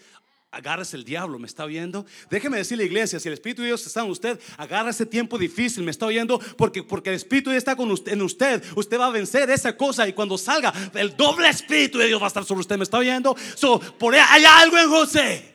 agárrese 0.51 0.95
el 0.95 1.03
diablo, 1.03 1.39
¿me 1.39 1.47
está 1.47 1.65
oyendo? 1.65 2.05
Déjeme 2.29 2.57
decirle, 2.57 2.85
iglesia, 2.85 3.19
si 3.19 3.27
el 3.27 3.33
Espíritu 3.33 3.61
de 3.61 3.67
Dios 3.67 3.85
está 3.85 4.01
en 4.01 4.09
usted, 4.09 4.39
agarra 4.57 4.89
ese 4.89 5.05
tiempo 5.05 5.37
difícil, 5.37 5.83
¿me 5.83 5.91
está 5.91 6.05
oyendo? 6.05 6.39
Porque, 6.57 6.83
porque 6.83 7.09
el 7.09 7.15
Espíritu 7.15 7.49
de 7.49 7.55
Dios 7.55 7.61
está 7.61 7.75
con 7.75 7.91
usted, 7.91 8.13
en 8.13 8.21
usted, 8.21 8.63
usted 8.75 8.99
va 8.99 9.07
a 9.07 9.11
vencer 9.11 9.49
esa 9.49 9.75
cosa 9.75 10.07
y 10.07 10.13
cuando 10.13 10.37
salga, 10.37 10.73
el 10.93 11.15
doble 11.15 11.49
Espíritu 11.49 11.97
de 11.97 12.07
Dios 12.07 12.21
va 12.21 12.25
a 12.25 12.29
estar 12.29 12.45
sobre 12.45 12.61
usted, 12.61 12.77
¿me 12.77 12.83
está 12.83 12.97
oyendo? 12.97 13.35
So, 13.55 13.79
por 13.79 14.13
ahí 14.15 14.21
hay 14.27 14.45
algo 14.45 14.77
en 14.77 14.89
José. 14.89 15.53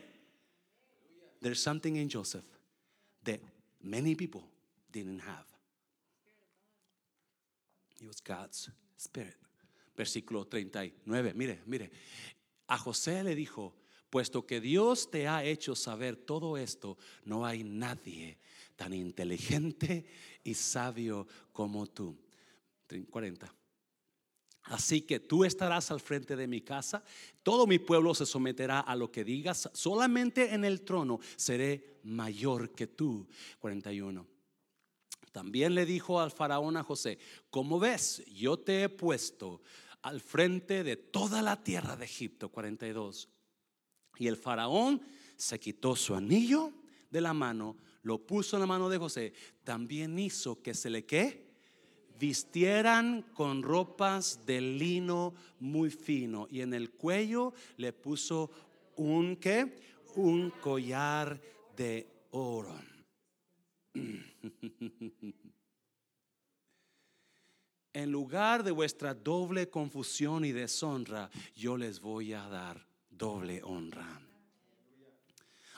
There's 1.40 1.61
something 1.61 1.97
in 1.97 2.09
Joseph 2.09 2.45
that 3.24 3.40
many 3.82 4.14
people 4.14 4.43
didn't 4.93 5.20
have. 5.20 5.45
It 8.01 8.07
was 8.07 8.20
God's 8.20 8.70
Spirit. 8.97 9.36
Versículo 9.97 10.47
39. 10.47 11.34
Mire, 11.34 11.61
mire. 11.66 11.90
A 12.68 12.78
José 12.78 13.22
le 13.22 13.34
dijo, 13.34 13.74
puesto 14.12 14.44
que 14.44 14.60
Dios 14.60 15.10
te 15.10 15.26
ha 15.26 15.42
hecho 15.42 15.74
saber 15.74 16.16
todo 16.16 16.58
esto, 16.58 16.98
no 17.24 17.46
hay 17.46 17.64
nadie 17.64 18.36
tan 18.76 18.92
inteligente 18.92 20.04
y 20.44 20.52
sabio 20.52 21.26
como 21.50 21.86
tú. 21.86 22.18
40. 23.08 23.50
Así 24.64 25.00
que 25.00 25.18
tú 25.18 25.46
estarás 25.46 25.90
al 25.90 25.98
frente 25.98 26.36
de 26.36 26.46
mi 26.46 26.60
casa, 26.60 27.02
todo 27.42 27.66
mi 27.66 27.78
pueblo 27.78 28.14
se 28.14 28.26
someterá 28.26 28.80
a 28.80 28.94
lo 28.96 29.10
que 29.10 29.24
digas, 29.24 29.70
solamente 29.72 30.52
en 30.52 30.66
el 30.66 30.82
trono 30.82 31.18
seré 31.36 31.98
mayor 32.02 32.74
que 32.74 32.88
tú. 32.88 33.26
41. 33.60 34.26
También 35.32 35.74
le 35.74 35.86
dijo 35.86 36.20
al 36.20 36.32
faraón 36.32 36.76
a 36.76 36.84
José, 36.84 37.18
como 37.48 37.80
ves, 37.80 38.22
yo 38.26 38.58
te 38.58 38.82
he 38.82 38.88
puesto 38.90 39.62
al 40.02 40.20
frente 40.20 40.84
de 40.84 40.96
toda 40.96 41.40
la 41.40 41.64
tierra 41.64 41.96
de 41.96 42.04
Egipto, 42.04 42.50
42. 42.50 43.30
Y 44.18 44.26
el 44.26 44.36
faraón 44.36 45.00
se 45.36 45.58
quitó 45.58 45.96
su 45.96 46.14
anillo 46.14 46.72
de 47.10 47.20
la 47.20 47.34
mano, 47.34 47.76
lo 48.02 48.18
puso 48.18 48.56
en 48.56 48.60
la 48.60 48.66
mano 48.66 48.88
de 48.88 48.98
José, 48.98 49.32
también 49.64 50.18
hizo 50.18 50.62
que 50.62 50.74
se 50.74 50.90
le 50.90 51.04
que 51.04 51.52
vistieran 52.18 53.22
con 53.34 53.62
ropas 53.62 54.46
de 54.46 54.60
lino 54.60 55.34
muy 55.58 55.90
fino 55.90 56.46
y 56.50 56.60
en 56.60 56.72
el 56.72 56.90
cuello 56.92 57.52
le 57.76 57.92
puso 57.92 58.50
un 58.96 59.36
que 59.36 59.80
un 60.14 60.50
collar 60.50 61.40
de 61.76 62.06
oro. 62.30 62.74
en 67.92 68.10
lugar 68.10 68.62
de 68.64 68.70
vuestra 68.70 69.14
doble 69.14 69.68
confusión 69.68 70.44
y 70.44 70.52
deshonra, 70.52 71.30
yo 71.54 71.76
les 71.76 72.00
voy 72.00 72.32
a 72.32 72.48
dar 72.48 72.91
doble 73.22 73.62
honra. 73.62 74.20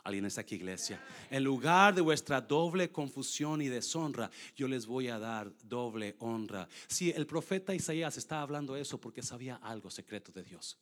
Alguien 0.02 0.24
está 0.24 0.40
aquí, 0.40 0.54
iglesia. 0.54 0.98
En 1.30 1.44
lugar 1.44 1.94
de 1.94 2.00
vuestra 2.00 2.40
doble 2.40 2.90
confusión 2.90 3.60
y 3.60 3.68
deshonra, 3.68 4.30
yo 4.56 4.66
les 4.66 4.86
voy 4.86 5.08
a 5.08 5.18
dar 5.18 5.52
doble 5.62 6.16
honra. 6.20 6.66
Si 6.88 7.10
el 7.10 7.26
profeta 7.26 7.74
Isaías 7.74 8.16
estaba 8.16 8.40
hablando 8.40 8.76
eso 8.76 8.98
porque 8.98 9.22
sabía 9.22 9.56
algo 9.56 9.90
secreto 9.90 10.32
de 10.32 10.42
Dios. 10.42 10.78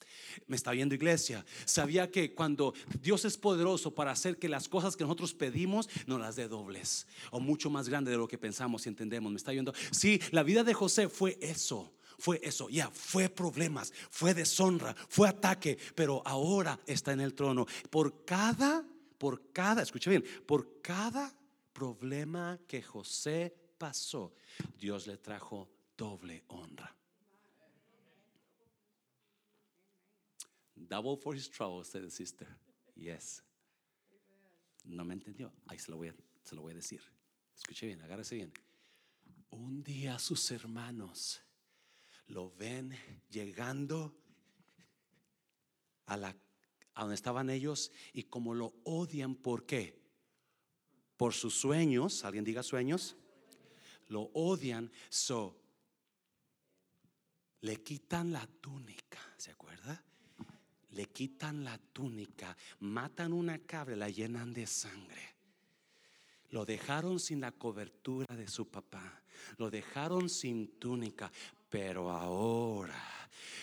Me 0.46 0.54
está 0.54 0.70
viendo, 0.70 0.94
iglesia. 0.94 1.44
Sabía 1.64 2.08
que 2.12 2.32
cuando 2.32 2.74
Dios 3.00 3.24
es 3.24 3.36
poderoso 3.36 3.92
para 3.92 4.12
hacer 4.12 4.38
que 4.38 4.48
las 4.48 4.68
cosas 4.68 4.96
que 4.96 5.02
nosotros 5.02 5.34
pedimos 5.34 5.88
no 6.06 6.16
las 6.16 6.36
dé 6.36 6.46
dobles 6.46 7.08
o 7.32 7.40
mucho 7.40 7.70
más 7.70 7.88
grande 7.88 8.12
de 8.12 8.18
lo 8.18 8.28
que 8.28 8.38
pensamos 8.38 8.86
y 8.86 8.88
entendemos. 8.88 9.32
Me 9.32 9.38
está 9.38 9.50
viendo. 9.50 9.74
Si 9.90 10.20
la 10.30 10.44
vida 10.44 10.62
de 10.62 10.74
José 10.74 11.08
fue 11.08 11.38
eso 11.40 11.92
fue 12.22 12.40
eso, 12.40 12.68
ya, 12.68 12.88
fue 12.92 13.28
problemas, 13.28 13.92
fue 14.08 14.32
deshonra, 14.32 14.94
fue 15.08 15.28
ataque, 15.28 15.76
pero 15.96 16.22
ahora 16.24 16.78
está 16.86 17.12
en 17.12 17.20
el 17.20 17.34
trono. 17.34 17.66
Por 17.90 18.24
cada 18.24 18.86
por 19.22 19.52
cada, 19.52 19.82
escucha 19.82 20.10
bien, 20.10 20.24
por 20.46 20.80
cada 20.82 21.32
problema 21.72 22.58
que 22.66 22.82
José 22.82 23.54
pasó, 23.78 24.34
Dios 24.76 25.06
le 25.06 25.16
trajo 25.16 25.68
doble 25.96 26.42
honra. 26.48 26.92
Double 30.74 31.16
for 31.16 31.36
his 31.36 31.48
trouble, 31.48 31.84
said 31.84 32.02
the 32.02 32.10
sister. 32.10 32.48
Yes. 32.96 33.44
No 34.84 35.04
me 35.04 35.14
entendió. 35.14 35.52
Ahí 35.68 35.78
se 35.78 35.92
lo 35.92 35.98
voy 35.98 36.08
a, 36.08 36.14
se 36.42 36.56
lo 36.56 36.62
voy 36.62 36.72
a 36.72 36.76
decir. 36.76 37.00
Escuche 37.56 37.86
bien, 37.86 38.02
agárrese 38.02 38.34
bien. 38.34 38.52
Un 39.50 39.84
día 39.84 40.18
sus 40.18 40.50
hermanos 40.50 41.40
lo 42.26 42.50
ven 42.52 42.96
llegando 43.30 44.14
a 46.06 46.16
la 46.16 46.36
a 46.94 47.02
donde 47.02 47.14
estaban 47.14 47.50
ellos 47.50 47.90
y 48.12 48.24
como 48.24 48.54
lo 48.54 48.74
odian, 48.84 49.34
¿por 49.34 49.64
qué? 49.64 50.00
Por 51.16 51.32
sus 51.34 51.54
sueños, 51.54 52.24
alguien 52.24 52.44
diga 52.44 52.62
sueños, 52.62 53.16
lo 54.08 54.30
odian, 54.34 54.90
so 55.08 55.58
le 57.60 57.82
quitan 57.82 58.32
la 58.32 58.46
túnica, 58.46 59.20
¿se 59.36 59.52
acuerda? 59.52 60.04
Le 60.90 61.06
quitan 61.06 61.64
la 61.64 61.78
túnica, 61.78 62.56
matan 62.80 63.32
una 63.32 63.58
cabra, 63.60 63.96
la 63.96 64.10
llenan 64.10 64.52
de 64.52 64.66
sangre. 64.66 65.36
Lo 66.50 66.66
dejaron 66.66 67.18
sin 67.18 67.40
la 67.40 67.52
cobertura 67.52 68.36
de 68.36 68.48
su 68.48 68.68
papá, 68.68 69.22
lo 69.56 69.70
dejaron 69.70 70.28
sin 70.28 70.78
túnica, 70.78 71.32
Pero 71.72 72.10
ahora 72.10 72.92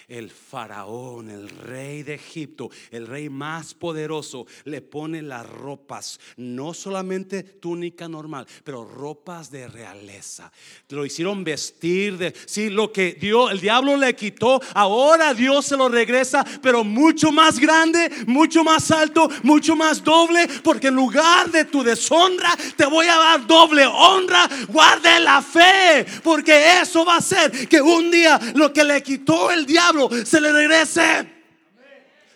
el 0.10 0.32
faraón, 0.32 1.30
el 1.30 1.50
rey 1.50 2.04
de 2.04 2.16
Egipto, 2.16 2.70
el 2.92 3.08
rey 3.08 3.30
más 3.30 3.74
poderoso, 3.74 4.48
le 4.66 4.82
pone 4.82 5.22
las 5.22 5.48
ropas, 5.48 6.20
no 6.38 6.74
solamente 6.74 7.44
túnica 7.44 8.08
normal, 8.08 8.48
pero 8.64 8.84
ropas 8.84 9.52
de 9.52 9.68
realeza. 9.68 10.52
Lo 10.90 11.06
hicieron 11.06 11.44
vestir 11.44 12.18
de, 12.18 12.34
sí, 12.46 12.70
lo 12.70 12.92
que 12.92 13.14
Dios, 13.14 13.52
el 13.52 13.62
diablo 13.62 13.96
le 13.98 14.16
quitó, 14.16 14.60
ahora 14.74 15.34
Dios 15.34 15.68
se 15.68 15.78
lo 15.78 15.88
regresa, 15.90 16.46
pero 16.62 16.84
mucho 16.84 17.32
más 17.32 17.60
grande, 17.60 18.10
mucho 18.26 18.64
más 18.64 18.90
alto, 18.92 19.30
mucho 19.44 19.76
más 19.76 20.04
doble, 20.04 20.48
porque 20.64 20.88
en 20.88 20.96
lugar 20.96 21.52
de 21.52 21.66
tu 21.66 21.84
deshonra, 21.84 22.58
te 22.76 22.86
voy 22.86 23.06
a 23.06 23.16
dar 23.16 23.46
doble 23.46 23.86
honra. 23.86 24.50
Guarde 24.68 25.20
la 25.20 25.42
fe, 25.42 26.06
porque 26.24 26.80
eso 26.82 27.06
va 27.06 27.16
a 27.16 27.18
hacer 27.18 27.68
que 27.68 27.82
un 27.82 28.10
día 28.12 28.40
lo 28.56 28.74
que 28.74 28.84
le 28.84 29.02
quitó 29.04 29.52
el 29.52 29.59
diablo, 29.66 30.10
se 30.26 30.42
le 30.42 30.52
regrese. 30.52 31.30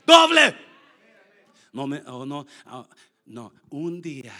Doble. 0.05 0.55
No, 1.71 1.87
me, 1.87 2.03
oh, 2.05 2.25
no, 2.25 2.45
oh, 2.67 2.87
no, 3.25 3.53
un 3.69 4.01
día 4.01 4.33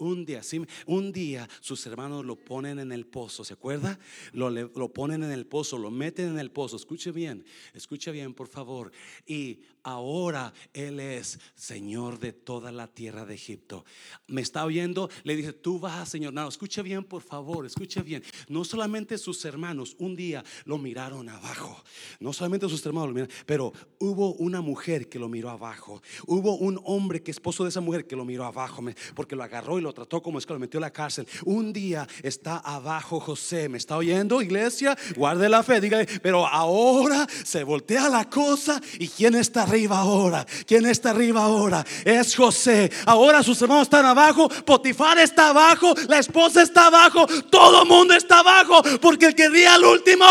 un 0.00 0.24
día, 0.24 0.42
sí, 0.42 0.60
un 0.86 1.12
día 1.12 1.48
sus 1.60 1.86
hermanos 1.86 2.24
lo 2.24 2.36
ponen 2.36 2.78
en 2.78 2.90
el 2.90 3.06
pozo, 3.06 3.44
¿se 3.44 3.54
acuerda? 3.54 3.98
Lo, 4.32 4.50
lo, 4.50 4.88
ponen 4.92 5.22
en 5.22 5.30
el 5.30 5.46
pozo, 5.46 5.78
lo 5.78 5.90
meten 5.90 6.28
en 6.28 6.38
el 6.38 6.50
pozo. 6.50 6.76
Escuche 6.76 7.12
bien, 7.12 7.44
escuche 7.74 8.10
bien, 8.10 8.34
por 8.34 8.48
favor. 8.48 8.90
Y 9.26 9.60
ahora 9.82 10.52
Él 10.72 11.00
es 11.00 11.38
Señor 11.54 12.18
de 12.18 12.32
toda 12.32 12.72
la 12.72 12.86
tierra 12.86 13.24
de 13.24 13.34
Egipto. 13.34 13.84
Me 14.26 14.40
está 14.40 14.64
oyendo, 14.64 15.10
le 15.24 15.36
dice, 15.36 15.52
tú 15.52 15.78
vas, 15.78 16.08
Señor. 16.08 16.32
No, 16.32 16.48
escuche 16.48 16.82
bien, 16.82 17.04
por 17.04 17.22
favor, 17.22 17.66
escuche 17.66 18.02
bien. 18.02 18.22
No 18.48 18.64
solamente 18.64 19.18
sus 19.18 19.44
hermanos 19.44 19.96
un 19.98 20.16
día 20.16 20.44
lo 20.64 20.78
miraron 20.78 21.28
abajo, 21.28 21.82
no 22.18 22.32
solamente 22.32 22.68
sus 22.68 22.84
hermanos 22.84 23.08
lo 23.08 23.14
miraron, 23.14 23.34
pero 23.46 23.72
hubo 23.98 24.34
una 24.34 24.60
mujer 24.60 25.08
que 25.08 25.18
lo 25.18 25.28
miró 25.28 25.50
abajo. 25.50 26.02
Hubo 26.26 26.56
un 26.56 26.80
hombre 26.84 27.22
que 27.22 27.30
esposo 27.30 27.64
de 27.64 27.70
esa 27.70 27.80
mujer 27.80 28.06
que 28.06 28.16
lo 28.16 28.24
miró 28.24 28.44
abajo, 28.44 28.82
porque 29.14 29.36
lo 29.36 29.42
agarró 29.42 29.78
y 29.78 29.82
lo 29.82 29.92
trató 29.92 30.22
como 30.22 30.38
esclavo, 30.38 30.58
lo 30.58 30.60
metió 30.60 30.78
en 30.78 30.82
la 30.82 30.92
cárcel. 30.92 31.26
Un 31.44 31.72
día 31.72 32.06
está 32.22 32.58
abajo 32.58 33.20
José, 33.20 33.68
¿me 33.68 33.78
está 33.78 33.96
oyendo, 33.96 34.42
iglesia? 34.42 34.96
Guarde 35.16 35.48
la 35.48 35.62
fe, 35.62 35.80
dígale, 35.80 36.06
pero 36.22 36.46
ahora 36.46 37.26
se 37.44 37.64
voltea 37.64 38.08
la 38.08 38.28
cosa 38.28 38.80
y 38.98 39.08
quién 39.08 39.34
está 39.34 39.66
arriba 39.70 39.98
ahora? 39.98 40.44
¿Quién 40.66 40.84
está 40.86 41.10
arriba 41.10 41.44
ahora? 41.44 41.84
Es 42.04 42.34
José. 42.34 42.90
Ahora 43.06 43.42
sus 43.42 43.62
hermanos 43.62 43.84
están 43.84 44.04
abajo, 44.04 44.48
Potifar 44.48 45.18
está 45.18 45.50
abajo, 45.50 45.94
la 46.08 46.18
esposa 46.18 46.62
está 46.62 46.86
abajo, 46.86 47.26
todo 47.50 47.82
el 47.82 47.88
mundo 47.88 48.14
está 48.14 48.40
abajo, 48.40 48.82
porque 49.00 49.26
el 49.26 49.34
que 49.34 49.48
ría 49.48 49.74
al 49.74 49.84
último, 49.84 50.26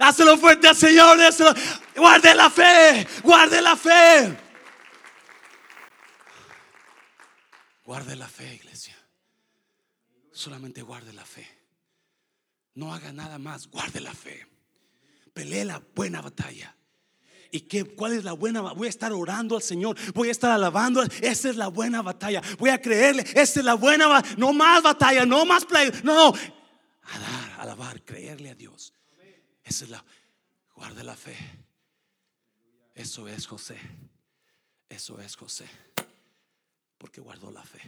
Hazlo 0.00 0.38
fuerte 0.38 0.68
al 0.68 0.76
Señor, 0.76 1.18
guarde 1.96 2.34
la 2.34 2.50
fe, 2.50 3.06
guarde 3.22 3.60
la 3.60 3.76
fe. 3.76 4.38
Guarde 7.84 8.14
la 8.16 8.28
fe, 8.28 8.54
iglesia. 8.54 8.96
Solamente 10.30 10.82
guarde 10.82 11.12
la 11.12 11.24
fe. 11.24 11.48
No 12.74 12.94
haga 12.94 13.12
nada 13.12 13.38
más, 13.38 13.66
guarde 13.66 14.00
la 14.00 14.14
fe. 14.14 14.46
Pelee 15.34 15.64
la 15.64 15.82
buena 15.94 16.20
batalla. 16.20 16.77
¿Y 17.50 17.60
qué, 17.62 17.84
cuál 17.84 18.12
es 18.12 18.24
la 18.24 18.32
buena? 18.32 18.60
Voy 18.60 18.86
a 18.86 18.90
estar 18.90 19.12
orando 19.12 19.56
al 19.56 19.62
Señor, 19.62 19.96
voy 20.12 20.28
a 20.28 20.32
estar 20.32 20.50
alabando. 20.50 21.02
Esa 21.02 21.50
es 21.50 21.56
la 21.56 21.68
buena 21.68 22.02
batalla. 22.02 22.42
Voy 22.58 22.70
a 22.70 22.80
creerle, 22.80 23.22
esa 23.22 23.60
es 23.60 23.64
la 23.64 23.74
buena 23.74 24.22
No 24.36 24.52
más 24.52 24.82
batalla, 24.82 25.24
no 25.24 25.44
más 25.44 25.64
play. 25.64 25.90
No, 26.04 26.14
no. 26.14 26.38
Alar, 27.02 27.60
alabar, 27.60 28.02
creerle 28.02 28.50
a 28.50 28.54
Dios. 28.54 28.92
Esa 29.64 29.84
es 29.84 29.90
la, 29.90 30.04
guarde 30.74 31.02
la 31.04 31.16
fe. 31.16 31.36
Eso 32.94 33.28
es 33.28 33.46
José. 33.46 33.78
Eso 34.88 35.20
es 35.20 35.36
José. 35.36 35.66
Porque 36.98 37.20
guardó 37.20 37.50
la 37.50 37.62
fe. 37.62 37.80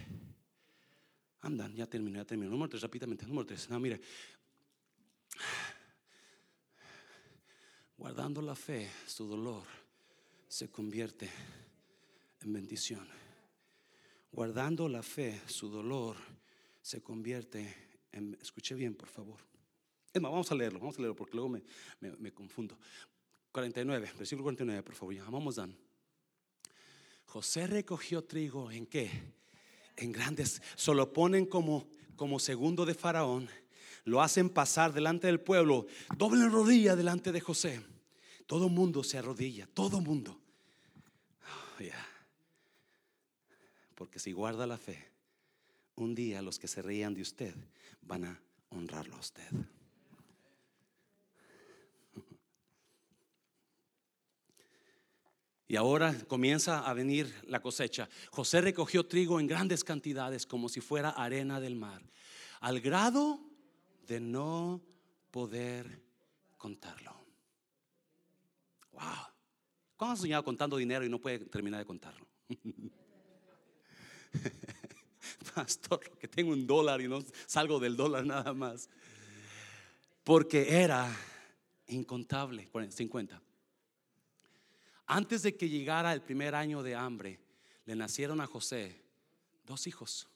Andan, 1.43 1.75
ya 1.75 1.87
terminé, 1.87 2.19
ya 2.19 2.25
terminé. 2.25 2.51
Número 2.51 2.69
tres, 2.69 2.83
rápidamente. 2.83 3.27
Número 3.27 3.47
tres. 3.47 3.69
No, 3.69 3.81
mire. 3.81 4.01
Guardando 8.01 8.41
la 8.41 8.55
fe, 8.55 8.91
su 9.07 9.27
dolor 9.27 9.63
se 10.49 10.71
convierte 10.71 11.29
en 12.41 12.51
bendición. 12.51 13.07
Guardando 14.33 14.89
la 14.89 15.03
fe, 15.03 15.39
su 15.45 15.69
dolor 15.69 16.17
se 16.81 17.03
convierte 17.03 17.77
en... 18.11 18.39
Escuche 18.41 18.75
bien, 18.75 18.95
por 18.95 19.11
favor. 19.11 19.39
Es 20.15 20.23
más, 20.23 20.33
vamos 20.33 20.51
a 20.51 20.55
leerlo, 20.55 20.79
vamos 20.79 20.97
a 20.97 21.03
leerlo 21.03 21.15
porque 21.15 21.35
luego 21.35 21.51
me, 21.51 21.63
me, 22.01 22.33
confundo. 22.33 22.79
49, 23.53 24.13
versículo 24.17 24.45
49, 24.45 24.83
por 24.83 24.95
favor. 24.95 25.55
Dan. 25.55 25.77
José 27.27 27.67
recogió 27.67 28.25
trigo 28.25 28.71
en 28.71 28.87
qué? 28.87 29.11
En 29.97 30.11
grandes. 30.11 30.63
Solo 30.75 31.13
ponen 31.13 31.45
como, 31.45 31.87
como 32.17 32.39
segundo 32.39 32.87
de 32.87 32.95
Faraón 32.95 33.51
lo 34.05 34.23
hacen 34.23 34.51
pasar 34.51 34.93
delante 34.93 35.27
del 35.27 35.41
pueblo, 35.41 35.87
doble 36.17 36.49
rodilla 36.49 36.97
delante 36.97 37.33
de 37.33 37.41
José. 37.41 37.83
Todo 38.47 38.69
mundo 38.69 39.05
se 39.05 39.19
arrodilla, 39.19 39.67
todo 39.73 40.01
mundo. 40.01 40.41
Oh, 41.45 41.85
Porque 43.95 44.19
si 44.19 44.33
guarda 44.33 44.67
la 44.67 44.79
fe, 44.79 45.11
un 45.97 46.15
día 46.15 46.43
los 46.43 46.59
que 46.59 46.69
se 46.69 46.83
reían 46.83 47.15
de 47.15 47.23
usted 47.23 47.55
van 48.03 48.25
a 48.25 48.41
honrarlo 48.71 49.17
a 49.17 49.21
usted. 49.21 49.49
Y 55.69 55.77
ahora 55.77 56.13
comienza 56.27 56.81
a 56.81 56.93
venir 56.95 57.33
la 57.47 57.63
cosecha. 57.63 58.09
José 58.33 58.61
recogió 58.61 59.07
trigo 59.07 59.39
en 59.39 59.47
grandes 59.47 59.85
cantidades 59.85 60.45
como 60.45 60.69
si 60.69 60.81
fuera 60.81 61.11
arena 61.11 61.61
del 61.61 61.77
mar, 61.77 62.03
al 62.59 62.81
grado 62.81 63.50
de 64.07 64.21
no 64.21 64.81
poder 65.31 66.03
contarlo. 66.57 67.15
Wow. 68.93 69.03
¿Cuándo 69.97 70.15
has 70.15 70.21
soñado 70.21 70.45
contando 70.45 70.77
dinero 70.77 71.05
y 71.05 71.09
no 71.09 71.19
puede 71.19 71.41
terminar 71.41 71.81
de 71.81 71.87
contarlo? 71.87 72.27
Pastor, 75.55 76.01
que 76.19 76.29
tengo 76.29 76.53
un 76.53 76.67
dólar 76.67 77.01
y 77.01 77.09
no 77.09 77.23
salgo 77.47 77.79
del 77.79 77.97
dólar 77.97 78.25
nada 78.25 78.55
más. 78.55 78.89
Porque 80.25 80.83
era 80.83 81.15
incontable. 81.89 82.69
50. 82.91 83.41
Antes 85.07 85.43
de 85.43 85.57
que 85.57 85.69
llegara 85.69 86.13
el 86.13 86.23
primer 86.23 86.55
año 86.55 86.83
de 86.83 86.95
hambre, 86.95 87.41
le 87.85 87.97
nacieron 87.97 88.41
a 88.41 88.47
José 88.47 89.03
dos 89.65 89.87
hijos, 89.87 90.29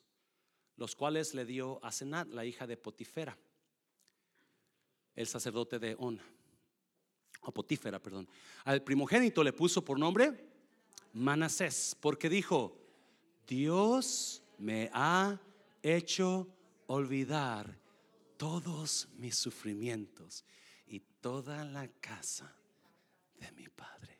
los 0.76 0.96
cuales 0.96 1.34
le 1.34 1.44
dio 1.44 1.84
a 1.84 1.92
Senat, 1.92 2.28
la 2.28 2.44
hija 2.44 2.66
de 2.66 2.76
Potifera, 2.76 3.38
el 5.14 5.26
sacerdote 5.26 5.78
de 5.78 5.96
On, 5.98 6.20
o 7.42 7.52
Potífera, 7.52 8.00
perdón. 8.00 8.28
Al 8.64 8.82
primogénito 8.82 9.44
le 9.44 9.52
puso 9.52 9.84
por 9.84 9.98
nombre 9.98 10.52
Manasés, 11.12 11.96
porque 12.00 12.28
dijo, 12.28 12.76
Dios 13.46 14.42
me 14.58 14.90
ha 14.92 15.40
hecho 15.82 16.48
olvidar 16.86 17.78
todos 18.36 19.08
mis 19.16 19.36
sufrimientos 19.36 20.44
y 20.86 21.00
toda 21.20 21.64
la 21.64 21.88
casa 21.88 22.52
de 23.38 23.52
mi 23.52 23.68
padre. 23.68 24.18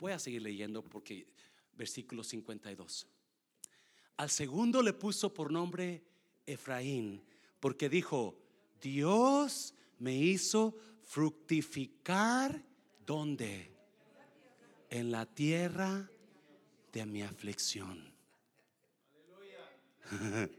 Voy 0.00 0.12
a 0.12 0.18
seguir 0.18 0.42
leyendo 0.42 0.82
porque 0.82 1.26
versículo 1.74 2.24
52. 2.24 3.06
Al 4.22 4.30
segundo 4.30 4.82
le 4.82 4.92
puso 4.92 5.34
por 5.34 5.50
nombre 5.50 6.04
Efraín, 6.46 7.20
porque 7.58 7.88
dijo, 7.88 8.38
Dios 8.80 9.74
me 9.98 10.14
hizo 10.14 10.76
fructificar 11.02 12.62
¿dónde? 13.04 13.74
En 14.90 15.10
la 15.10 15.26
tierra 15.26 16.08
de 16.92 17.04
mi 17.04 17.22
aflicción. 17.22 18.14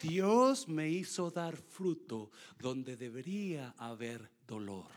Dios 0.00 0.66
me 0.68 0.88
hizo 0.88 1.30
dar 1.30 1.58
fruto 1.58 2.30
donde 2.58 2.96
debería 2.96 3.74
haber 3.76 4.30
dolor. 4.46 4.90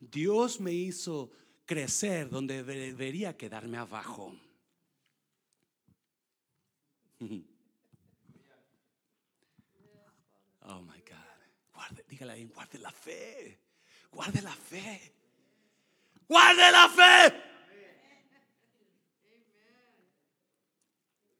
Dios 0.00 0.58
me 0.58 0.72
hizo 0.72 1.30
crecer 1.66 2.30
donde 2.30 2.64
debería 2.64 3.36
quedarme 3.36 3.78
abajo. 3.78 4.34
Oh 10.68 10.80
my 10.80 10.98
God. 10.98 11.14
Guarde, 11.72 12.04
dígale 12.08 12.32
ahí, 12.32 12.44
guarde 12.46 12.80
la 12.80 12.90
fe. 12.90 13.60
Guarde 14.10 14.42
la 14.42 14.50
fe. 14.50 15.12
Guarde 16.26 16.72
la 16.72 16.88
fe. 16.88 17.46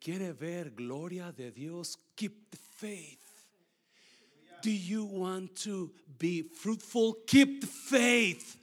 quiere 0.07 0.33
ver 0.33 0.71
gloria 0.71 1.33
de 1.33 1.51
Dios, 1.51 1.99
keep 2.15 2.49
the 2.53 2.57
faith. 2.57 3.19
Do 4.63 4.71
you 4.71 5.05
want 5.05 5.57
to 5.65 5.91
be 6.17 6.43
fruitful? 6.43 7.25
Keep 7.27 7.63
the 7.63 7.67
faith. 7.67 8.57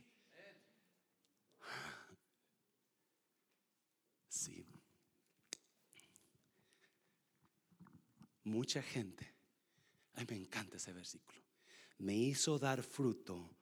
Sí. 4.29 4.63
Mucha 8.43 8.81
gente, 8.81 9.33
a 10.15 10.21
mí 10.21 10.27
me 10.29 10.35
encanta 10.35 10.77
ese 10.77 10.93
versículo, 10.93 11.39
me 11.99 12.15
hizo 12.15 12.59
dar 12.59 12.83
fruto 12.83 13.55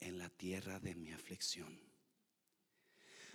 en 0.00 0.18
la 0.18 0.28
tierra 0.28 0.78
de 0.80 0.94
mi 0.94 1.12
aflicción. 1.12 1.80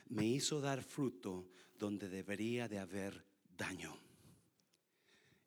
Me 0.09 0.25
hizo 0.25 0.59
dar 0.59 0.83
fruto 0.83 1.49
donde 1.79 2.09
debería 2.09 2.67
de 2.67 2.79
haber 2.79 3.25
daño. 3.57 3.97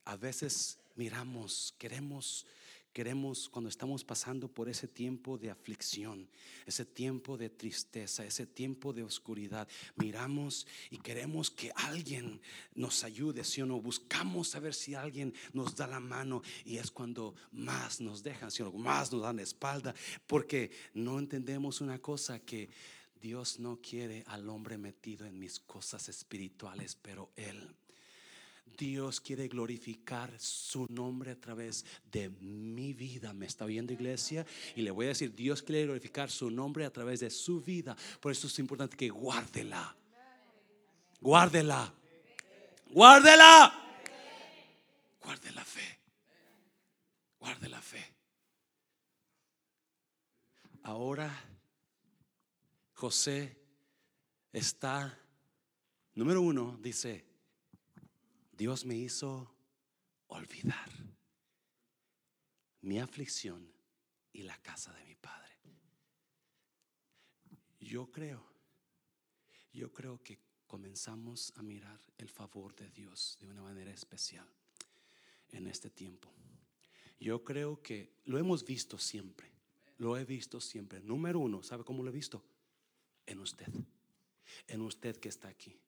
A 0.04 0.16
veces 0.16 0.78
miramos, 0.96 1.74
queremos 1.78 2.46
Queremos, 2.94 3.48
cuando 3.48 3.68
estamos 3.68 4.04
pasando 4.04 4.46
por 4.46 4.68
ese 4.68 4.86
tiempo 4.86 5.36
de 5.36 5.50
aflicción, 5.50 6.28
ese 6.64 6.84
tiempo 6.84 7.36
de 7.36 7.50
tristeza, 7.50 8.24
ese 8.24 8.46
tiempo 8.46 8.92
de 8.92 9.02
oscuridad, 9.02 9.66
miramos 9.96 10.64
y 10.90 10.98
queremos 10.98 11.50
que 11.50 11.72
alguien 11.74 12.40
nos 12.76 13.02
ayude, 13.02 13.42
si 13.42 13.60
o 13.62 13.66
no, 13.66 13.80
buscamos 13.80 14.46
saber 14.46 14.74
si 14.74 14.94
alguien 14.94 15.34
nos 15.52 15.74
da 15.74 15.88
la 15.88 15.98
mano 15.98 16.42
y 16.64 16.76
es 16.76 16.92
cuando 16.92 17.34
más 17.50 18.00
nos 18.00 18.22
dejan, 18.22 18.52
si 18.52 18.62
o 18.62 18.66
no, 18.66 18.72
más 18.78 19.10
nos 19.10 19.22
dan 19.22 19.38
la 19.38 19.42
espalda, 19.42 19.92
porque 20.28 20.70
no 20.94 21.18
entendemos 21.18 21.80
una 21.80 21.98
cosa 21.98 22.38
que 22.38 22.70
Dios 23.20 23.58
no 23.58 23.80
quiere 23.80 24.22
al 24.28 24.48
hombre 24.48 24.78
metido 24.78 25.26
en 25.26 25.36
mis 25.36 25.58
cosas 25.58 26.08
espirituales, 26.08 26.94
pero 26.94 27.32
Él 27.34 27.74
Dios 28.66 29.20
quiere 29.20 29.48
glorificar 29.48 30.32
su 30.38 30.86
nombre 30.90 31.30
a 31.30 31.40
través 31.40 31.84
de 32.10 32.30
mi 32.30 32.92
vida. 32.92 33.32
¿Me 33.32 33.46
está 33.46 33.64
oyendo 33.64 33.92
iglesia? 33.92 34.44
Y 34.74 34.82
le 34.82 34.90
voy 34.90 35.06
a 35.06 35.10
decir, 35.10 35.34
Dios 35.34 35.62
quiere 35.62 35.84
glorificar 35.84 36.30
su 36.30 36.50
nombre 36.50 36.84
a 36.84 36.92
través 36.92 37.20
de 37.20 37.30
su 37.30 37.60
vida. 37.60 37.96
Por 38.20 38.32
eso 38.32 38.46
es 38.46 38.58
importante 38.58 38.96
que 38.96 39.10
guárdela. 39.10 39.96
Guárdela. 41.20 41.92
Guárdela. 42.90 43.80
Guarde 45.22 45.52
la 45.52 45.64
fe. 45.64 45.98
Guarde 47.38 47.68
la 47.68 47.80
fe. 47.80 48.14
Ahora 50.82 51.32
José 52.94 53.56
está, 54.52 55.18
número 56.14 56.42
uno, 56.42 56.78
dice, 56.80 57.24
Dios 58.56 58.84
me 58.84 58.96
hizo 58.96 59.52
olvidar 60.28 60.90
mi 62.82 63.00
aflicción 63.00 63.72
y 64.32 64.42
la 64.42 64.56
casa 64.62 64.92
de 64.92 65.04
mi 65.04 65.16
padre. 65.16 65.58
Yo 67.80 68.10
creo, 68.10 68.44
yo 69.72 69.92
creo 69.92 70.22
que 70.22 70.38
comenzamos 70.66 71.52
a 71.56 71.62
mirar 71.62 72.00
el 72.18 72.28
favor 72.28 72.74
de 72.74 72.90
Dios 72.90 73.36
de 73.40 73.48
una 73.48 73.62
manera 73.62 73.92
especial 73.92 74.48
en 75.50 75.66
este 75.66 75.90
tiempo. 75.90 76.32
Yo 77.18 77.42
creo 77.42 77.82
que 77.82 78.12
lo 78.24 78.38
hemos 78.38 78.64
visto 78.64 78.98
siempre, 78.98 79.50
lo 79.98 80.16
he 80.16 80.24
visto 80.24 80.60
siempre. 80.60 81.00
Número 81.00 81.40
uno, 81.40 81.62
¿sabe 81.62 81.84
cómo 81.84 82.02
lo 82.02 82.10
he 82.10 82.12
visto? 82.12 82.44
En 83.26 83.40
usted, 83.40 83.68
en 84.68 84.80
usted 84.80 85.16
que 85.16 85.28
está 85.28 85.48
aquí. 85.48 85.78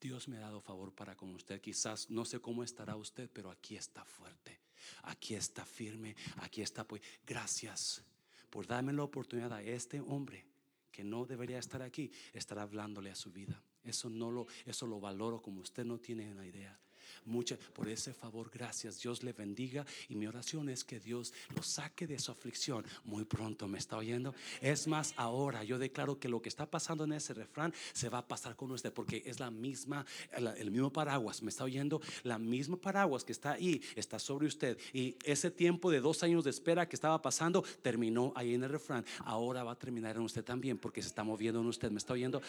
Dios 0.00 0.28
me 0.28 0.36
ha 0.36 0.40
dado 0.40 0.60
favor 0.60 0.92
para 0.92 1.16
con 1.16 1.34
usted. 1.34 1.60
Quizás 1.60 2.10
no 2.10 2.24
sé 2.24 2.40
cómo 2.40 2.62
estará 2.62 2.96
usted, 2.96 3.28
pero 3.32 3.50
aquí 3.50 3.76
está 3.76 4.04
fuerte, 4.04 4.60
aquí 5.02 5.34
está 5.34 5.64
firme, 5.64 6.14
aquí 6.36 6.62
está. 6.62 6.84
Pues 6.84 7.02
gracias 7.26 8.02
por 8.50 8.66
darme 8.66 8.92
la 8.92 9.02
oportunidad 9.02 9.52
a 9.52 9.62
este 9.62 10.00
hombre 10.00 10.46
que 10.92 11.04
no 11.04 11.26
debería 11.26 11.58
estar 11.58 11.82
aquí, 11.82 12.10
estar 12.32 12.58
hablándole 12.58 13.10
a 13.10 13.14
su 13.14 13.32
vida. 13.32 13.62
Eso 13.84 14.10
no 14.10 14.30
lo, 14.30 14.46
eso 14.66 14.86
lo 14.86 15.00
valoro 15.00 15.40
como 15.40 15.60
usted 15.60 15.84
no 15.84 15.98
tiene 15.98 16.30
una 16.30 16.46
idea. 16.46 16.78
Mucha, 17.24 17.56
por 17.74 17.88
ese 17.88 18.12
favor, 18.12 18.50
gracias. 18.52 19.00
Dios 19.00 19.22
le 19.22 19.32
bendiga. 19.32 19.84
Y 20.08 20.14
mi 20.14 20.26
oración 20.26 20.68
es 20.68 20.84
que 20.84 21.00
Dios 21.00 21.32
lo 21.54 21.62
saque 21.62 22.06
de 22.06 22.18
su 22.18 22.32
aflicción 22.32 22.84
muy 23.04 23.24
pronto. 23.24 23.68
¿Me 23.68 23.78
está 23.78 23.96
oyendo? 23.96 24.34
Es 24.60 24.86
más, 24.86 25.14
ahora 25.16 25.64
yo 25.64 25.78
declaro 25.78 26.18
que 26.18 26.28
lo 26.28 26.40
que 26.40 26.48
está 26.48 26.66
pasando 26.66 27.04
en 27.04 27.12
ese 27.12 27.34
refrán 27.34 27.72
se 27.92 28.08
va 28.08 28.18
a 28.18 28.26
pasar 28.26 28.56
con 28.56 28.70
usted 28.70 28.92
porque 28.92 29.22
es 29.26 29.40
la 29.40 29.50
misma, 29.50 30.04
el, 30.32 30.70
mismo 30.70 30.92
paraguas. 30.92 31.42
¿Me 31.42 31.50
está 31.50 31.64
oyendo? 31.64 32.00
La 32.22 32.38
misma 32.38 32.76
paraguas 32.76 33.24
que 33.24 33.32
está 33.32 33.52
ahí 33.52 33.82
está 33.96 34.18
sobre 34.18 34.46
usted. 34.46 34.78
Y 34.92 35.16
ese 35.24 35.50
tiempo 35.50 35.90
de 35.90 36.00
dos 36.00 36.22
años 36.22 36.44
de 36.44 36.50
espera 36.50 36.88
que 36.88 36.96
estaba 36.96 37.20
pasando 37.20 37.62
terminó 37.82 38.32
ahí 38.34 38.54
en 38.54 38.64
el 38.64 38.70
refrán. 38.70 39.04
Ahora 39.20 39.64
va 39.64 39.72
a 39.72 39.78
terminar 39.78 40.16
en 40.16 40.22
usted 40.22 40.44
también 40.44 40.78
porque 40.78 41.02
se 41.02 41.08
está 41.08 41.24
moviendo 41.24 41.60
en 41.60 41.66
usted. 41.66 41.90
¿Me 41.90 41.98
está 41.98 42.12
oyendo? 42.12 42.42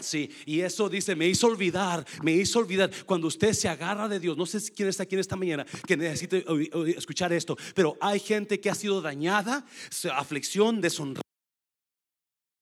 Sí, 0.00 0.30
y 0.46 0.60
eso 0.60 0.88
dice, 0.88 1.14
me 1.14 1.28
hizo 1.28 1.46
olvidar, 1.46 2.06
me 2.22 2.32
hizo 2.32 2.58
olvidar. 2.58 2.90
Cuando 3.06 3.26
usted 3.26 3.52
se 3.52 3.68
agarra 3.68 4.08
de 4.08 4.20
Dios, 4.20 4.36
no 4.36 4.46
sé 4.46 4.60
quién 4.74 4.88
está 4.88 5.04
aquí 5.04 5.14
en 5.14 5.20
esta 5.20 5.36
mañana 5.36 5.66
que 5.86 5.96
necesite 5.96 6.44
escuchar 6.96 7.32
esto, 7.32 7.56
pero 7.74 7.96
hay 8.00 8.20
gente 8.20 8.60
que 8.60 8.70
ha 8.70 8.74
sido 8.74 9.00
dañada, 9.00 9.64
aflicción, 10.14 10.80
deshonrada 10.80 11.29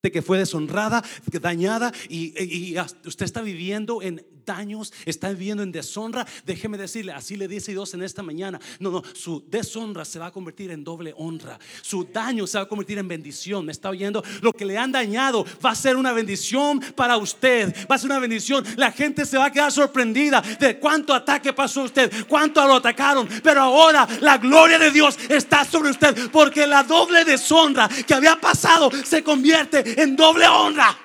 que 0.01 0.23
fue 0.23 0.39
deshonrada, 0.39 1.03
dañada 1.41 1.93
y, 2.09 2.77
usted 3.05 3.25
está 3.25 3.43
viviendo 3.43 4.01
en 4.01 4.25
daños, 4.47 4.93
está 5.05 5.29
viviendo 5.31 5.63
en 5.63 5.73
deshonra, 5.73 6.25
déjeme 6.47 6.79
decirle, 6.79 7.13
así 7.13 7.37
le 7.37 7.49
dice 7.49 7.73
Dios 7.73 7.93
en 7.95 8.03
esta 8.03 8.23
mañana, 8.23 8.61
no, 8.79 8.91
no, 8.91 9.03
su 9.13 9.45
deshonra 9.49 10.05
se 10.05 10.21
va 10.21 10.27
a 10.27 10.31
convertir 10.31 10.71
en 10.71 10.85
doble 10.85 11.13
honra, 11.17 11.59
su 11.83 12.05
daño 12.05 12.47
se 12.47 12.59
va 12.59 12.65
a 12.65 12.69
convertir 12.69 12.97
en 12.99 13.09
bendición, 13.09 13.67
me 13.67 13.73
está 13.73 13.91
oyendo, 13.91 14.23
lo 14.41 14.53
que 14.53 14.65
le 14.65 14.79
han 14.79 14.93
dañado 14.93 15.45
va 15.63 15.73
a 15.73 15.75
ser 15.75 15.97
una 15.97 16.13
bendición 16.13 16.81
para 16.95 17.17
usted, 17.17 17.75
va 17.91 17.97
a 17.97 17.99
ser 17.99 18.09
una 18.09 18.21
bendición, 18.21 18.65
la 18.77 18.93
gente 18.93 19.27
se 19.27 19.37
va 19.37 19.47
a 19.47 19.53
quedar 19.53 19.73
sorprendida 19.73 20.41
de 20.41 20.79
cuánto 20.79 21.13
ataque 21.13 21.53
pasó 21.53 21.83
usted, 21.83 22.11
cuánto 22.29 22.65
lo 22.67 22.77
atacaron, 22.77 23.29
pero 23.43 23.63
ahora 23.63 24.09
la 24.21 24.39
gloria 24.39 24.79
de 24.79 24.93
Dios 24.93 25.19
está 25.29 25.65
sobre 25.65 25.91
usted, 25.91 26.31
porque 26.31 26.67
la 26.69 26.85
doble 26.85 27.25
deshonra 27.25 27.89
que 28.07 28.15
había 28.15 28.41
pasado 28.41 28.91
se 29.05 29.23
convierte 29.25 29.88
en 29.97 30.17
doble 30.17 30.47
honra. 30.47 30.97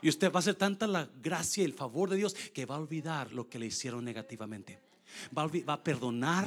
Y 0.00 0.08
usted 0.08 0.32
va 0.32 0.36
a 0.36 0.38
hacer 0.40 0.56
tanta 0.56 0.86
la 0.86 1.08
gracia 1.22 1.62
y 1.62 1.66
el 1.66 1.74
favor 1.74 2.10
de 2.10 2.16
Dios 2.16 2.34
que 2.52 2.66
va 2.66 2.74
a 2.74 2.78
olvidar 2.78 3.32
lo 3.32 3.48
que 3.48 3.58
le 3.58 3.66
hicieron 3.66 4.04
negativamente. 4.04 4.80
Va 5.36 5.42
a, 5.42 5.46
va 5.46 5.74
a, 5.74 5.84
perdonar, 5.84 6.46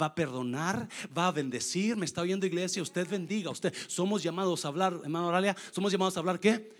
va 0.00 0.06
a 0.06 0.14
perdonar, 0.14 0.88
va 1.16 1.28
a 1.28 1.32
bendecir. 1.32 1.96
Me 1.96 2.04
está 2.04 2.20
oyendo 2.20 2.44
iglesia, 2.44 2.82
usted 2.82 3.08
bendiga. 3.08 3.50
Usted 3.50 3.72
somos 3.86 4.22
llamados 4.22 4.64
a 4.64 4.68
hablar, 4.68 5.00
hermano 5.02 5.28
Oralia, 5.28 5.56
somos 5.70 5.92
llamados 5.92 6.16
a 6.16 6.20
hablar 6.20 6.38
qué? 6.38 6.72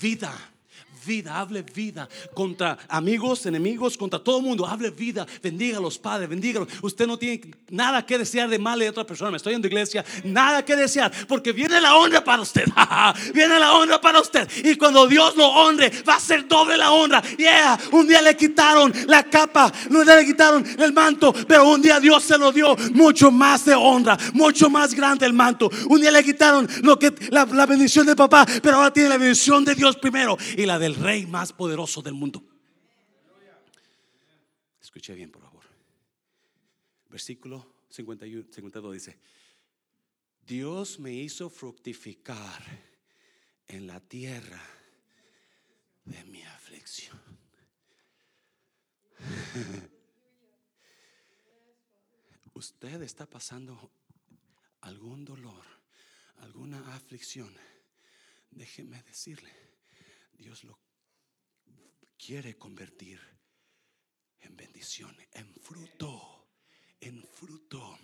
Vida 0.00 0.32
vida, 1.08 1.40
hable 1.40 1.62
vida 1.62 2.06
contra 2.34 2.78
amigos, 2.88 3.46
enemigos, 3.46 3.96
contra 3.96 4.18
todo 4.18 4.38
el 4.38 4.44
mundo. 4.44 4.66
Hable 4.66 4.90
vida, 4.90 5.26
bendiga 5.42 5.78
a 5.78 5.80
los 5.80 5.98
padres, 5.98 6.28
bendiga. 6.28 6.64
Usted 6.82 7.06
no 7.06 7.18
tiene 7.18 7.40
nada 7.70 8.04
que 8.04 8.18
desear 8.18 8.48
de 8.48 8.58
mal 8.58 8.78
de 8.78 8.90
otra 8.90 9.04
persona. 9.04 9.30
Me 9.30 9.38
estoy 9.38 9.54
en 9.54 9.64
iglesia, 9.64 10.04
nada 10.22 10.64
que 10.64 10.76
desear, 10.76 11.10
porque 11.26 11.52
viene 11.52 11.80
la 11.80 11.96
honra 11.96 12.22
para 12.22 12.42
usted. 12.42 12.66
viene 13.34 13.58
la 13.58 13.72
honra 13.72 14.00
para 14.00 14.20
usted. 14.20 14.48
Y 14.64 14.76
cuando 14.76 15.06
Dios 15.06 15.34
lo 15.34 15.48
honre, 15.48 15.90
va 16.06 16.16
a 16.16 16.20
ser 16.20 16.46
doble 16.46 16.76
la 16.76 16.92
honra. 16.92 17.22
Yeah, 17.38 17.78
un 17.92 18.06
día 18.06 18.20
le 18.20 18.36
quitaron 18.36 18.92
la 19.06 19.22
capa, 19.24 19.72
un 19.88 20.04
día 20.04 20.16
le 20.16 20.26
quitaron 20.26 20.64
el 20.78 20.92
manto, 20.92 21.32
pero 21.32 21.68
un 21.68 21.80
día 21.80 21.98
Dios 21.98 22.22
se 22.22 22.36
lo 22.36 22.52
dio 22.52 22.76
mucho 22.92 23.30
más 23.30 23.64
de 23.64 23.74
honra, 23.74 24.18
mucho 24.34 24.68
más 24.68 24.92
grande 24.92 25.24
el 25.24 25.32
manto. 25.32 25.70
Un 25.88 26.00
día 26.02 26.10
le 26.10 26.22
quitaron 26.22 26.68
lo 26.82 26.98
que 26.98 27.14
la, 27.30 27.46
la 27.46 27.64
bendición 27.64 28.04
de 28.04 28.14
papá, 28.14 28.46
pero 28.62 28.76
ahora 28.76 28.92
tiene 28.92 29.08
la 29.08 29.16
bendición 29.16 29.64
de 29.64 29.74
Dios 29.74 29.96
primero 29.96 30.36
y 30.56 30.66
la 30.66 30.78
del 30.78 30.97
rey 30.98 31.26
más 31.26 31.52
poderoso 31.52 32.02
del 32.02 32.14
mundo. 32.14 32.42
Escuche 34.80 35.14
bien, 35.14 35.30
por 35.30 35.42
favor. 35.42 35.64
Versículo 37.08 37.74
51, 37.90 38.48
52 38.50 38.92
dice, 38.92 39.18
Dios 40.46 40.98
me 40.98 41.12
hizo 41.12 41.50
fructificar 41.50 42.62
en 43.66 43.86
la 43.86 44.00
tierra 44.00 44.62
de 46.04 46.24
mi 46.24 46.42
aflicción. 46.42 47.18
Usted 52.54 53.02
está 53.02 53.26
pasando 53.26 53.92
algún 54.80 55.24
dolor, 55.24 55.64
alguna 56.38 56.94
aflicción. 56.94 57.54
Déjeme 58.50 59.02
decirle, 59.02 59.52
Dios 60.32 60.64
lo 60.64 60.87
quiere 62.18 62.56
convertir 62.56 63.20
en 64.40 64.56
bendición, 64.56 65.16
en 65.32 65.54
fruto, 65.54 66.48
en 67.00 67.22
fruto. 67.22 67.98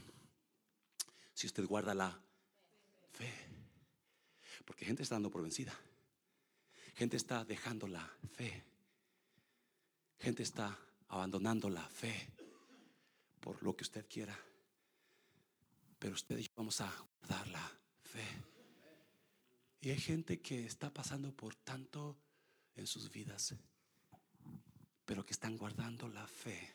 Si 1.34 1.46
usted 1.46 1.66
guarda 1.66 1.94
la 1.94 2.18
fe, 3.12 3.32
porque 4.64 4.84
gente 4.84 5.02
está 5.02 5.16
dando 5.16 5.30
por 5.30 5.42
vencida, 5.42 5.78
gente 6.94 7.16
está 7.16 7.44
dejando 7.44 7.86
la 7.86 8.08
fe. 8.32 8.64
Gente 10.18 10.42
está 10.42 10.78
abandonando 11.08 11.68
la 11.68 11.86
fe 11.86 12.30
por 13.40 13.62
lo 13.62 13.76
que 13.76 13.84
usted 13.84 14.06
quiera. 14.08 14.38
Pero 15.98 16.14
usted 16.14 16.38
y 16.38 16.44
yo 16.44 16.52
vamos 16.56 16.80
a 16.80 16.90
dar 17.28 17.46
la 17.48 17.78
fe. 18.02 18.24
Y 19.82 19.90
hay 19.90 19.98
gente 19.98 20.40
que 20.40 20.64
está 20.64 20.90
pasando 20.90 21.30
por 21.32 21.54
tanto 21.56 22.16
en 22.74 22.86
sus 22.86 23.10
vidas, 23.10 23.54
pero 25.04 25.24
que 25.24 25.32
están 25.32 25.56
guardando 25.56 26.08
la 26.08 26.26
fe. 26.26 26.72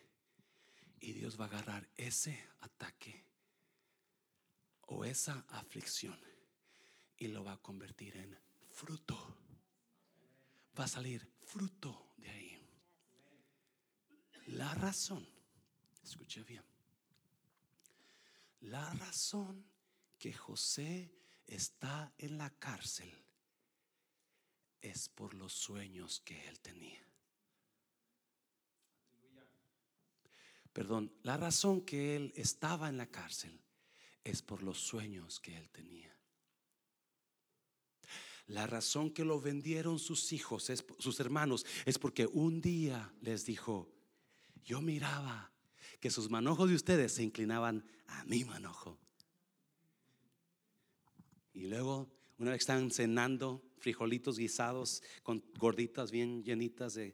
Y 1.00 1.14
Dios 1.14 1.40
va 1.40 1.46
a 1.46 1.48
agarrar 1.48 1.88
ese 1.98 2.50
ataque 2.62 3.24
o 4.82 5.06
esa 5.06 5.46
aflicción 5.50 6.20
y 7.18 7.28
lo 7.28 7.44
va 7.44 7.54
a 7.54 7.62
convertir 7.62 8.18
en 8.18 8.38
fruto. 8.72 9.38
Va 10.78 10.86
a 10.86 10.88
salir 10.88 11.28
fruto 11.44 12.14
de 12.18 12.30
ahí. 12.30 12.70
La 14.48 14.74
razón, 14.74 15.28
escuche 16.04 16.44
bien, 16.44 16.64
la 18.62 18.94
razón 18.94 19.66
que 20.18 20.34
José 20.34 21.14
está 21.48 22.14
en 22.18 22.38
la 22.38 22.50
cárcel 22.50 23.14
es 24.82 25.10
por 25.10 25.34
los 25.34 25.54
sueños 25.54 26.22
que 26.22 26.48
él 26.48 26.60
tenía. 26.60 27.09
Perdón, 30.74 31.12
la 31.24 31.38
razón 31.38 31.82
que 31.82 32.16
él 32.16 32.34
estaba 32.36 32.90
en 32.90 32.98
la 32.98 33.08
cárcel 33.08 33.60
es 34.24 34.42
por 34.42 34.64
los 34.64 34.80
sueños 34.80 35.40
que 35.40 35.58
él 35.58 35.70
tenía. 35.70 36.16
La 38.48 38.66
razón 38.66 39.12
que 39.12 39.26
lo 39.26 39.40
vendieron 39.40 40.00
sus 40.00 40.34
hijos, 40.34 40.72
sus 40.98 41.20
hermanos, 41.20 41.66
es 41.86 42.00
porque 42.00 42.26
un 42.26 42.62
día 42.62 43.14
les 43.22 43.46
dijo, 43.46 43.92
yo 44.64 44.82
miraba 44.82 45.52
que 46.00 46.10
sus 46.10 46.30
manojos 46.30 46.70
de 46.70 46.76
ustedes 46.76 47.14
se 47.14 47.24
inclinaban 47.24 47.86
a 48.08 48.24
mi 48.26 48.44
manojo. 48.46 48.98
Y 51.54 51.68
luego, 51.68 52.10
una 52.38 52.52
vez 52.52 52.60
que 52.60 52.72
están 52.72 52.90
cenando, 52.90 53.64
frijolitos 53.78 54.38
guisados 54.38 55.04
con 55.24 55.44
gorditas 55.58 56.10
bien 56.10 56.44
llenitas 56.44 56.94
de, 56.96 57.14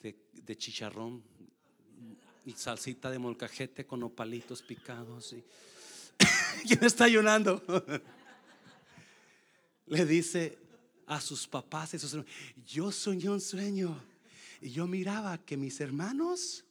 de 0.00 0.56
chicharrón 0.56 1.22
y 2.44 2.52
salsita 2.52 3.10
de 3.10 3.18
molcajete 3.18 3.86
con 3.86 4.02
opalitos 4.02 4.62
picados. 4.62 5.32
Y, 5.32 5.44
¿Quién 6.66 6.84
está 6.84 7.04
ayunando? 7.04 7.62
Le 9.86 10.04
dice 10.06 10.58
a 11.06 11.20
sus 11.20 11.48
papás 11.48 11.94
y 11.94 11.98
sus 11.98 12.12
hermanos, 12.12 12.32
yo 12.64 12.92
soñé 12.92 13.28
un 13.28 13.40
sueño 13.40 14.00
y 14.60 14.70
yo 14.70 14.86
miraba 14.86 15.38
que 15.38 15.56
mis 15.56 15.80
hermanos 15.80 16.64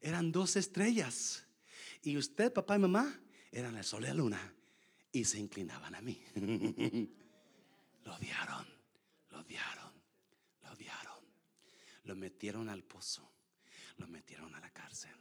eran 0.00 0.30
dos 0.32 0.56
estrellas 0.56 1.46
y 2.02 2.16
usted, 2.16 2.52
papá 2.52 2.76
y 2.76 2.80
mamá, 2.80 3.18
eran 3.50 3.76
el 3.76 3.84
sol 3.84 4.04
y 4.04 4.08
la 4.08 4.14
luna 4.14 4.54
y 5.12 5.24
se 5.24 5.38
inclinaban 5.38 5.94
a 5.94 6.00
mí. 6.02 6.20
lo 8.04 8.14
odiaron, 8.14 8.66
lo 9.30 9.40
odiaron, 9.40 9.92
lo 10.62 10.72
odiaron. 10.72 11.24
Lo 12.04 12.14
metieron 12.14 12.68
al 12.68 12.84
pozo, 12.84 13.28
lo 13.96 14.06
metieron 14.06 14.54
a 14.54 14.60
la 14.60 14.70
cárcel, 14.70 15.14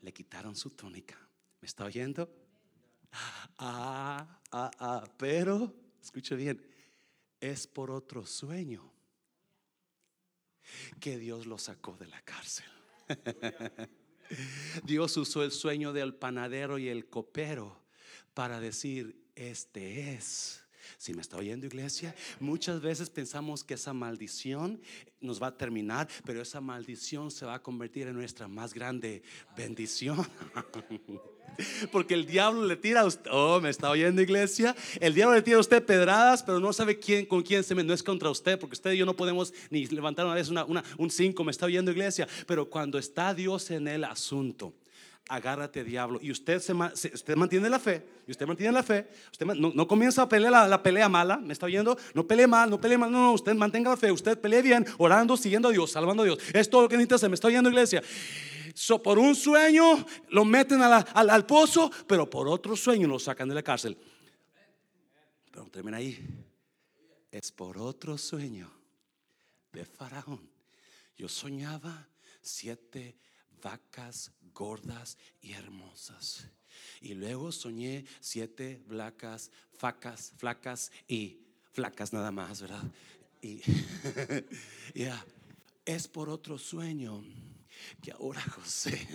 le 0.00 0.12
quitaron 0.12 0.56
su 0.56 0.70
túnica. 0.70 1.18
¿Me 1.60 1.66
está 1.66 1.84
oyendo? 1.84 2.30
Ah, 3.58 4.40
ah, 4.50 4.70
ah, 4.78 5.04
pero, 5.16 5.74
escuche 6.02 6.34
bien, 6.34 6.60
es 7.40 7.66
por 7.66 7.90
otro 7.90 8.26
sueño 8.26 8.92
que 11.00 11.18
Dios 11.18 11.46
lo 11.46 11.58
sacó 11.58 11.96
de 11.96 12.06
la 12.06 12.20
cárcel. 12.22 12.66
Dios 14.84 15.16
usó 15.16 15.44
el 15.44 15.52
sueño 15.52 15.92
del 15.92 16.14
panadero 16.14 16.78
y 16.78 16.88
el 16.88 17.08
copero 17.08 17.84
para 18.32 18.60
decir, 18.60 19.30
este 19.34 20.14
es. 20.14 20.63
Si 20.98 21.14
me 21.14 21.22
está 21.22 21.36
oyendo 21.36 21.66
iglesia, 21.66 22.14
muchas 22.40 22.80
veces 22.80 23.10
pensamos 23.10 23.64
que 23.64 23.74
esa 23.74 23.92
maldición 23.92 24.80
nos 25.20 25.42
va 25.42 25.48
a 25.48 25.56
terminar, 25.56 26.08
pero 26.24 26.42
esa 26.42 26.60
maldición 26.60 27.30
se 27.30 27.46
va 27.46 27.54
a 27.54 27.62
convertir 27.62 28.06
en 28.06 28.14
nuestra 28.14 28.48
más 28.48 28.74
grande 28.74 29.22
bendición. 29.56 30.26
Porque 31.92 32.14
el 32.14 32.26
diablo 32.26 32.66
le 32.66 32.76
tira 32.76 33.02
a 33.02 33.04
usted, 33.04 33.30
oh, 33.32 33.60
me 33.60 33.70
está 33.70 33.90
oyendo 33.90 34.20
iglesia, 34.20 34.74
el 35.00 35.14
diablo 35.14 35.36
le 35.36 35.42
tira 35.42 35.56
a 35.56 35.60
usted 35.60 35.84
pedradas, 35.84 36.42
pero 36.42 36.58
no 36.58 36.72
sabe 36.72 36.98
quién 36.98 37.26
con 37.26 37.42
quién 37.42 37.62
se 37.62 37.74
me, 37.74 37.84
no 37.84 37.94
es 37.94 38.02
contra 38.02 38.30
usted, 38.30 38.58
porque 38.58 38.74
usted 38.74 38.92
y 38.92 38.98
yo 38.98 39.06
no 39.06 39.14
podemos 39.14 39.52
ni 39.70 39.86
levantar 39.86 40.26
una 40.26 40.34
vez 40.34 40.48
una, 40.48 40.64
un 40.98 41.10
cinco, 41.10 41.44
me 41.44 41.52
está 41.52 41.66
oyendo 41.66 41.92
iglesia, 41.92 42.26
pero 42.46 42.68
cuando 42.68 42.98
está 42.98 43.34
Dios 43.34 43.70
en 43.70 43.86
el 43.86 44.04
asunto, 44.04 44.74
agárrate 45.28 45.84
diablo. 45.84 46.18
Y 46.22 46.30
usted, 46.30 46.60
se, 46.60 46.72
usted 47.14 47.36
mantiene 47.36 47.68
la 47.68 47.78
fe, 47.78 48.06
y 48.26 48.30
usted 48.30 48.46
mantiene 48.46 48.72
la 48.72 48.82
fe, 48.82 49.08
usted 49.32 49.46
no, 49.46 49.86
comienza 49.86 50.22
a 50.22 50.28
pelear 50.28 50.68
la, 50.68 50.82
pelea 50.82 51.08
mala, 51.08 51.38
¿me 51.38 51.52
está 51.52 51.66
oyendo? 51.66 51.96
No 52.14 52.26
pelee 52.26 52.46
mal, 52.46 52.70
no 52.70 52.80
pelee 52.80 52.98
mal, 52.98 53.10
no, 53.10 53.18
no, 53.18 53.32
usted 53.32 53.54
mantenga 53.54 53.90
la 53.90 53.96
fe, 53.96 54.12
usted 54.12 54.38
pelee 54.38 54.62
bien, 54.62 54.86
orando, 54.98 55.36
siguiendo 55.36 55.68
a 55.68 55.72
Dios, 55.72 55.90
salvando 55.90 56.22
a 56.22 56.26
Dios. 56.26 56.38
Es 56.52 56.68
todo 56.68 56.82
lo 56.82 56.88
que 56.88 56.96
necesita, 56.96 57.18
se 57.18 57.28
me 57.28 57.34
está 57.34 57.48
oyendo 57.48 57.70
iglesia. 57.70 58.02
So, 58.74 59.00
por 59.00 59.18
un 59.18 59.36
sueño 59.36 60.04
lo 60.30 60.44
meten 60.44 60.82
al, 60.82 61.04
al, 61.14 61.46
pozo, 61.46 61.90
pero 62.08 62.28
por 62.28 62.48
otro 62.48 62.74
sueño 62.74 63.06
lo 63.06 63.18
sacan 63.18 63.48
de 63.48 63.54
la 63.54 63.62
cárcel. 63.62 63.96
Pero 65.50 65.66
termina 65.66 65.98
ahí. 65.98 66.18
Es 67.30 67.52
por 67.52 67.78
otro 67.78 68.18
sueño 68.18 68.70
de 69.72 69.84
Faraón. 69.84 70.50
Yo 71.16 71.28
soñaba 71.28 72.08
siete 72.42 73.16
vacas 73.62 74.32
gordas 74.54 75.18
y 75.42 75.52
hermosas. 75.52 76.46
Y 77.00 77.14
luego 77.14 77.52
soñé 77.52 78.04
siete 78.20 78.80
flacas, 78.88 79.50
facas, 79.76 80.32
flacas 80.38 80.90
y 81.06 81.38
flacas 81.72 82.12
nada 82.12 82.30
más, 82.30 82.62
¿verdad? 82.62 82.84
Y 83.42 83.60
ya, 84.94 85.24
es 85.84 86.08
por 86.08 86.30
otro 86.30 86.56
sueño 86.56 87.22
que 88.04 88.12
ahora 88.12 88.42
José 88.54 89.08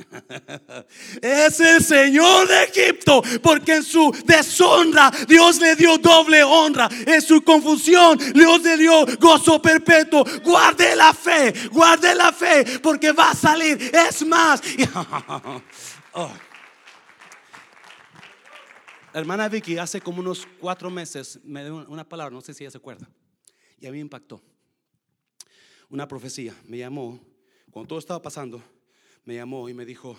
es 1.21 1.59
el 1.59 1.83
Señor 1.83 2.47
de 2.47 2.63
Egipto, 2.63 3.21
porque 3.41 3.75
en 3.75 3.83
su 3.83 4.11
deshonra 4.25 5.11
Dios 5.27 5.59
le 5.59 5.75
dio 5.75 5.97
doble 5.97 6.43
honra, 6.43 6.89
en 7.05 7.21
su 7.21 7.43
confusión 7.43 8.17
Dios 8.33 8.63
le 8.63 8.77
dio 8.77 9.05
gozo 9.17 9.61
perpetuo. 9.61 10.25
Guarde 10.43 10.95
la 10.95 11.13
fe, 11.13 11.53
guarde 11.69 12.15
la 12.15 12.31
fe, 12.31 12.79
porque 12.81 13.11
va 13.11 13.31
a 13.31 13.35
salir. 13.35 13.79
Es 13.93 14.25
más, 14.25 14.61
oh. 16.13 16.31
hermana 19.13 19.49
Vicky 19.49 19.77
hace 19.77 20.01
como 20.01 20.19
unos 20.19 20.47
cuatro 20.59 20.89
meses 20.89 21.39
me 21.43 21.63
dio 21.63 21.85
una 21.87 22.07
palabra, 22.07 22.33
no 22.33 22.41
sé 22.41 22.53
si 22.53 22.63
ella 22.63 22.71
se 22.71 22.77
acuerda, 22.77 23.07
y 23.79 23.85
a 23.85 23.91
mí 23.91 23.97
me 23.97 24.01
impactó. 24.01 24.41
Una 25.91 26.07
profecía, 26.07 26.53
me 26.65 26.77
llamó 26.77 27.19
cuando 27.71 27.87
todo 27.87 27.99
estaba 27.99 28.21
pasando, 28.21 28.61
me 29.25 29.35
llamó 29.35 29.69
y 29.69 29.73
me 29.73 29.85
dijo, 29.85 30.17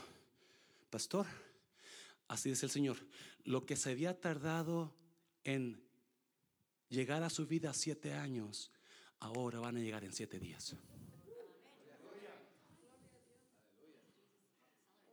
pastor, 0.90 1.26
así 2.28 2.50
dice 2.50 2.66
el 2.66 2.72
Señor, 2.72 2.96
lo 3.44 3.66
que 3.66 3.76
se 3.76 3.90
había 3.90 4.20
tardado 4.20 4.94
en 5.44 5.82
llegar 6.88 7.22
a 7.22 7.30
su 7.30 7.46
vida 7.46 7.72
siete 7.72 8.14
años, 8.14 8.70
ahora 9.18 9.60
van 9.60 9.76
a 9.76 9.80
llegar 9.80 10.04
en 10.04 10.12
siete 10.12 10.38
días. 10.38 10.76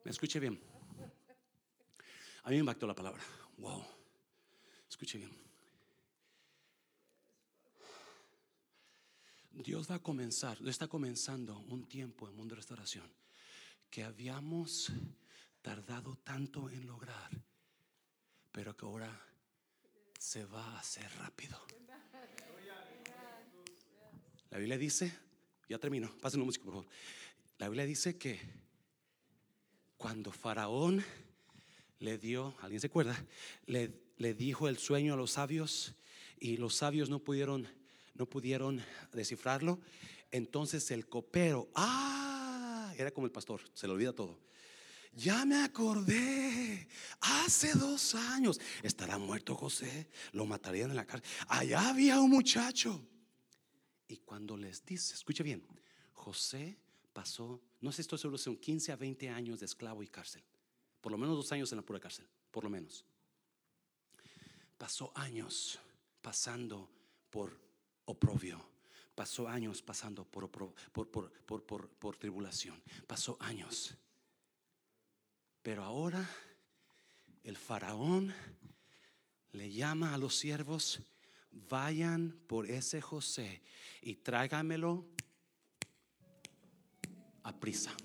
Me 0.03 0.11
escuche 0.11 0.39
bien. 0.39 0.59
A 2.43 2.49
mí 2.49 2.55
me 2.55 2.59
impactó 2.59 2.88
la 2.88 2.95
palabra. 2.95 3.21
Wow. 3.57 3.83
Escuche 4.89 5.17
bien. 5.17 5.46
Dios 9.64 9.89
va 9.89 9.95
a 9.95 9.99
comenzar, 9.99 10.58
está 10.68 10.88
comenzando 10.88 11.58
un 11.70 11.88
tiempo 11.88 12.28
en 12.28 12.36
mundo 12.36 12.53
de 12.53 12.58
restauración 12.58 13.12
que 13.89 14.03
habíamos 14.03 14.91
tardado 15.64 16.16
tanto 16.18 16.70
en 16.70 16.86
lograr, 16.86 17.32
pero 18.51 18.78
que 18.78 18.86
ahora 18.86 19.28
se 20.20 20.45
va 20.45 20.64
a 20.64 20.80
hacer 20.80 21.10
rápido. 21.18 21.60
La 24.51 24.60
Biblia 24.60 24.78
dice, 24.78 25.12
ya 25.68 25.80
termino, 25.80 26.16
pasen 26.22 26.41
música 26.41 26.66
por 26.66 26.74
favor. 26.76 26.89
La 27.58 27.68
Biblia 27.68 27.86
dice 27.86 28.18
que 28.18 28.39
cuando 29.97 30.32
Faraón 30.32 31.03
le 31.99 32.20
dio, 32.20 32.55
¿alguien 32.62 32.80
se 32.80 32.88
acuerda? 32.88 33.26
Le, 33.66 33.91
le 34.18 34.36
dijo 34.36 34.70
el 34.70 34.78
sueño 34.78 35.16
a 35.16 35.18
los 35.18 35.32
sabios 35.32 35.95
y 36.39 36.58
los 36.58 36.76
sabios 36.76 37.10
no 37.10 37.20
pudieron 37.20 37.68
no 38.18 38.26
pudieron 38.26 38.84
descifrarlo. 39.13 39.80
Entonces 40.32 40.89
el 40.91 41.07
copero, 41.07 41.70
ah, 41.76 42.93
era 42.97 43.11
como 43.11 43.28
el 43.28 43.32
pastor, 43.32 43.61
se 43.74 43.88
le 43.88 43.93
olvida 43.93 44.13
todo. 44.13 44.39
Ya 45.13 45.45
me 45.45 45.63
acordé, 45.63 46.88
hace 47.22 47.74
dos 47.74 48.13
años, 48.13 48.59
estará 48.84 49.18
muerto 49.18 49.55
José, 49.55 50.09
lo 50.32 50.45
matarían 50.45 50.91
en 50.91 50.95
la 50.95 51.05
cárcel. 51.05 51.28
Allá 51.47 51.89
había 51.89 52.20
un 52.20 52.30
muchacho. 52.30 53.03
Y 54.07 54.18
cuando 54.18 54.55
les 54.55 54.86
dice, 54.86 55.15
escuche 55.15 55.43
bien, 55.43 55.65
José 56.13 56.78
pasó, 57.13 57.61
no 57.82 57.91
sé 57.91 57.97
si 57.97 58.01
estoy 58.01 58.20
seguro, 58.20 58.38
son 58.38 58.57
15 58.57 58.91
a 58.91 58.95
20 58.95 59.30
años 59.30 59.59
de 59.59 59.65
esclavo 59.65 60.03
y 60.03 60.07
cárcel. 60.07 60.43
Por 61.01 61.11
lo 61.11 61.18
menos 61.18 61.36
dos 61.36 61.51
años 61.51 61.72
en 61.72 61.78
la 61.78 61.82
pura 61.82 61.99
cárcel, 61.99 62.28
por 62.51 62.63
lo 62.63 62.70
menos. 62.70 63.03
Pasó 64.78 65.11
años 65.15 65.80
pasando 66.22 66.91
por 67.32 67.66
oprobio. 68.08 68.60
Pasó 69.16 69.47
años 69.47 69.82
pasando 69.82 70.26
por, 70.26 70.49
por, 70.51 70.74
por, 70.91 71.32
por, 71.64 71.89
por 71.89 72.18
tribulación. 72.18 72.82
Pasó 73.08 73.38
años. 73.39 73.95
Pero 75.64 75.84
ahora 75.84 76.28
el 77.43 77.58
faraón 77.58 78.34
le 79.53 79.72
llama 79.72 80.14
a 80.14 80.18
los 80.18 80.36
siervos, 80.36 80.99
vayan 81.51 82.38
por 82.47 82.70
ese 82.70 83.01
José 83.01 83.62
y 84.01 84.16
tráigamelo 84.16 85.05
a 87.43 87.58
prisa. 87.60 87.95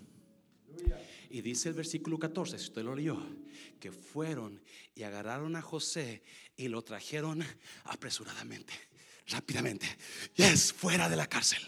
Y 1.28 1.40
dice 1.40 1.70
el 1.70 1.74
versículo 1.74 2.18
14, 2.18 2.58
si 2.58 2.64
usted 2.64 2.82
lo 2.82 2.94
leyó, 2.94 3.18
que 3.80 3.90
fueron 3.90 4.62
y 4.94 5.02
agarraron 5.02 5.56
a 5.56 5.62
José 5.62 6.22
y 6.56 6.68
lo 6.68 6.82
trajeron 6.82 7.44
apresuradamente, 7.84 8.72
rápidamente. 9.28 9.86
Yes, 10.36 10.72
fuera 10.72 11.08
de 11.08 11.16
la 11.16 11.26
cárcel. 11.26 11.60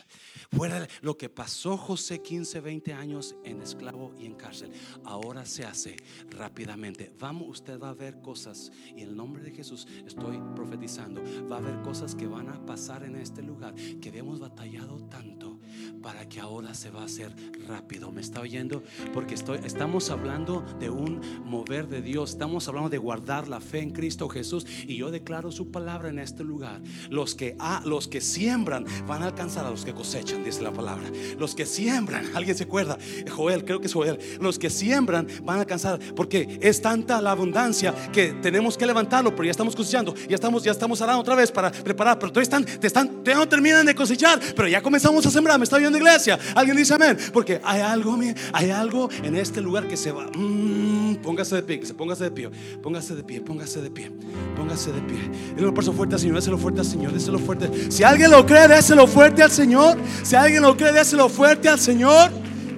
Fuera 0.50 0.86
lo 1.02 1.16
que 1.16 1.28
pasó 1.28 1.76
José 1.76 2.22
15, 2.22 2.60
20 2.60 2.92
años 2.92 3.34
en 3.44 3.62
esclavo 3.62 4.12
y 4.18 4.26
en 4.26 4.34
cárcel, 4.34 4.70
ahora 5.04 5.44
se 5.44 5.64
hace 5.64 5.96
rápidamente. 6.30 7.12
Vamos, 7.18 7.48
usted 7.48 7.78
va 7.78 7.90
a 7.90 7.94
ver 7.94 8.20
cosas 8.20 8.70
y 8.96 9.02
en 9.02 9.10
el 9.10 9.16
nombre 9.16 9.42
de 9.42 9.52
Jesús 9.52 9.86
estoy 10.06 10.40
profetizando. 10.54 11.22
Va 11.50 11.56
a 11.56 11.58
haber 11.58 11.82
cosas 11.82 12.14
que 12.14 12.26
van 12.26 12.48
a 12.48 12.64
pasar 12.64 13.04
en 13.04 13.16
este 13.16 13.42
lugar 13.42 13.74
que 13.74 14.10
hemos 14.14 14.40
batallado 14.40 14.98
tanto 15.08 15.58
para 16.02 16.28
que 16.28 16.40
ahora 16.40 16.74
se 16.74 16.90
va 16.90 17.02
a 17.02 17.04
hacer 17.06 17.34
rápido. 17.66 18.12
¿Me 18.12 18.20
está 18.20 18.40
oyendo? 18.40 18.82
Porque 19.12 19.34
estoy, 19.34 19.58
estamos 19.64 20.10
hablando 20.10 20.60
de 20.78 20.90
un 20.90 21.20
mover 21.44 21.88
de 21.88 22.02
Dios, 22.02 22.30
estamos 22.30 22.68
hablando 22.68 22.90
de 22.90 22.98
guardar 22.98 23.48
la 23.48 23.60
fe 23.60 23.80
en 23.80 23.90
Cristo 23.90 24.28
Jesús 24.28 24.66
y 24.86 24.96
yo 24.96 25.10
declaro 25.10 25.50
su 25.50 25.70
palabra 25.70 26.08
en 26.08 26.18
este 26.18 26.44
lugar. 26.44 26.80
Los 27.10 27.34
que, 27.34 27.56
a, 27.58 27.82
los 27.84 28.08
que 28.08 28.20
siembran 28.20 28.84
van 29.06 29.22
a 29.22 29.26
alcanzar 29.26 29.66
a 29.66 29.70
los 29.70 29.84
que 29.84 29.94
cosechan, 29.94 30.43
dice 30.44 30.62
la 30.62 30.72
palabra. 30.72 31.04
Los 31.38 31.54
que 31.54 31.66
siembran, 31.66 32.30
alguien 32.34 32.56
se 32.56 32.64
acuerda, 32.64 32.98
Joel, 33.30 33.64
creo 33.64 33.80
que 33.80 33.86
es 33.86 33.92
Joel, 33.92 34.18
los 34.40 34.58
que 34.58 34.70
siembran 34.70 35.26
van 35.42 35.58
a 35.58 35.60
alcanzar 35.60 35.98
porque 36.14 36.58
es 36.60 36.80
tanta 36.80 37.20
la 37.20 37.32
abundancia 37.32 37.94
que 38.12 38.32
tenemos 38.34 38.76
que 38.76 38.86
levantarlo, 38.86 39.30
pero 39.30 39.44
ya 39.44 39.50
estamos 39.50 39.74
cosechando, 39.74 40.14
ya 40.28 40.34
estamos, 40.34 40.62
ya 40.62 40.72
estamos 40.72 41.00
arando 41.02 41.20
otra 41.20 41.34
vez 41.34 41.50
para 41.50 41.70
preparar, 41.70 42.18
pero 42.18 42.32
todavía 42.32 42.44
están, 42.44 42.64
te 42.64 42.86
están, 42.86 43.22
te 43.22 43.34
no 43.34 43.48
terminan 43.48 43.86
de 43.86 43.94
cosechar, 43.94 44.40
pero 44.54 44.68
ya 44.68 44.82
comenzamos 44.82 45.24
a 45.26 45.30
sembrar, 45.30 45.58
me 45.58 45.64
está 45.64 45.78
viendo 45.78 45.98
iglesia. 45.98 46.38
Alguien 46.54 46.76
dice 46.76 46.94
amén. 46.94 47.18
Porque 47.32 47.60
hay 47.64 47.80
algo, 47.80 48.18
hay 48.52 48.70
algo 48.70 49.08
en 49.22 49.36
este 49.36 49.60
lugar 49.60 49.88
que 49.88 49.96
se 49.96 50.12
va. 50.12 50.26
Mm, 50.34 51.16
póngase 51.16 51.56
de 51.56 51.62
pie, 51.62 51.80
que 51.80 51.86
se 51.86 51.94
póngase 51.94 52.24
de 52.24 52.30
pie. 52.30 52.50
Póngase 52.82 53.14
de 53.14 53.22
pie, 53.22 53.40
póngase 53.40 53.82
de 53.82 53.90
pie. 53.90 54.10
Póngase 54.56 54.92
de 54.92 55.00
pie. 55.02 55.18
Dile 55.56 55.68
un 55.68 55.74
paso 55.74 55.92
fuerte 55.92 56.14
al 56.14 56.20
Señor, 56.20 56.36
déselo 56.36 56.58
fuerte 56.58 56.80
al 56.80 56.86
Señor, 56.86 57.12
déselo 57.12 57.38
fuerte. 57.38 57.90
Si 57.90 58.02
alguien 58.02 58.30
lo 58.30 58.44
cree, 58.46 58.68
déselo 58.68 59.06
fuerte 59.06 59.42
al 59.42 59.50
Señor. 59.50 59.98
Si 60.24 60.34
alguien 60.34 60.62
lo 60.62 60.74
cree, 60.74 60.90
déselo 60.90 61.28
fuerte 61.28 61.68
al 61.68 61.78
Señor. 61.78 62.30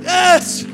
Yes. 0.03 0.67